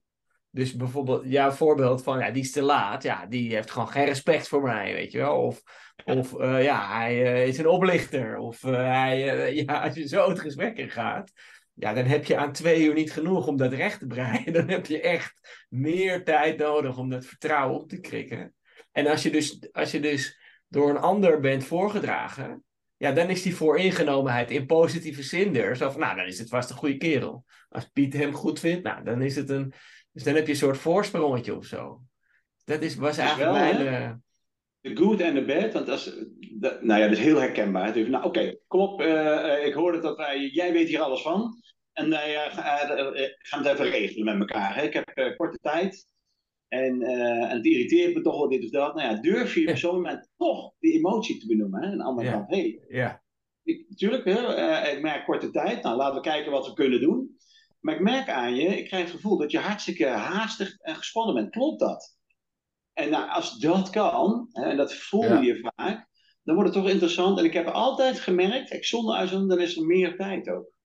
Dus 0.51 0.77
bijvoorbeeld 0.77 1.23
jouw 1.25 1.51
voorbeeld 1.51 2.03
van, 2.03 2.19
ja, 2.19 2.31
die 2.31 2.43
is 2.43 2.53
te 2.53 2.63
laat. 2.63 3.03
Ja, 3.03 3.27
die 3.27 3.55
heeft 3.55 3.71
gewoon 3.71 3.89
geen 3.89 4.05
respect 4.05 4.49
voor 4.49 4.63
mij, 4.63 4.93
weet 4.93 5.13
je 5.13 5.19
wel. 5.19 5.37
Of, 5.37 5.63
of 6.05 6.39
eh, 6.39 6.63
ja, 6.63 6.97
hij 6.97 7.25
eh, 7.25 7.47
is 7.47 7.59
een 7.59 7.67
oplichter. 7.67 8.37
Of 8.37 8.63
hij, 8.63 9.55
ja, 9.65 9.83
als 9.83 9.95
je 9.95 10.09
zo 10.09 10.29
het 10.29 10.41
gesprek 10.41 10.77
in 10.77 10.91
gaat, 10.91 11.33
ja, 11.79 11.93
dan 11.93 12.05
heb 12.05 12.25
je 12.25 12.37
aan 12.37 12.53
twee 12.53 12.85
uur 12.85 12.95
niet 12.95 13.13
genoeg 13.13 13.47
om 13.47 13.57
dat 13.57 13.73
recht 13.73 13.99
te 13.99 14.07
breien. 14.07 14.53
Dan 14.59 14.69
heb 14.69 14.87
je 14.87 15.01
echt 15.01 15.65
meer 15.69 16.25
tijd 16.25 16.59
nodig 16.59 16.99
om 16.99 17.11
dat 17.11 17.27
vertrouwen 17.27 17.81
op 17.81 17.89
te 17.89 18.01
krikken. 18.01 18.55
En 18.93 19.07
als 19.07 19.23
je 19.23 19.31
dus, 19.31 19.73
als 19.73 19.91
je 19.91 20.01
dus 20.01 20.39
door 20.69 20.91
een 20.91 20.99
ander 20.99 21.41
bent 21.41 21.65
voorgedragen, 21.65 22.65
ja, 22.97 23.13
dan 23.13 23.31
is 23.31 23.43
die 23.43 23.55
vooringenomenheid 23.55 24.51
in 24.51 24.67
positieve 24.67 25.23
zin 25.23 25.57
er. 25.57 25.77
Zo 25.77 25.91
van, 25.91 26.01
nou, 26.01 26.17
dan 26.17 26.27
is 26.27 26.39
het 26.39 26.49
vast 26.49 26.71
een 26.71 26.77
goede 26.77 26.97
kerel. 26.97 27.45
Als 27.69 27.89
Piet 27.89 28.13
hem 28.13 28.33
goed 28.33 28.61
vindt, 28.61 28.83
nou, 28.83 29.05
dan 29.05 29.23
is 29.23 29.37
het 29.37 29.51
een... 29.51 29.73
Dus 30.13 30.23
dan 30.23 30.35
heb 30.35 30.47
je 30.47 30.53
een 30.53 30.59
soort 30.59 30.79
voorsprongetje 30.79 31.57
of 31.57 31.67
zo. 31.67 32.01
Dat 32.65 32.83
is, 32.83 32.95
was 32.95 33.19
eigenlijk 33.19 33.51
wel, 33.51 33.61
mijn... 33.61 34.23
De 34.81 34.97
good 34.97 35.21
en 35.21 35.35
de 35.35 35.45
bad, 35.45 35.73
want 35.73 35.89
als, 35.89 36.17
dat, 36.59 36.83
nou 36.83 37.01
ja, 37.01 37.09
dat 37.09 37.17
is 37.17 37.25
heel 37.25 37.41
herkenbaar. 37.41 37.97
Nou, 37.97 38.15
oké, 38.15 38.27
okay, 38.27 38.59
kom 38.67 38.81
op, 38.81 39.03
uh, 39.03 39.67
ik 39.67 39.73
hoorde 39.73 40.01
dat 40.01 40.17
wij, 40.17 40.49
jij 40.53 40.73
weet 40.73 40.89
hier 40.89 41.01
alles 41.01 41.23
van. 41.23 41.57
En 41.99 42.11
wij 42.11 42.35
uh, 42.35 42.53
gaan 43.39 43.65
het 43.65 43.67
even 43.67 43.91
regelen 43.91 44.25
met 44.25 44.49
elkaar. 44.49 44.75
Hè? 44.75 44.83
Ik 44.83 44.93
heb 44.93 45.37
korte 45.37 45.59
tijd. 45.59 46.07
En, 46.69 47.03
en, 47.03 47.49
het 47.49 47.65
irriteert 47.65 48.15
me 48.15 48.21
toch 48.21 48.39
wel 48.39 48.49
dit 48.49 48.65
of 48.65 48.71
dat. 48.71 48.95
Nou 48.95 49.09
ja, 49.09 49.21
durf 49.21 49.55
je 49.55 49.69
op 49.69 49.77
zo'n 49.77 49.95
moment 49.95 50.29
toch 50.37 50.73
die 50.79 50.93
emotie 50.93 51.39
te 51.39 51.47
benoemen. 51.47 51.83
Hè? 51.83 51.91
Aan 51.91 51.99
de 51.99 52.05
andere 52.05 52.31
kant, 52.31 52.51
hé, 52.51 52.61
hey, 52.61 52.81
ja. 52.89 53.23
natuurlijk, 53.89 54.25
hè, 54.25 54.89
ik 54.91 55.03
merk 55.03 55.25
korte 55.25 55.51
tijd. 55.51 55.83
Nou, 55.83 55.97
laten 55.97 56.15
we 56.15 56.21
kijken 56.21 56.53
wat 56.53 56.67
we 56.67 56.73
kunnen 56.73 57.01
doen. 57.01 57.37
Maar 57.81 57.95
ik 57.95 58.01
merk 58.01 58.29
aan 58.29 58.55
je, 58.55 58.79
ik 58.79 58.87
krijg 58.87 59.05
het 59.05 59.15
gevoel 59.15 59.39
dat 59.39 59.51
je 59.51 59.59
hartstikke 59.59 60.07
haastig 60.07 60.79
en 60.79 60.97
gespannen 60.97 61.35
bent. 61.35 61.51
Klopt 61.51 61.81
dat? 61.81 62.17
En 62.93 63.11
nou, 63.11 63.31
als 63.31 63.59
dat 63.59 63.91
kan, 63.91 64.49
hè, 64.53 64.65
en 64.65 64.77
dat 64.77 64.95
voel 64.95 65.41
je 65.41 65.73
vaak, 65.75 66.09
dan 66.43 66.55
wordt 66.55 66.75
het 66.75 66.83
toch 66.83 66.93
interessant. 66.93 67.39
En 67.39 67.45
ik 67.45 67.53
heb 67.53 67.67
altijd 67.67 68.21
gemerkt, 68.21 68.73
ik 68.73 68.85
zonder 68.85 69.17
uitzondering, 69.17 69.59
dan 69.59 69.69
is 69.69 69.77
er 69.77 69.87
meer 69.87 70.17
tijd 70.17 70.49
ook. 70.49 70.77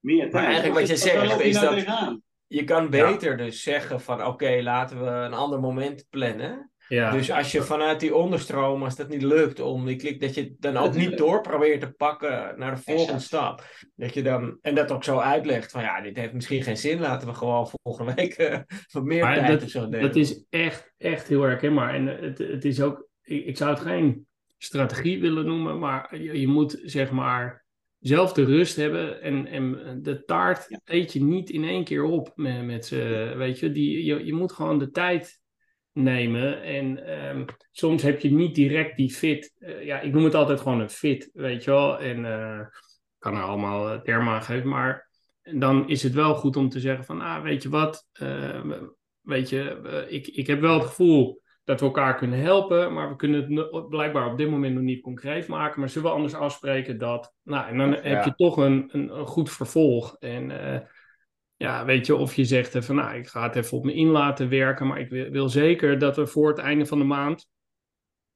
Meer 0.00 0.20
tijd. 0.20 0.32
Maar 0.32 0.44
eigenlijk 0.44 0.74
wat 0.74 0.88
je 0.88 0.96
zegt 0.96 1.40
is 1.40 1.54
nou 1.54 1.84
dat 1.84 2.18
je 2.46 2.64
kan 2.64 2.90
beter 2.90 3.36
dus 3.36 3.62
zeggen 3.62 4.00
van 4.00 4.24
oké, 4.24 4.60
laten 4.62 5.04
we 5.04 5.10
een 5.10 5.34
ander 5.34 5.60
moment 5.60 6.06
plannen. 6.10 6.70
Ja. 6.88 7.10
Dus 7.10 7.30
als 7.30 7.52
je 7.52 7.62
vanuit 7.62 8.00
die 8.00 8.14
onderstroom, 8.14 8.82
als 8.82 8.96
dat 8.96 9.08
niet 9.08 9.22
lukt 9.22 9.60
om 9.60 9.86
die 9.86 9.96
klik, 9.96 10.20
dat 10.20 10.34
je 10.34 10.54
dan 10.58 10.76
ook 10.76 10.94
niet 10.94 11.18
door 11.18 11.40
probeert 11.40 11.80
te 11.80 11.90
pakken 11.90 12.54
naar 12.58 12.74
de 12.74 12.82
volgende 12.82 13.20
stap. 13.20 13.64
Dat 13.94 14.14
je 14.14 14.22
dan, 14.22 14.58
en 14.62 14.74
dat 14.74 14.90
ook 14.90 15.04
zo 15.04 15.18
uitlegt 15.18 15.70
van 15.70 15.82
ja, 15.82 16.00
dit 16.00 16.16
heeft 16.16 16.32
misschien 16.32 16.62
geen 16.62 16.76
zin, 16.76 17.00
laten 17.00 17.28
we 17.28 17.34
gewoon 17.34 17.70
volgende 17.82 18.14
week 18.14 18.38
uh, 18.38 18.58
wat 18.92 19.04
meer 19.04 19.22
maar 19.22 19.34
tijd 19.34 19.48
dat, 19.48 19.62
of 19.62 19.68
zo 19.68 19.88
Dat 19.88 20.16
is 20.16 20.44
echt, 20.50 20.92
echt 20.98 21.28
heel 21.28 21.42
herkenbaar. 21.42 21.94
En 21.94 22.06
het, 22.06 22.38
het 22.38 22.64
is 22.64 22.80
ook, 22.80 23.08
ik, 23.22 23.44
ik 23.44 23.56
zou 23.56 23.70
het 23.70 23.80
geen 23.80 24.26
strategie 24.58 25.20
willen 25.20 25.46
noemen, 25.46 25.78
maar 25.78 26.16
je, 26.22 26.40
je 26.40 26.48
moet 26.48 26.80
zeg 26.84 27.10
maar 27.10 27.65
zelf 28.00 28.32
de 28.32 28.44
rust 28.44 28.76
hebben 28.76 29.22
en, 29.22 29.46
en 29.46 29.98
de 30.02 30.24
taart 30.24 30.80
eet 30.84 31.12
je 31.12 31.22
niet 31.22 31.50
in 31.50 31.64
één 31.64 31.84
keer 31.84 32.02
op 32.02 32.32
met, 32.34 32.64
met 32.64 32.86
ze, 32.86 33.32
weet 33.36 33.58
je. 33.58 33.70
Die, 33.70 34.04
je, 34.04 34.24
je 34.24 34.32
moet 34.32 34.52
gewoon 34.52 34.78
de 34.78 34.90
tijd 34.90 35.40
nemen. 35.92 36.62
En 36.62 37.18
um, 37.28 37.44
soms 37.70 38.02
heb 38.02 38.20
je 38.20 38.30
niet 38.30 38.54
direct 38.54 38.96
die 38.96 39.10
fit. 39.10 39.54
Uh, 39.58 39.84
ja, 39.84 40.00
ik 40.00 40.12
noem 40.12 40.24
het 40.24 40.34
altijd 40.34 40.60
gewoon 40.60 40.80
een 40.80 40.90
fit, 40.90 41.30
weet 41.32 41.64
je 41.64 41.70
wel. 41.70 41.98
En 41.98 42.18
uh, 42.18 42.60
kan 43.18 43.34
er 43.34 43.42
allemaal 43.42 43.92
uh, 43.92 44.00
termen 44.00 44.32
aan 44.32 44.42
geven. 44.42 44.68
Maar 44.68 45.08
dan 45.42 45.88
is 45.88 46.02
het 46.02 46.12
wel 46.12 46.34
goed 46.34 46.56
om 46.56 46.68
te 46.68 46.80
zeggen 46.80 47.04
van, 47.04 47.20
ah, 47.20 47.42
weet 47.42 47.62
je 47.62 47.68
wat, 47.68 48.08
weet 49.20 49.48
je, 49.48 49.80
ik, 50.08 50.26
ik 50.26 50.46
heb 50.46 50.60
wel 50.60 50.74
het 50.74 50.88
gevoel 50.88 51.42
dat 51.66 51.80
we 51.80 51.86
elkaar 51.86 52.16
kunnen 52.16 52.40
helpen, 52.40 52.92
maar 52.92 53.08
we 53.08 53.16
kunnen 53.16 53.54
het 53.54 53.88
blijkbaar 53.88 54.30
op 54.30 54.38
dit 54.38 54.50
moment 54.50 54.74
nog 54.74 54.82
niet 54.82 55.02
concreet 55.02 55.48
maken. 55.48 55.80
Maar 55.80 55.88
zullen 55.88 56.08
we 56.08 56.14
anders 56.14 56.34
afspreken 56.34 56.98
dat, 56.98 57.34
nou, 57.42 57.68
en 57.68 57.78
dan 57.78 57.90
ja. 57.90 58.00
heb 58.00 58.24
je 58.24 58.34
toch 58.34 58.56
een, 58.56 58.88
een, 58.92 59.18
een 59.18 59.26
goed 59.26 59.50
vervolg. 59.50 60.16
En 60.18 60.50
ja, 61.56 61.84
weet 61.84 62.06
je, 62.06 62.16
of 62.16 62.34
je 62.34 62.44
zegt 62.44 62.84
van 62.84 62.94
nou, 62.94 63.16
ik 63.16 63.26
ga 63.26 63.42
het 63.42 63.56
even 63.56 63.78
op 63.78 63.84
me 63.84 63.94
in 63.94 64.08
laten 64.08 64.48
werken, 64.48 64.86
maar 64.86 65.00
ik 65.00 65.08
wil, 65.08 65.30
wil, 65.30 65.48
zeker 65.48 65.98
dat 65.98 66.16
we 66.16 66.26
voor 66.26 66.48
het 66.48 66.58
einde 66.58 66.86
van 66.86 66.98
de 66.98 67.04
maand 67.04 67.48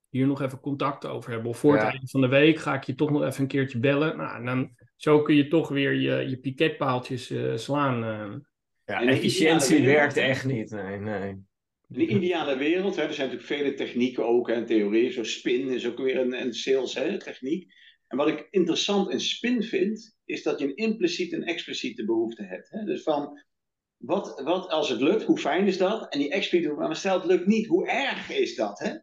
hier 0.08 0.26
nog 0.26 0.42
even 0.42 0.60
contact 0.60 1.06
over 1.06 1.30
hebben. 1.30 1.50
Of 1.50 1.58
voor 1.58 1.74
ja. 1.74 1.82
het 1.82 1.90
einde 1.92 2.08
van 2.08 2.20
de 2.20 2.28
week 2.28 2.58
ga 2.58 2.74
ik 2.74 2.84
je 2.84 2.94
toch 2.94 3.10
nog 3.10 3.22
even 3.22 3.42
een 3.42 3.48
keertje 3.48 3.78
bellen. 3.78 4.16
Nou, 4.16 4.36
en 4.36 4.44
dan 4.44 4.70
zo 4.96 5.22
kun 5.22 5.34
je 5.34 5.48
toch 5.48 5.68
weer 5.68 5.92
je, 5.92 6.28
je 6.28 6.36
piketpaaltjes 6.36 7.30
uh, 7.30 7.56
slaan. 7.56 8.04
Uh. 8.04 8.36
Ja, 8.84 9.02
efficiëntie 9.02 9.84
werkt 9.84 10.16
echt 10.16 10.44
niet. 10.44 10.70
Nee, 10.70 10.98
nee. 10.98 11.48
In 11.92 11.98
de 11.98 12.06
ideale 12.06 12.56
wereld, 12.56 12.96
hè, 12.96 13.02
er 13.02 13.14
zijn 13.14 13.28
natuurlijk 13.30 13.60
vele 13.60 13.74
technieken 13.74 14.26
ook 14.26 14.48
en 14.48 14.66
theorieën. 14.66 15.12
Zo 15.12 15.22
spin 15.22 15.68
is 15.68 15.86
ook 15.86 15.98
weer 15.98 16.16
een, 16.16 16.40
een 16.40 16.54
sales 16.54 16.94
hè, 16.94 17.18
techniek. 17.18 17.72
En 18.06 18.16
wat 18.16 18.28
ik 18.28 18.48
interessant 18.50 19.10
in 19.10 19.20
spin 19.20 19.62
vind, 19.62 20.16
is 20.24 20.42
dat 20.42 20.58
je 20.58 20.64
een 20.64 20.76
impliciete 20.76 21.36
en 21.36 21.42
expliciete 21.42 22.04
behoefte 22.04 22.42
hebt. 22.42 22.70
Hè? 22.70 22.84
Dus 22.84 23.02
van, 23.02 23.42
wat, 23.96 24.40
wat 24.40 24.68
als 24.68 24.88
het 24.88 25.00
lukt, 25.00 25.22
hoe 25.22 25.38
fijn 25.38 25.66
is 25.66 25.78
dat? 25.78 26.12
En 26.12 26.18
die 26.18 26.30
expliciete, 26.30 26.74
maar 26.74 26.96
stel 26.96 27.18
het 27.18 27.24
lukt 27.24 27.46
niet, 27.46 27.66
hoe 27.66 27.88
erg 27.88 28.30
is 28.30 28.54
dat? 28.54 28.78
Hè? 28.78 28.94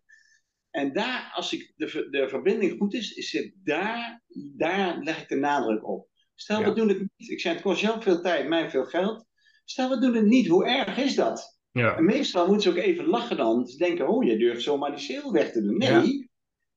En 0.70 0.94
daar, 0.94 1.32
als 1.36 1.54
ik 1.54 1.74
de, 1.76 2.08
de 2.10 2.30
verbinding 2.30 2.78
goed 2.78 2.94
is, 2.94 3.14
is 3.14 3.32
het 3.32 3.54
daar, 3.64 4.24
daar 4.56 5.04
leg 5.04 5.22
ik 5.22 5.30
de 5.30 5.36
nadruk 5.36 5.88
op. 5.88 6.10
Stel, 6.36 6.60
ja. 6.60 6.70
we 6.70 6.76
doen 6.76 6.88
het 6.88 7.00
niet. 7.00 7.30
Ik 7.30 7.40
zei, 7.40 7.54
het 7.54 7.64
kost 7.64 7.82
jou 7.82 8.02
veel 8.02 8.22
tijd, 8.22 8.48
mij 8.48 8.70
veel 8.70 8.86
geld. 8.86 9.26
Stel, 9.66 9.90
we 9.90 10.00
doen 10.00 10.16
het 10.16 10.26
niet. 10.26 10.48
Hoe 10.48 10.66
erg 10.66 10.98
is 10.98 11.16
dat? 11.16 11.57
Ja. 11.78 11.96
En 11.98 12.06
meestal 12.06 12.48
moeten 12.48 12.62
ze 12.62 12.70
ook 12.70 12.86
even 12.86 13.06
lachen 13.06 13.38
dan. 13.38 13.68
Ze 13.68 13.78
denken, 13.78 14.08
oh, 14.08 14.24
je 14.24 14.38
durft 14.38 14.62
zomaar 14.62 14.96
die 14.96 15.00
sale 15.00 15.32
weg 15.32 15.52
te 15.52 15.62
doen. 15.62 15.78
Nee, 15.78 15.90
ja. 15.90 16.28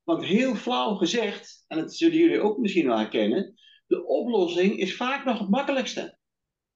want 0.04 0.24
heel 0.24 0.54
flauw 0.54 0.94
gezegd, 0.94 1.64
en 1.66 1.78
dat 1.78 1.94
zullen 1.94 2.16
jullie 2.16 2.40
ook 2.40 2.58
misschien 2.58 2.86
wel 2.86 2.98
herkennen, 2.98 3.54
de 3.86 4.06
oplossing 4.06 4.78
is 4.78 4.96
vaak 4.96 5.24
nog 5.24 5.38
het 5.38 5.48
makkelijkste. 5.48 6.18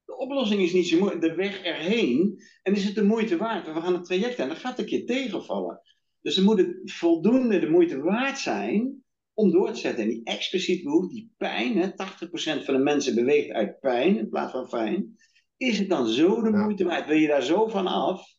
De 0.05 0.17
oplossing 0.17 0.63
is 0.63 0.73
niet 0.73 0.89
zo 0.89 0.99
moeilijk. 0.99 1.21
De 1.21 1.35
weg 1.35 1.63
erheen. 1.63 2.43
En 2.63 2.75
is 2.75 2.85
het 2.85 2.95
de 2.95 3.05
moeite 3.05 3.37
waard? 3.37 3.67
We 3.67 3.81
gaan 3.81 3.95
het 3.95 4.05
traject 4.05 4.41
aan. 4.41 4.49
Dat 4.49 4.59
gaat 4.59 4.79
een 4.79 4.85
keer 4.85 5.07
tegenvallen. 5.07 5.81
Dus 6.21 6.35
dan 6.35 6.45
moet 6.45 6.59
het 6.59 6.93
voldoende 6.93 7.59
de 7.59 7.71
moeite 7.71 8.01
waard 8.01 8.39
zijn 8.39 9.05
om 9.35 9.51
door 9.51 9.73
te 9.73 9.81
zetten. 9.81 10.03
En 10.03 10.09
die 10.09 10.25
expliciet 10.25 10.83
behoefte, 10.83 11.15
die 11.15 11.33
pijn, 11.37 11.77
hè, 11.77 11.89
80% 11.95 12.65
van 12.65 12.75
de 12.75 12.83
mensen 12.83 13.15
beweegt 13.15 13.51
uit 13.51 13.81
pijn 13.81 14.19
in 14.19 14.29
plaats 14.29 14.53
van 14.53 14.69
fijn. 14.69 15.17
Is 15.65 15.79
het 15.79 15.89
dan 15.89 16.07
zo 16.07 16.43
de 16.43 16.51
moeite 16.51 16.85
waard? 16.85 17.07
Wil 17.07 17.17
je 17.17 17.27
daar 17.27 17.43
zo 17.43 17.69
van 17.69 17.87
af? 17.87 18.35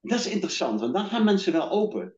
Dat 0.00 0.18
is 0.18 0.28
interessant, 0.28 0.80
want 0.80 0.94
dan 0.94 1.06
gaan 1.06 1.24
mensen 1.24 1.52
wel 1.52 1.70
open. 1.70 2.16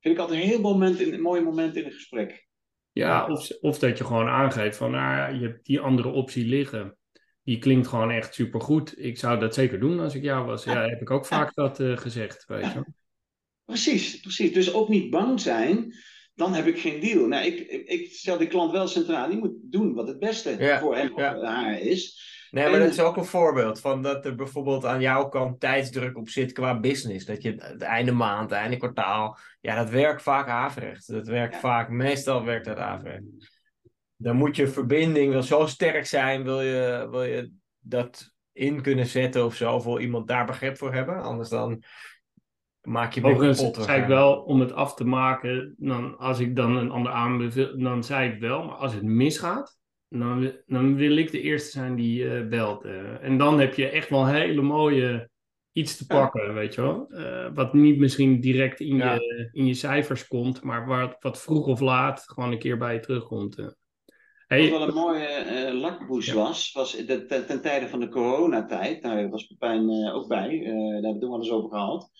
Vind 0.00 0.14
ik 0.14 0.20
altijd 0.20 0.40
een 0.40 0.48
heel 0.48 0.60
moment 0.60 1.00
in, 1.00 1.14
een 1.14 1.20
mooi 1.20 1.42
moment 1.42 1.76
in 1.76 1.84
een 1.84 1.92
gesprek. 1.92 2.46
Ja, 2.92 3.26
of, 3.26 3.50
of 3.60 3.78
dat 3.78 3.98
je 3.98 4.04
gewoon 4.04 4.28
aangeeft 4.28 4.76
van, 4.76 4.90
nou, 4.90 5.34
je 5.34 5.46
hebt 5.46 5.66
die 5.66 5.80
andere 5.80 6.08
optie 6.08 6.46
liggen. 6.46 6.96
Die 7.42 7.58
klinkt 7.58 7.86
gewoon 7.86 8.10
echt 8.10 8.34
supergoed. 8.34 8.98
Ik 8.98 9.18
zou 9.18 9.38
dat 9.38 9.54
zeker 9.54 9.80
doen 9.80 10.00
als 10.00 10.14
ik 10.14 10.22
jou 10.22 10.46
was. 10.46 10.64
Ja, 10.64 10.88
heb 10.88 11.00
ik 11.00 11.10
ook 11.10 11.26
vaak 11.26 11.54
dat 11.54 11.80
uh, 11.80 11.96
gezegd, 11.96 12.44
weet 12.46 12.72
je. 12.72 12.84
Precies, 13.64 14.20
precies. 14.20 14.52
Dus 14.52 14.72
ook 14.72 14.88
niet 14.88 15.10
bang 15.10 15.40
zijn, 15.40 15.94
dan 16.34 16.54
heb 16.54 16.66
ik 16.66 16.78
geen 16.78 17.00
deal. 17.00 17.26
Nou, 17.26 17.46
ik, 17.46 17.60
ik 17.88 18.12
stel 18.12 18.38
die 18.38 18.48
klant 18.48 18.72
wel 18.72 18.86
centraal. 18.86 19.28
Die 19.28 19.38
moet 19.38 19.54
doen 19.60 19.94
wat 19.94 20.08
het 20.08 20.18
beste 20.18 20.56
ja, 20.58 20.80
voor 20.80 20.96
hem 20.96 21.12
of 21.12 21.20
ja. 21.20 21.42
haar 21.42 21.80
is. 21.80 22.36
Nee, 22.50 22.70
maar 22.70 22.78
dat 22.78 22.88
is 22.88 23.00
ook 23.00 23.16
een 23.16 23.24
voorbeeld 23.24 23.80
van 23.80 24.02
dat 24.02 24.24
er 24.24 24.34
bijvoorbeeld 24.34 24.84
aan 24.84 25.00
jouw 25.00 25.28
kant 25.28 25.60
tijdsdruk 25.60 26.16
op 26.16 26.28
zit 26.28 26.52
qua 26.52 26.80
business. 26.80 27.24
Dat 27.24 27.42
je 27.42 27.54
het 27.58 27.82
einde 27.82 28.12
maand, 28.12 28.50
het 28.50 28.58
einde 28.58 28.76
kwartaal, 28.76 29.38
ja, 29.60 29.76
dat 29.76 29.90
werkt 29.90 30.22
vaak 30.22 30.48
averechts. 30.48 31.06
Dat 31.06 31.26
werkt 31.26 31.54
ja. 31.54 31.60
vaak, 31.60 31.88
meestal 31.88 32.44
werkt 32.44 32.64
dat 32.64 32.78
averechts. 32.78 33.26
Dan 34.16 34.36
moet 34.36 34.56
je 34.56 34.68
verbinding 34.68 35.32
wel 35.32 35.42
zo 35.42 35.66
sterk 35.66 36.06
zijn, 36.06 36.44
wil 36.44 36.60
je, 36.60 37.08
wil 37.10 37.24
je 37.24 37.52
dat 37.78 38.32
in 38.52 38.82
kunnen 38.82 39.06
zetten 39.06 39.44
of 39.44 39.54
zo, 39.54 39.82
wil 39.82 39.98
iemand 39.98 40.28
daar 40.28 40.46
begrip 40.46 40.76
voor 40.76 40.94
hebben. 40.94 41.22
Anders 41.22 41.48
dan 41.48 41.82
maak 42.82 43.12
je 43.12 43.24
Overigens 43.24 43.84
zei 43.84 44.02
ik 44.02 44.08
wel, 44.08 44.42
om 44.42 44.60
het 44.60 44.72
af 44.72 44.94
te 44.94 45.04
maken, 45.04 45.74
dan, 45.78 46.18
als 46.18 46.38
ik 46.38 46.56
dan 46.56 46.76
een 46.76 46.90
ander 46.90 47.12
aanbeveel, 47.12 47.78
dan 47.78 48.04
zei 48.04 48.32
ik 48.32 48.40
wel, 48.40 48.64
maar 48.64 48.74
als 48.74 48.94
het 48.94 49.02
misgaat, 49.02 49.77
dan, 50.08 50.52
dan 50.66 50.94
wil 50.94 51.16
ik 51.16 51.30
de 51.30 51.40
eerste 51.40 51.70
zijn 51.70 51.94
die 51.94 52.22
uh, 52.22 52.48
belt. 52.48 52.84
Uh, 52.84 53.24
en 53.24 53.38
dan 53.38 53.60
heb 53.60 53.74
je 53.74 53.88
echt 53.88 54.08
wel 54.08 54.20
een 54.20 54.34
hele 54.34 54.62
mooie 54.62 55.30
iets 55.72 55.96
te 55.96 56.06
pakken, 56.06 56.46
ja. 56.46 56.52
weet 56.52 56.74
je 56.74 56.80
wel. 56.80 57.06
Uh, 57.08 57.48
wat 57.54 57.74
niet 57.74 57.98
misschien 57.98 58.40
direct 58.40 58.80
in, 58.80 58.96
ja. 58.96 59.14
je, 59.14 59.48
in 59.52 59.66
je 59.66 59.74
cijfers 59.74 60.26
komt, 60.26 60.62
maar 60.62 60.86
wat, 60.86 61.16
wat 61.20 61.42
vroeg 61.42 61.66
of 61.66 61.80
laat 61.80 62.22
gewoon 62.26 62.52
een 62.52 62.58
keer 62.58 62.78
bij 62.78 62.94
je 62.94 63.00
terugkomt. 63.00 63.76
Hey, 64.46 64.70
wat 64.70 64.78
wel 64.78 64.88
een 64.88 64.94
mooie 64.94 65.74
lakboes 65.74 66.26
ja. 66.26 66.34
was, 66.34 66.72
was 66.72 66.92
de, 67.06 67.24
ten, 67.26 67.46
ten 67.46 67.62
tijde 67.62 67.88
van 67.88 68.00
de 68.00 68.08
coronatijd, 68.08 69.02
nou, 69.02 69.16
daar 69.16 69.30
was 69.30 69.46
Pepijn 69.46 70.12
ook 70.12 70.28
bij, 70.28 70.60
daar 70.64 70.74
hebben 70.74 71.12
we 71.12 71.18
toen 71.18 71.30
wel 71.30 71.38
eens 71.38 71.50
over 71.50 71.70
gehad. 71.70 72.10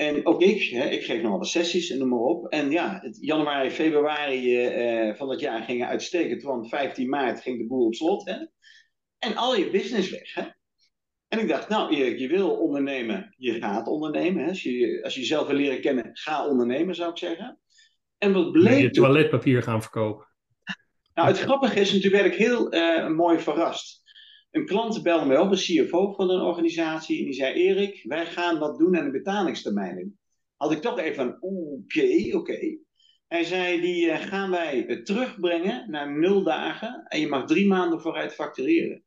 En 0.00 0.26
ook 0.26 0.42
ik, 0.42 0.62
hè, 0.62 0.88
ik 0.88 1.04
geef 1.04 1.22
nog 1.22 1.30
wel 1.30 1.40
de 1.40 1.46
sessies 1.46 1.90
en 1.90 1.98
noem 1.98 2.08
maar 2.08 2.18
op. 2.18 2.46
En 2.46 2.70
ja, 2.70 2.98
het 3.02 3.18
januari, 3.20 3.70
februari 3.70 4.66
uh, 5.08 5.14
van 5.14 5.28
dat 5.28 5.40
jaar 5.40 5.62
gingen 5.62 5.88
uitstekend, 5.88 6.42
want 6.42 6.68
15 6.68 7.08
maart 7.08 7.40
ging 7.40 7.58
de 7.58 7.66
boel 7.66 7.86
op 7.86 7.94
slot. 7.94 8.24
Hè? 8.24 8.36
En 9.18 9.36
al 9.36 9.56
je 9.56 9.70
business 9.70 10.10
weg. 10.10 10.34
Hè? 10.34 10.42
En 11.28 11.38
ik 11.38 11.48
dacht, 11.48 11.68
nou 11.68 11.94
Erik, 11.94 12.18
je 12.18 12.28
wil 12.28 12.50
ondernemen, 12.50 13.34
je 13.36 13.52
gaat 13.52 13.86
ondernemen. 13.86 14.42
Hè? 14.42 14.48
Als, 14.48 14.62
je, 14.62 15.00
als 15.02 15.14
je 15.14 15.20
jezelf 15.20 15.46
wil 15.46 15.56
leren 15.56 15.80
kennen, 15.80 16.10
ga 16.12 16.48
ondernemen, 16.48 16.94
zou 16.94 17.10
ik 17.10 17.18
zeggen. 17.18 17.60
En 18.18 18.32
wat 18.32 18.52
bleek... 18.52 18.80
Je 18.80 18.90
toiletpapier 18.90 19.62
gaan 19.62 19.82
verkopen. 19.82 20.26
Nou, 21.14 21.28
het 21.28 21.38
grappige 21.38 21.80
is, 21.80 21.92
natuurlijk 21.92 22.22
werd 22.22 22.34
ik 22.34 22.40
heel 22.40 22.74
uh, 22.74 23.08
mooi 23.08 23.38
verrast. 23.38 24.02
Een 24.50 24.66
klant 24.66 25.02
belde 25.02 25.26
mij 25.26 25.38
op, 25.38 25.50
een 25.50 25.56
CFO 25.56 26.12
van 26.12 26.30
een 26.30 26.40
organisatie, 26.40 27.18
en 27.18 27.24
die 27.24 27.34
zei: 27.34 27.54
Erik, 27.54 28.04
wij 28.04 28.26
gaan 28.26 28.58
wat 28.58 28.78
doen 28.78 28.98
aan 28.98 29.04
de 29.04 29.10
betalingstermijnen. 29.10 30.18
Had 30.56 30.72
ik 30.72 30.80
toch 30.80 30.98
even 30.98 31.14
van: 31.14 31.36
oké, 31.40 32.36
oké. 32.36 32.78
Hij 33.26 33.44
zei: 33.44 33.80
Die 33.80 34.06
uh, 34.06 34.20
gaan 34.20 34.50
wij 34.50 35.02
terugbrengen 35.02 35.90
naar 35.90 36.18
nul 36.18 36.42
dagen 36.42 37.04
en 37.08 37.20
je 37.20 37.28
mag 37.28 37.46
drie 37.46 37.66
maanden 37.66 38.00
vooruit 38.00 38.34
factureren. 38.34 39.04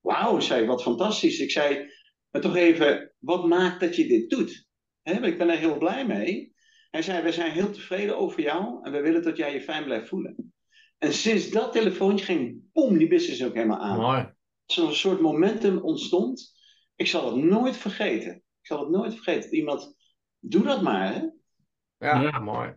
Wauw, 0.00 0.40
zei 0.40 0.66
wat 0.66 0.82
fantastisch. 0.82 1.38
Ik 1.38 1.50
zei: 1.50 1.90
Maar 2.30 2.42
toch 2.42 2.56
even, 2.56 3.12
wat 3.18 3.46
maakt 3.46 3.80
dat 3.80 3.96
je 3.96 4.06
dit 4.06 4.30
doet? 4.30 4.66
Ik 5.02 5.38
ben 5.38 5.48
er 5.48 5.58
heel 5.58 5.78
blij 5.78 6.06
mee. 6.06 6.54
Hij 6.90 7.02
zei: 7.02 7.22
We 7.22 7.32
zijn 7.32 7.52
heel 7.52 7.70
tevreden 7.70 8.18
over 8.18 8.40
jou 8.40 8.84
en 8.84 8.92
we 8.92 9.00
willen 9.00 9.22
dat 9.22 9.36
jij 9.36 9.52
je 9.52 9.60
fijn 9.60 9.84
blijft 9.84 10.08
voelen. 10.08 10.52
En 10.98 11.12
sinds 11.12 11.50
dat 11.50 11.72
telefoontje 11.72 12.24
ging, 12.24 12.60
boom, 12.72 12.98
die 12.98 13.08
business 13.08 13.44
ook 13.44 13.54
helemaal 13.54 13.78
aan. 13.78 13.98
Mooi. 13.98 14.32
Zo'n 14.66 14.92
soort 14.92 15.20
momentum 15.20 15.78
ontstond. 15.78 16.56
Ik 16.96 17.06
zal 17.06 17.34
het 17.34 17.44
nooit 17.44 17.76
vergeten. 17.76 18.34
Ik 18.34 18.66
zal 18.66 18.80
het 18.80 18.88
nooit 18.88 19.14
vergeten. 19.14 19.54
Iemand, 19.54 19.96
doe 20.38 20.62
dat 20.62 20.82
maar, 20.82 21.14
hè? 21.14 21.20
Ja, 22.06 22.22
ja. 22.22 22.38
mooi. 22.38 22.74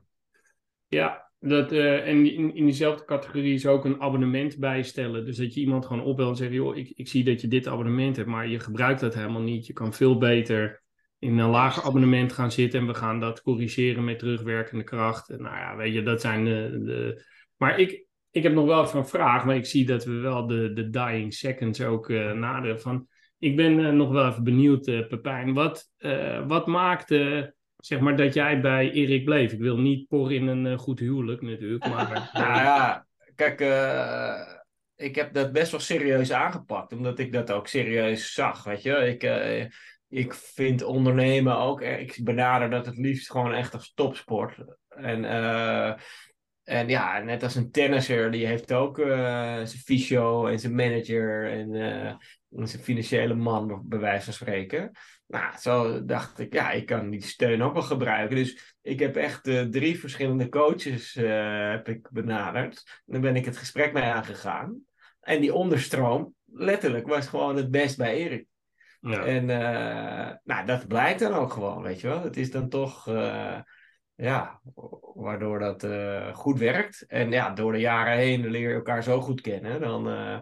Ja, 0.88 1.32
dat, 1.40 1.72
uh, 1.72 2.08
en 2.08 2.34
in, 2.34 2.56
in 2.56 2.66
diezelfde 2.66 3.06
categorie 3.06 3.54
is 3.54 3.66
ook 3.66 3.86
een 3.86 4.02
abonnement 4.02 4.58
bijstellen. 4.58 5.26
Dus 5.26 5.38
dat 5.38 5.54
je 5.54 5.60
iemand 5.60 5.86
gewoon 5.86 6.04
opbelt 6.04 6.30
en 6.30 6.36
zegt, 6.36 6.54
joh, 6.54 6.78
ik, 6.78 6.92
ik 6.96 7.08
zie 7.08 7.24
dat 7.24 7.42
je 7.42 7.48
dit 7.48 7.68
abonnement 7.68 8.16
hebt, 8.16 8.28
maar 8.28 8.48
je 8.48 8.60
gebruikt 8.60 9.00
dat 9.00 9.14
helemaal 9.14 9.42
niet. 9.42 9.66
Je 9.66 9.74
kan 9.74 9.94
veel 9.94 10.18
beter 10.18 10.84
in 11.20 11.38
een 11.38 11.50
lager 11.50 11.84
abonnement 11.84 12.34
gaan 12.34 12.52
zitten 12.52 12.80
en 12.80 12.88
we 12.88 12.94
gaan 12.94 13.20
dat 13.20 13.42
corrigeren 13.42 14.04
met 14.04 14.20
terugwerkende 14.20 14.84
kracht. 14.84 15.30
En 15.30 15.42
nou 15.42 15.56
ja, 15.56 15.76
weet 15.76 15.94
je, 15.94 16.04
dat 16.04 16.22
zijn 16.22 16.46
de... 16.46 16.82
de... 16.84 17.24
Maar 17.58 17.80
ik, 17.80 18.06
ik 18.32 18.44
heb 18.44 18.54
nog 18.54 18.66
wel 18.66 18.84
even 18.84 19.00
een 19.00 19.08
vraag, 19.08 19.46
maar 19.46 19.56
ik 19.56 19.66
zie 19.66 19.86
dat 19.86 20.06
we 20.06 20.12
wel 20.12 20.48
de, 20.48 20.74
de 20.74 20.90
dying 20.90 21.34
seconds 21.34 21.82
ook 21.82 22.10
uh, 22.10 22.32
naderen. 22.32 22.82
Van, 22.82 23.08
ik 23.40 23.56
ben 23.56 23.80
uh, 23.80 23.92
nog 23.92 24.10
wel 24.10 24.28
even 24.28 24.44
benieuwd, 24.44 24.88
uh, 24.88 25.08
Pepijn. 25.08 25.54
Wat, 25.54 25.90
wat 26.48 26.68
maakte 26.68 27.54
zeg 27.78 28.00
maar, 28.00 28.16
dat 28.18 28.34
jij 28.34 28.62
bij 28.62 28.92
Erik 28.92 29.26
bleef? 29.26 29.52
Ik 29.52 29.60
wil 29.60 29.78
niet 29.78 30.08
por 30.08 30.34
in 30.34 30.48
een 30.48 30.78
goed 30.78 31.00
huwelijk 31.00 31.42
natuurlijk. 31.42 31.88
Maar, 31.88 32.30
nou 32.34 32.56
ja, 32.56 33.06
kijk, 33.36 33.60
ik 34.96 35.16
heb 35.16 35.34
dat 35.34 35.52
best 35.52 35.72
wel 35.72 35.80
serieus 35.80 36.32
aangepakt. 36.32 36.94
Omdat 36.94 37.20
ik 37.20 37.34
dat 37.34 37.52
ook 37.52 37.68
serieus 37.68 38.34
zag, 38.34 38.64
weet 38.64 38.82
je. 38.82 38.92
Ik, 38.92 39.24
ik 40.10 40.34
vind 40.34 40.84
ondernemen 40.84 41.58
ook... 41.58 41.82
Ik 41.82 42.20
benader 42.24 42.70
dat 42.70 42.86
het 42.86 42.98
liefst 42.98 43.32
gewoon 43.32 43.54
echt 43.54 43.74
als 43.74 43.94
topsport. 43.94 44.58
En... 44.90 45.24
En 46.64 46.88
ja, 46.90 47.20
net 47.20 47.44
als 47.44 47.56
een 47.56 47.72
tennisser, 47.72 48.32
die 48.32 48.46
heeft 48.46 48.74
ook 48.74 48.98
uh, 48.98 49.08
zijn 49.54 49.68
fysio 49.68 50.46
en 50.46 50.60
zijn 50.60 50.76
manager 50.76 51.52
en, 51.52 51.74
uh, 51.74 52.06
en, 52.06 52.68
zijn 52.68 52.84
financiële 52.84 53.34
man, 53.34 53.82
bij 53.86 54.00
wijze 54.00 54.24
van 54.24 54.34
spreken. 54.34 54.92
Nou, 55.28 55.58
zo 55.58 56.06
dacht 56.06 56.40
ik, 56.40 56.54
ja, 56.54 56.72
ik 56.72 56.86
kan 56.86 57.10
die 57.10 57.24
steun 57.24 57.62
ook 57.62 57.74
wel 57.74 57.82
gebruiken. 57.82 58.36
Dus 58.36 58.76
ik 58.82 59.00
heb 59.00 59.16
echt 59.16 59.48
uh, 59.48 59.62
drie 59.62 60.00
verschillende 60.00 60.50
coaches 60.50 61.14
heb 61.14 61.88
ik 61.88 62.10
benaderd. 62.12 63.02
Dan 63.06 63.22
ben 63.22 63.36
ik 63.36 63.46
het 63.46 63.58
gesprek 63.58 63.94
mee 63.94 64.04
aangegaan. 64.04 64.80
En 65.20 65.42
die 65.42 65.54
onderstroom, 65.54 66.34
letterlijk, 66.46 67.08
was 67.08 67.28
gewoon 67.28 67.56
het 67.56 67.72
best 67.72 67.98
bij 67.98 68.16
Erik. 68.16 68.46
Ja. 69.00 69.26
En 69.26 69.46
nou, 70.44 70.66
dat 70.66 70.88
blijkt 70.88 71.20
dan 71.20 71.34
ook 71.34 71.54
gewoon, 71.54 71.82
weet 71.82 72.02
je 72.02 72.08
wel. 72.08 72.24
Het 72.24 72.38
is 72.38 72.52
dan 72.52 72.70
toch 72.70 73.06
ja, 74.22 74.62
waardoor 75.14 75.60
dat 75.60 75.84
uh, 75.84 76.36
goed 76.36 76.60
werkt. 76.60 77.06
En 77.08 77.32
ja, 77.32 77.50
door 77.50 77.72
de 77.72 77.80
jaren 77.80 78.18
heen 78.18 78.48
leer 78.48 78.70
je 78.70 78.76
elkaar 78.76 79.04
zo 79.04 79.22
goed 79.22 79.42
kennen, 79.42 79.80
dan, 79.80 80.08
uh, 80.08 80.40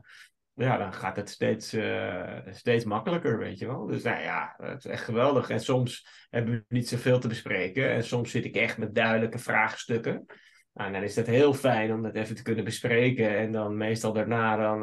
ja, 0.53 0.77
dan 0.77 0.93
gaat 0.93 1.15
het 1.15 1.29
steeds, 1.29 1.73
uh, 1.73 2.37
steeds 2.49 2.85
makkelijker, 2.85 3.37
weet 3.37 3.59
je 3.59 3.67
wel. 3.67 3.85
Dus 3.85 4.03
nou 4.03 4.21
ja, 4.21 4.55
het 4.57 4.85
is 4.85 4.91
echt 4.91 5.03
geweldig. 5.03 5.49
En 5.49 5.59
soms 5.59 6.07
hebben 6.29 6.53
we 6.53 6.65
niet 6.67 6.87
zoveel 6.87 7.19
te 7.19 7.27
bespreken. 7.27 7.89
En 7.89 8.03
soms 8.03 8.31
zit 8.31 8.45
ik 8.45 8.55
echt 8.55 8.77
met 8.77 8.95
duidelijke 8.95 9.39
vraagstukken. 9.39 10.25
Nou, 10.73 10.91
dan 10.91 11.03
is 11.03 11.15
het 11.15 11.27
heel 11.27 11.53
fijn 11.53 11.93
om 11.93 12.01
dat 12.01 12.15
even 12.15 12.35
te 12.35 12.43
kunnen 12.43 12.63
bespreken. 12.63 13.37
En 13.37 13.51
dan 13.51 13.77
meestal 13.77 14.13
daarna 14.13 14.55
dan 14.55 14.79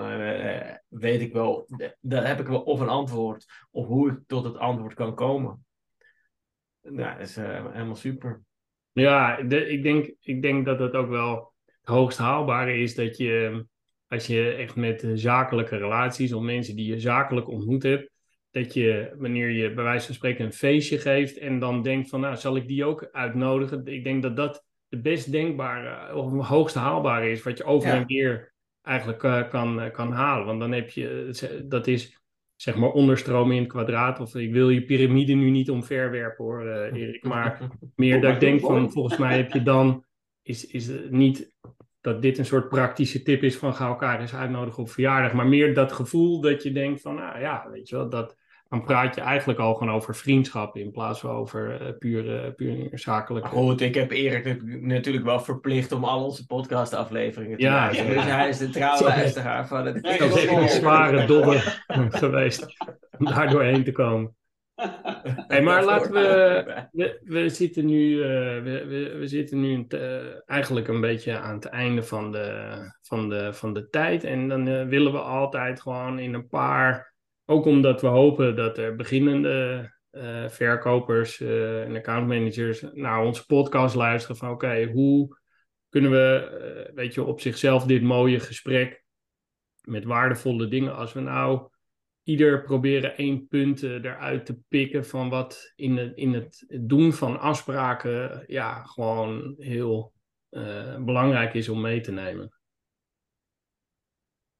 weet 0.88 1.20
ik 1.20 1.32
wel, 1.32 1.68
dan 2.00 2.24
heb 2.24 2.40
ik 2.40 2.46
wel 2.46 2.62
of 2.62 2.80
een 2.80 2.88
antwoord, 2.88 3.46
of 3.70 3.86
hoe 3.86 4.10
ik 4.10 4.18
tot 4.26 4.44
het 4.44 4.56
antwoord 4.56 4.94
kan 4.94 5.14
komen. 5.14 5.64
Nou, 6.80 7.18
dat 7.18 7.28
is 7.28 7.36
helemaal 7.36 7.94
super. 7.94 8.42
Ja, 9.02 9.42
de, 9.42 9.68
ik, 9.68 9.82
denk, 9.82 10.14
ik 10.20 10.42
denk 10.42 10.64
dat 10.64 10.78
het 10.78 10.94
ook 10.94 11.08
wel 11.08 11.52
het 11.80 11.88
hoogst 11.88 12.18
haalbare 12.18 12.78
is 12.78 12.94
dat 12.94 13.16
je, 13.16 13.64
als 14.08 14.26
je 14.26 14.50
echt 14.50 14.76
met 14.76 15.06
zakelijke 15.14 15.76
relaties 15.76 16.32
of 16.32 16.42
mensen 16.42 16.76
die 16.76 16.86
je 16.86 17.00
zakelijk 17.00 17.48
ontmoet 17.48 17.82
hebt, 17.82 18.10
dat 18.50 18.74
je 18.74 19.14
wanneer 19.18 19.50
je 19.50 19.72
bij 19.72 19.84
wijze 19.84 20.06
van 20.06 20.14
spreken 20.14 20.44
een 20.44 20.52
feestje 20.52 20.98
geeft 20.98 21.38
en 21.38 21.58
dan 21.58 21.82
denkt 21.82 22.08
van, 22.08 22.20
nou, 22.20 22.36
zal 22.36 22.56
ik 22.56 22.68
die 22.68 22.84
ook 22.84 23.08
uitnodigen? 23.12 23.86
Ik 23.86 24.04
denk 24.04 24.22
dat 24.22 24.36
dat 24.36 24.64
de 24.88 25.00
best 25.00 25.32
denkbare 25.32 26.14
of 26.14 26.32
het 26.32 26.44
hoogst 26.44 26.74
haalbare 26.74 27.30
is 27.30 27.42
wat 27.42 27.58
je 27.58 27.64
over 27.64 27.90
en 27.90 28.06
weer 28.06 28.52
eigenlijk 28.82 29.22
uh, 29.22 29.48
kan, 29.48 29.90
kan 29.90 30.12
halen. 30.12 30.46
Want 30.46 30.60
dan 30.60 30.72
heb 30.72 30.90
je, 30.90 31.64
dat 31.64 31.86
is 31.86 32.20
zeg 32.56 32.76
maar 32.76 32.90
onderstromen 32.90 33.56
in 33.56 33.62
het 33.62 33.72
kwadraat. 33.72 34.20
Of 34.20 34.34
ik 34.34 34.52
wil 34.52 34.70
je 34.70 34.84
piramide 34.84 35.32
nu 35.32 35.50
niet 35.50 35.70
omverwerpen 35.70 36.44
hoor, 36.44 36.64
uh, 36.64 37.00
Erik. 37.00 37.24
Maar 37.24 37.60
meer 37.96 38.20
dat 38.20 38.32
ik 38.32 38.40
denk 38.40 38.60
van, 38.60 38.90
volgens 38.90 39.18
mij 39.18 39.36
heb 39.36 39.52
je 39.52 39.62
dan, 39.62 40.04
is, 40.42 40.66
is 40.66 40.86
het 40.86 41.10
niet 41.10 41.54
dat 42.00 42.22
dit 42.22 42.38
een 42.38 42.46
soort 42.46 42.68
praktische 42.68 43.22
tip 43.22 43.42
is 43.42 43.56
van 43.56 43.74
ga 43.74 43.86
elkaar 43.86 44.20
eens 44.20 44.34
uitnodigen 44.34 44.82
op 44.82 44.90
verjaardag. 44.90 45.32
Maar 45.32 45.46
meer 45.46 45.74
dat 45.74 45.92
gevoel 45.92 46.40
dat 46.40 46.62
je 46.62 46.72
denkt 46.72 47.00
van, 47.00 47.14
nou 47.14 47.40
ja, 47.40 47.68
weet 47.70 47.88
je 47.88 47.96
wel, 47.96 48.08
dat 48.08 48.36
dan 48.68 48.84
praat 48.84 49.14
je 49.14 49.20
eigenlijk 49.20 49.58
al 49.58 49.74
gewoon 49.74 49.94
over 49.94 50.14
vriendschap 50.14 50.76
in 50.76 50.90
plaats 50.90 51.20
van 51.20 51.30
over 51.30 51.82
uh, 51.82 51.98
puur, 51.98 52.24
uh, 52.24 52.54
puur 52.54 52.88
zakelijk. 52.92 53.46
Goed, 53.46 53.80
ik 53.80 53.94
heb 53.94 54.10
Erik 54.10 54.62
natuurlijk 54.82 55.24
wel 55.24 55.40
verplicht 55.40 55.92
om 55.92 56.04
al 56.04 56.24
onze 56.24 56.46
podcastafleveringen 56.46 57.58
te 57.58 57.62
ja. 57.64 57.88
Dus 57.88 57.98
hij 57.98 58.48
is 58.48 58.58
de 58.58 58.70
trouwe 58.70 59.04
luisteraar 59.04 59.66
van 59.66 59.86
het. 59.86 60.02
Dat 60.02 60.36
is 60.36 60.46
een 60.46 60.68
zware 60.68 61.26
dobber 61.26 61.84
geweest 62.10 62.66
om 63.18 63.26
daar 63.26 63.50
doorheen 63.50 63.84
te 63.84 63.92
komen. 63.92 64.34
Hey, 65.46 65.62
maar 65.62 65.84
laten 65.84 66.12
we, 66.12 66.88
we, 66.92 67.20
we. 67.24 67.48
zitten 67.48 67.86
nu, 67.86 68.10
uh, 68.10 68.24
we, 68.62 68.84
we, 68.86 69.16
we, 69.18 69.26
zitten 69.26 69.60
nu 69.60 69.86
uh, 69.88 70.20
eigenlijk 70.46 70.88
een 70.88 71.00
beetje 71.00 71.38
aan 71.38 71.54
het 71.54 71.64
einde 71.64 72.02
van 72.02 72.32
de, 72.32 72.76
van 73.02 73.28
de, 73.28 73.52
van 73.52 73.72
de 73.72 73.88
tijd. 73.88 74.24
En 74.24 74.48
dan 74.48 74.88
willen 74.88 75.12
we 75.12 75.18
altijd 75.18 75.80
gewoon 75.80 76.18
in 76.18 76.34
een 76.34 76.48
paar 76.48 77.14
ook 77.46 77.64
omdat 77.64 78.00
we 78.00 78.06
hopen 78.06 78.56
dat 78.56 78.78
er 78.78 78.96
beginnende 78.96 79.90
uh, 80.12 80.48
verkopers 80.48 81.40
uh, 81.40 81.82
en 81.82 81.96
accountmanagers 81.96 82.84
naar 82.92 83.24
onze 83.24 83.46
podcast 83.46 83.94
luisteren 83.94 84.36
van 84.36 84.50
oké, 84.50 84.84
hoe 84.84 85.38
kunnen 85.88 86.10
we, 86.10 86.90
weet 86.94 87.14
je, 87.14 87.22
op 87.22 87.40
zichzelf 87.40 87.84
dit 87.84 88.02
mooie 88.02 88.40
gesprek 88.40 89.04
met 89.80 90.04
waardevolle 90.04 90.68
dingen, 90.68 90.96
als 90.96 91.12
we 91.12 91.20
nou 91.20 91.68
ieder 92.22 92.62
proberen 92.62 93.16
één 93.16 93.46
punt 93.46 93.82
eruit 93.82 94.46
te 94.46 94.58
pikken 94.68 95.06
van 95.06 95.28
wat 95.28 95.72
in 95.76 95.96
het, 95.96 96.16
in 96.16 96.34
het 96.34 96.66
doen 96.80 97.12
van 97.12 97.40
afspraken 97.40 98.44
ja, 98.46 98.82
gewoon 98.82 99.54
heel 99.58 100.12
belangrijk 100.98 101.54
is 101.54 101.68
om 101.68 101.80
mee 101.80 102.00
te 102.00 102.12
nemen. 102.12 102.52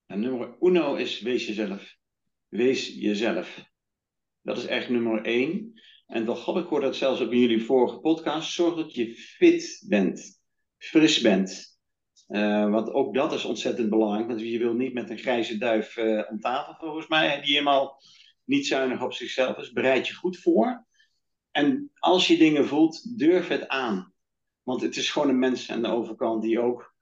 En 0.07 0.21
nummer 0.21 0.57
uno 0.61 0.95
is 0.95 1.21
wees 1.21 1.47
jezelf 1.47 1.97
wees 2.57 2.95
jezelf. 2.95 3.65
Dat 4.43 4.57
is 4.57 4.67
echt 4.67 4.89
nummer 4.89 5.25
één. 5.25 5.81
En 6.07 6.27
wel 6.27 6.35
grappig, 6.35 6.63
ik 6.63 6.69
hoor 6.69 6.81
dat 6.81 6.97
zelfs 6.97 7.21
in 7.21 7.39
jullie 7.39 7.65
vorige 7.65 7.99
podcast. 7.99 8.53
Zorg 8.53 8.77
dat 8.77 8.95
je 8.95 9.15
fit 9.15 9.85
bent, 9.89 10.41
fris 10.79 11.21
bent. 11.21 11.79
Uh, 12.29 12.71
want 12.71 12.93
ook 12.93 13.15
dat 13.15 13.33
is 13.33 13.45
ontzettend 13.45 13.91
belangrijk. 13.91 14.27
Want 14.27 14.41
je 14.41 14.59
wil 14.59 14.75
niet 14.75 14.95
met 14.95 15.11
een 15.11 15.19
grijze 15.19 15.59
duif 15.59 15.97
uh, 15.97 16.23
om 16.31 16.41
tafel, 16.41 16.75
volgens 16.79 17.07
mij. 17.07 17.41
Die 17.41 17.53
helemaal 17.53 18.01
niet 18.45 18.67
zuinig 18.67 19.03
op 19.03 19.13
zichzelf 19.13 19.57
is. 19.57 19.73
Bereid 19.73 20.07
je 20.09 20.15
goed 20.15 20.39
voor. 20.39 20.87
En 21.51 21.91
als 21.95 22.27
je 22.27 22.37
dingen 22.37 22.67
voelt, 22.67 23.19
durf 23.19 23.49
het 23.49 23.69
aan. 23.69 24.15
Want 24.63 24.81
het 24.81 24.97
is 24.97 25.11
gewoon 25.11 25.29
een 25.29 25.39
mens 25.39 25.71
aan 25.71 25.83
de 25.83 25.89
overkant 25.89 26.43
die 26.43 26.61
ook 26.61 26.95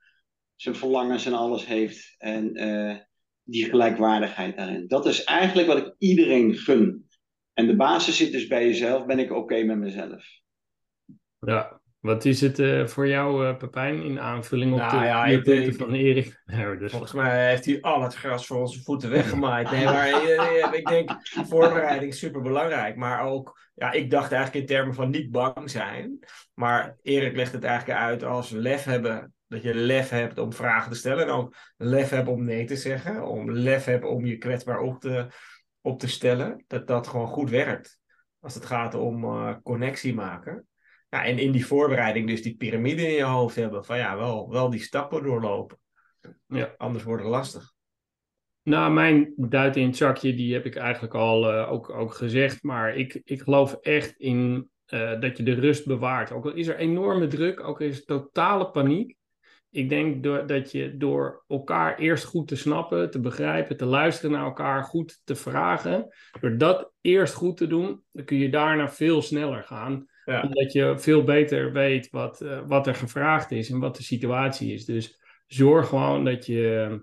zijn 0.54 0.74
verlangens 0.74 1.26
en 1.26 1.32
alles 1.32 1.66
heeft. 1.66 2.14
En 2.18 2.62
uh, 2.62 2.98
die 3.44 3.64
gelijkwaardigheid 3.64 4.56
daarin. 4.56 4.88
Dat 4.88 5.06
is 5.06 5.24
eigenlijk 5.24 5.68
wat 5.68 5.78
ik 5.78 5.94
iedereen 5.98 6.54
gun. 6.54 7.08
En 7.52 7.66
de 7.66 7.76
basis 7.76 8.16
zit 8.16 8.32
dus 8.32 8.46
bij 8.46 8.66
jezelf. 8.66 9.06
Ben 9.06 9.18
ik 9.18 9.32
oké 9.32 9.62
met 9.62 9.78
mezelf? 9.78 10.24
Ja, 11.38 11.80
Wat 12.00 12.24
is 12.24 12.40
het 12.40 12.58
uh, 12.58 12.86
voor 12.86 13.08
jou, 13.08 13.46
uh, 13.46 13.56
Pepijn, 13.56 14.02
in 14.02 14.20
aanvulling 14.20 14.72
op 14.72 14.78
nou, 14.78 14.98
de 14.98 15.04
ja, 15.04 15.24
ik, 15.24 15.42
punten 15.42 15.66
ik, 15.66 15.74
van 15.74 15.92
Erik? 15.92 16.42
Nee, 16.44 16.76
dus... 16.76 16.90
Volgens 16.90 17.12
mij 17.12 17.48
heeft 17.48 17.64
hij 17.64 17.80
al 17.80 18.02
het 18.02 18.14
gras 18.14 18.46
voor 18.46 18.60
onze 18.60 18.82
voeten 18.82 19.10
weggemaaid. 19.20 19.70
Nee, 19.70 19.84
maar 19.84 20.22
uh, 20.22 20.72
ik 20.72 20.86
denk, 20.86 21.10
voorbereiding 21.22 22.12
is 22.12 22.18
super 22.18 22.42
belangrijk. 22.42 22.96
Maar 22.96 23.26
ook, 23.26 23.60
ja, 23.74 23.92
ik 23.92 24.10
dacht 24.10 24.32
eigenlijk 24.32 24.66
in 24.66 24.76
termen 24.76 24.94
van 24.94 25.10
niet 25.10 25.30
bang 25.30 25.70
zijn. 25.70 26.18
Maar 26.54 26.96
Erik 27.02 27.36
legt 27.36 27.52
het 27.52 27.64
eigenlijk 27.64 27.98
uit 27.98 28.22
als 28.22 28.50
lef 28.50 28.84
hebben. 28.84 29.33
Dat 29.54 29.62
je 29.62 29.74
lef 29.74 30.08
hebt 30.08 30.38
om 30.38 30.52
vragen 30.52 30.90
te 30.90 30.98
stellen. 30.98 31.24
En 31.24 31.30
ook 31.30 31.56
lef 31.76 32.10
hebben 32.10 32.32
om 32.32 32.44
nee 32.44 32.64
te 32.64 32.76
zeggen. 32.76 33.26
Om 33.26 33.50
lef 33.50 33.84
hebben 33.84 34.10
om 34.10 34.26
je 34.26 34.38
kwetsbaar 34.38 34.80
op 34.80 35.00
te, 35.00 35.26
op 35.80 35.98
te 35.98 36.08
stellen. 36.08 36.64
Dat 36.66 36.86
dat 36.86 37.06
gewoon 37.06 37.26
goed 37.26 37.50
werkt. 37.50 38.00
Als 38.40 38.54
het 38.54 38.64
gaat 38.64 38.94
om 38.94 39.62
connectie 39.62 40.14
maken. 40.14 40.66
Ja, 41.08 41.24
en 41.24 41.38
in 41.38 41.52
die 41.52 41.66
voorbereiding 41.66 42.28
dus 42.28 42.42
die 42.42 42.56
piramide 42.56 43.02
in 43.02 43.14
je 43.14 43.22
hoofd 43.22 43.56
hebben. 43.56 43.84
Van 43.84 43.98
ja, 43.98 44.16
wel, 44.16 44.50
wel 44.50 44.70
die 44.70 44.80
stappen 44.80 45.22
doorlopen. 45.22 45.78
Ja. 46.46 46.74
Anders 46.76 47.04
wordt 47.04 47.22
het 47.22 47.32
lastig. 47.32 47.72
Nou, 48.62 48.92
mijn 48.92 49.32
duit 49.36 49.76
in 49.76 49.86
het 49.86 49.96
zakje, 49.96 50.34
die 50.34 50.54
heb 50.54 50.66
ik 50.66 50.76
eigenlijk 50.76 51.14
al 51.14 51.54
uh, 51.54 51.72
ook, 51.72 51.90
ook 51.90 52.14
gezegd. 52.14 52.62
Maar 52.62 52.96
ik, 52.96 53.20
ik 53.24 53.40
geloof 53.40 53.72
echt 53.74 54.14
in 54.16 54.70
uh, 54.88 55.20
dat 55.20 55.36
je 55.36 55.42
de 55.42 55.54
rust 55.54 55.86
bewaart. 55.86 56.32
Ook 56.32 56.44
al 56.44 56.52
is 56.52 56.66
er 56.66 56.76
enorme 56.76 57.26
druk, 57.26 57.60
ook 57.60 57.80
al 57.80 57.86
is 57.86 57.98
er 57.98 58.04
totale 58.04 58.70
paniek. 58.70 59.16
Ik 59.74 59.88
denk 59.88 60.22
door, 60.22 60.46
dat 60.46 60.72
je 60.72 60.96
door 60.96 61.44
elkaar 61.48 61.98
eerst 61.98 62.24
goed 62.24 62.48
te 62.48 62.56
snappen, 62.56 63.10
te 63.10 63.20
begrijpen, 63.20 63.76
te 63.76 63.84
luisteren 63.84 64.30
naar 64.30 64.44
elkaar, 64.44 64.84
goed 64.84 65.20
te 65.24 65.34
vragen. 65.34 66.08
Door 66.40 66.58
dat 66.58 66.92
eerst 67.00 67.34
goed 67.34 67.56
te 67.56 67.66
doen, 67.66 68.02
dan 68.12 68.24
kun 68.24 68.38
je 68.38 68.50
daarna 68.50 68.88
veel 68.88 69.22
sneller 69.22 69.62
gaan. 69.62 70.06
Ja. 70.24 70.42
Omdat 70.42 70.72
je 70.72 70.98
veel 70.98 71.24
beter 71.24 71.72
weet 71.72 72.10
wat, 72.10 72.40
uh, 72.42 72.60
wat 72.66 72.86
er 72.86 72.94
gevraagd 72.94 73.50
is 73.50 73.70
en 73.70 73.78
wat 73.78 73.96
de 73.96 74.02
situatie 74.02 74.72
is. 74.72 74.84
Dus 74.84 75.20
zorg 75.46 75.88
gewoon 75.88 76.24
dat 76.24 76.46
je 76.46 77.00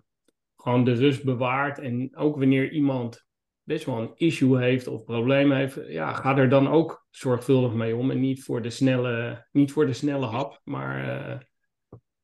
gewoon 0.55 0.83
de 0.83 0.93
rust 0.93 1.23
bewaart. 1.23 1.79
En 1.79 2.17
ook 2.17 2.37
wanneer 2.37 2.71
iemand 2.71 3.25
best 3.63 3.85
wel 3.85 3.97
een 3.97 4.11
issue 4.15 4.59
heeft 4.59 4.87
of 4.87 5.03
probleem 5.03 5.51
heeft, 5.51 5.79
ja, 5.87 6.13
ga 6.13 6.37
er 6.37 6.49
dan 6.49 6.67
ook 6.67 7.05
zorgvuldig 7.09 7.73
mee 7.73 7.95
om. 7.95 8.11
En 8.11 8.19
niet 8.19 8.43
voor 8.43 8.61
de 8.61 8.69
snelle, 8.69 9.47
niet 9.51 9.71
voor 9.71 9.85
de 9.85 9.93
snelle 9.93 10.25
hap, 10.25 10.61
maar 10.63 11.05
uh, 11.05 11.37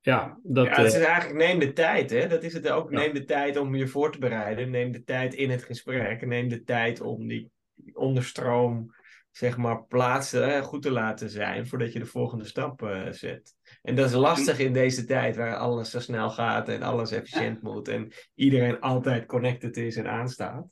ja, 0.07 0.39
dat... 0.43 0.65
Ja, 0.65 0.75
het 0.75 0.93
is 0.93 0.99
eigenlijk 0.99 1.39
neem 1.39 1.59
de 1.59 1.73
tijd, 1.73 2.09
hè. 2.09 2.27
Dat 2.27 2.43
is 2.43 2.53
het 2.53 2.69
ook. 2.69 2.89
Neem 2.91 3.13
de 3.13 3.23
tijd 3.23 3.57
om 3.57 3.75
je 3.75 3.87
voor 3.87 4.11
te 4.11 4.19
bereiden. 4.19 4.69
Neem 4.69 4.91
de 4.91 5.03
tijd 5.03 5.33
in 5.33 5.49
het 5.49 5.63
gesprek. 5.63 6.25
Neem 6.25 6.47
de 6.47 6.63
tijd 6.63 7.01
om 7.01 7.27
die 7.27 7.51
onderstroom 7.93 8.95
zeg 9.31 9.57
maar, 9.57 9.83
plaatsen 9.83 10.63
goed 10.63 10.81
te 10.81 10.91
laten 10.91 11.29
zijn 11.29 11.67
voordat 11.67 11.93
je 11.93 11.99
de 11.99 12.05
volgende 12.05 12.45
stap 12.45 12.81
uh, 12.81 13.11
zet. 13.11 13.55
En 13.81 13.95
dat 13.95 14.05
is 14.05 14.13
lastig 14.13 14.59
in 14.59 14.73
deze 14.73 15.05
tijd 15.05 15.35
waar 15.35 15.55
alles 15.55 15.89
zo 15.89 15.99
snel 15.99 16.29
gaat 16.29 16.69
en 16.69 16.81
alles 16.81 17.11
efficiënt 17.11 17.61
moet 17.61 17.87
en 17.87 18.11
iedereen 18.35 18.79
altijd 18.79 19.25
connected 19.25 19.77
is 19.77 19.95
en 19.95 20.07
aanstaat. 20.07 20.65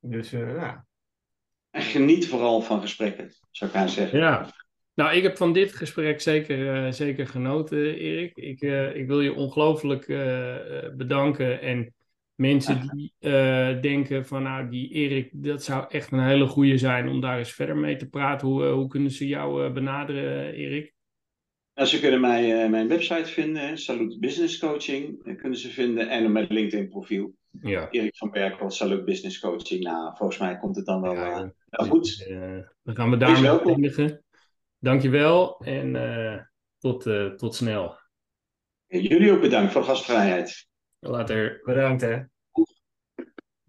Dus 0.00 0.32
uh, 0.32 0.54
ja. 0.54 0.86
En 1.70 1.82
geniet 1.82 2.28
vooral 2.28 2.60
van 2.60 2.80
gesprekken, 2.80 3.34
zou 3.50 3.70
ik 3.70 3.76
aan 3.76 3.88
zeggen. 3.88 4.18
Ja. 4.18 4.50
Nou, 4.94 5.16
ik 5.16 5.22
heb 5.22 5.36
van 5.36 5.52
dit 5.52 5.72
gesprek 5.72 6.20
zeker, 6.20 6.86
uh, 6.86 6.92
zeker 6.92 7.26
genoten, 7.26 7.94
Erik. 7.94 8.36
Ik, 8.36 8.60
ik 8.94 9.06
wil 9.06 9.20
je 9.20 9.34
ongelooflijk 9.34 10.06
bedanken 10.96 11.60
en 11.60 11.94
Mensen 12.34 12.90
die 12.94 13.12
denken 13.80 14.26
van 14.26 14.42
nou, 14.42 14.68
die 14.68 14.88
Erik, 14.88 15.30
dat 15.32 15.64
zou 15.64 15.84
echt 15.88 16.12
een 16.12 16.26
hele 16.26 16.46
goede 16.46 16.78
zijn 16.78 17.08
om 17.08 17.20
daar 17.20 17.38
eens 17.38 17.52
verder 17.52 17.76
mee 17.76 17.96
te 17.96 18.08
praten. 18.08 18.48
Hoe, 18.48 18.64
hoe 18.64 18.88
kunnen 18.88 19.10
ze 19.10 19.26
jou 19.26 19.70
benaderen, 19.70 20.54
Erik? 20.54 20.92
Nou, 21.74 21.88
ze 21.88 22.00
kunnen 22.00 22.20
mij, 22.20 22.68
mijn 22.68 22.88
website 22.88 23.30
vinden, 23.30 23.78
Salut 23.78 24.20
Business 24.20 24.58
Coaching, 24.58 25.36
kunnen 25.36 25.58
ze 25.58 25.68
vinden. 25.68 26.08
En 26.08 26.32
mijn 26.32 26.46
LinkedIn 26.48 26.88
profiel. 26.88 27.34
Ja. 27.60 27.90
Erik 27.90 28.16
van 28.16 28.30
Berkel, 28.30 28.70
Salut 28.70 29.04
Business 29.04 29.38
Coaching. 29.40 29.82
Nou, 29.82 30.16
volgens 30.16 30.38
mij 30.38 30.58
komt 30.58 30.76
het 30.76 30.86
dan 30.86 31.00
wel, 31.00 31.14
ja, 31.14 31.52
goed. 31.70 32.26
dan 32.82 32.94
gaan 32.96 33.10
we 33.10 33.16
daarmee 33.16 33.60
eindigen. 33.60 34.23
Dankjewel 34.84 35.60
en 35.64 36.50
tot, 36.78 37.02
tot 37.36 37.54
snel. 37.54 37.98
Jullie 38.86 39.32
ook 39.32 39.40
bedankt 39.40 39.72
voor 39.72 39.80
de 39.80 39.86
gastvrijheid. 39.86 40.68
Later. 40.98 41.60
Bedankt 41.62 42.00
hè. 42.00 42.22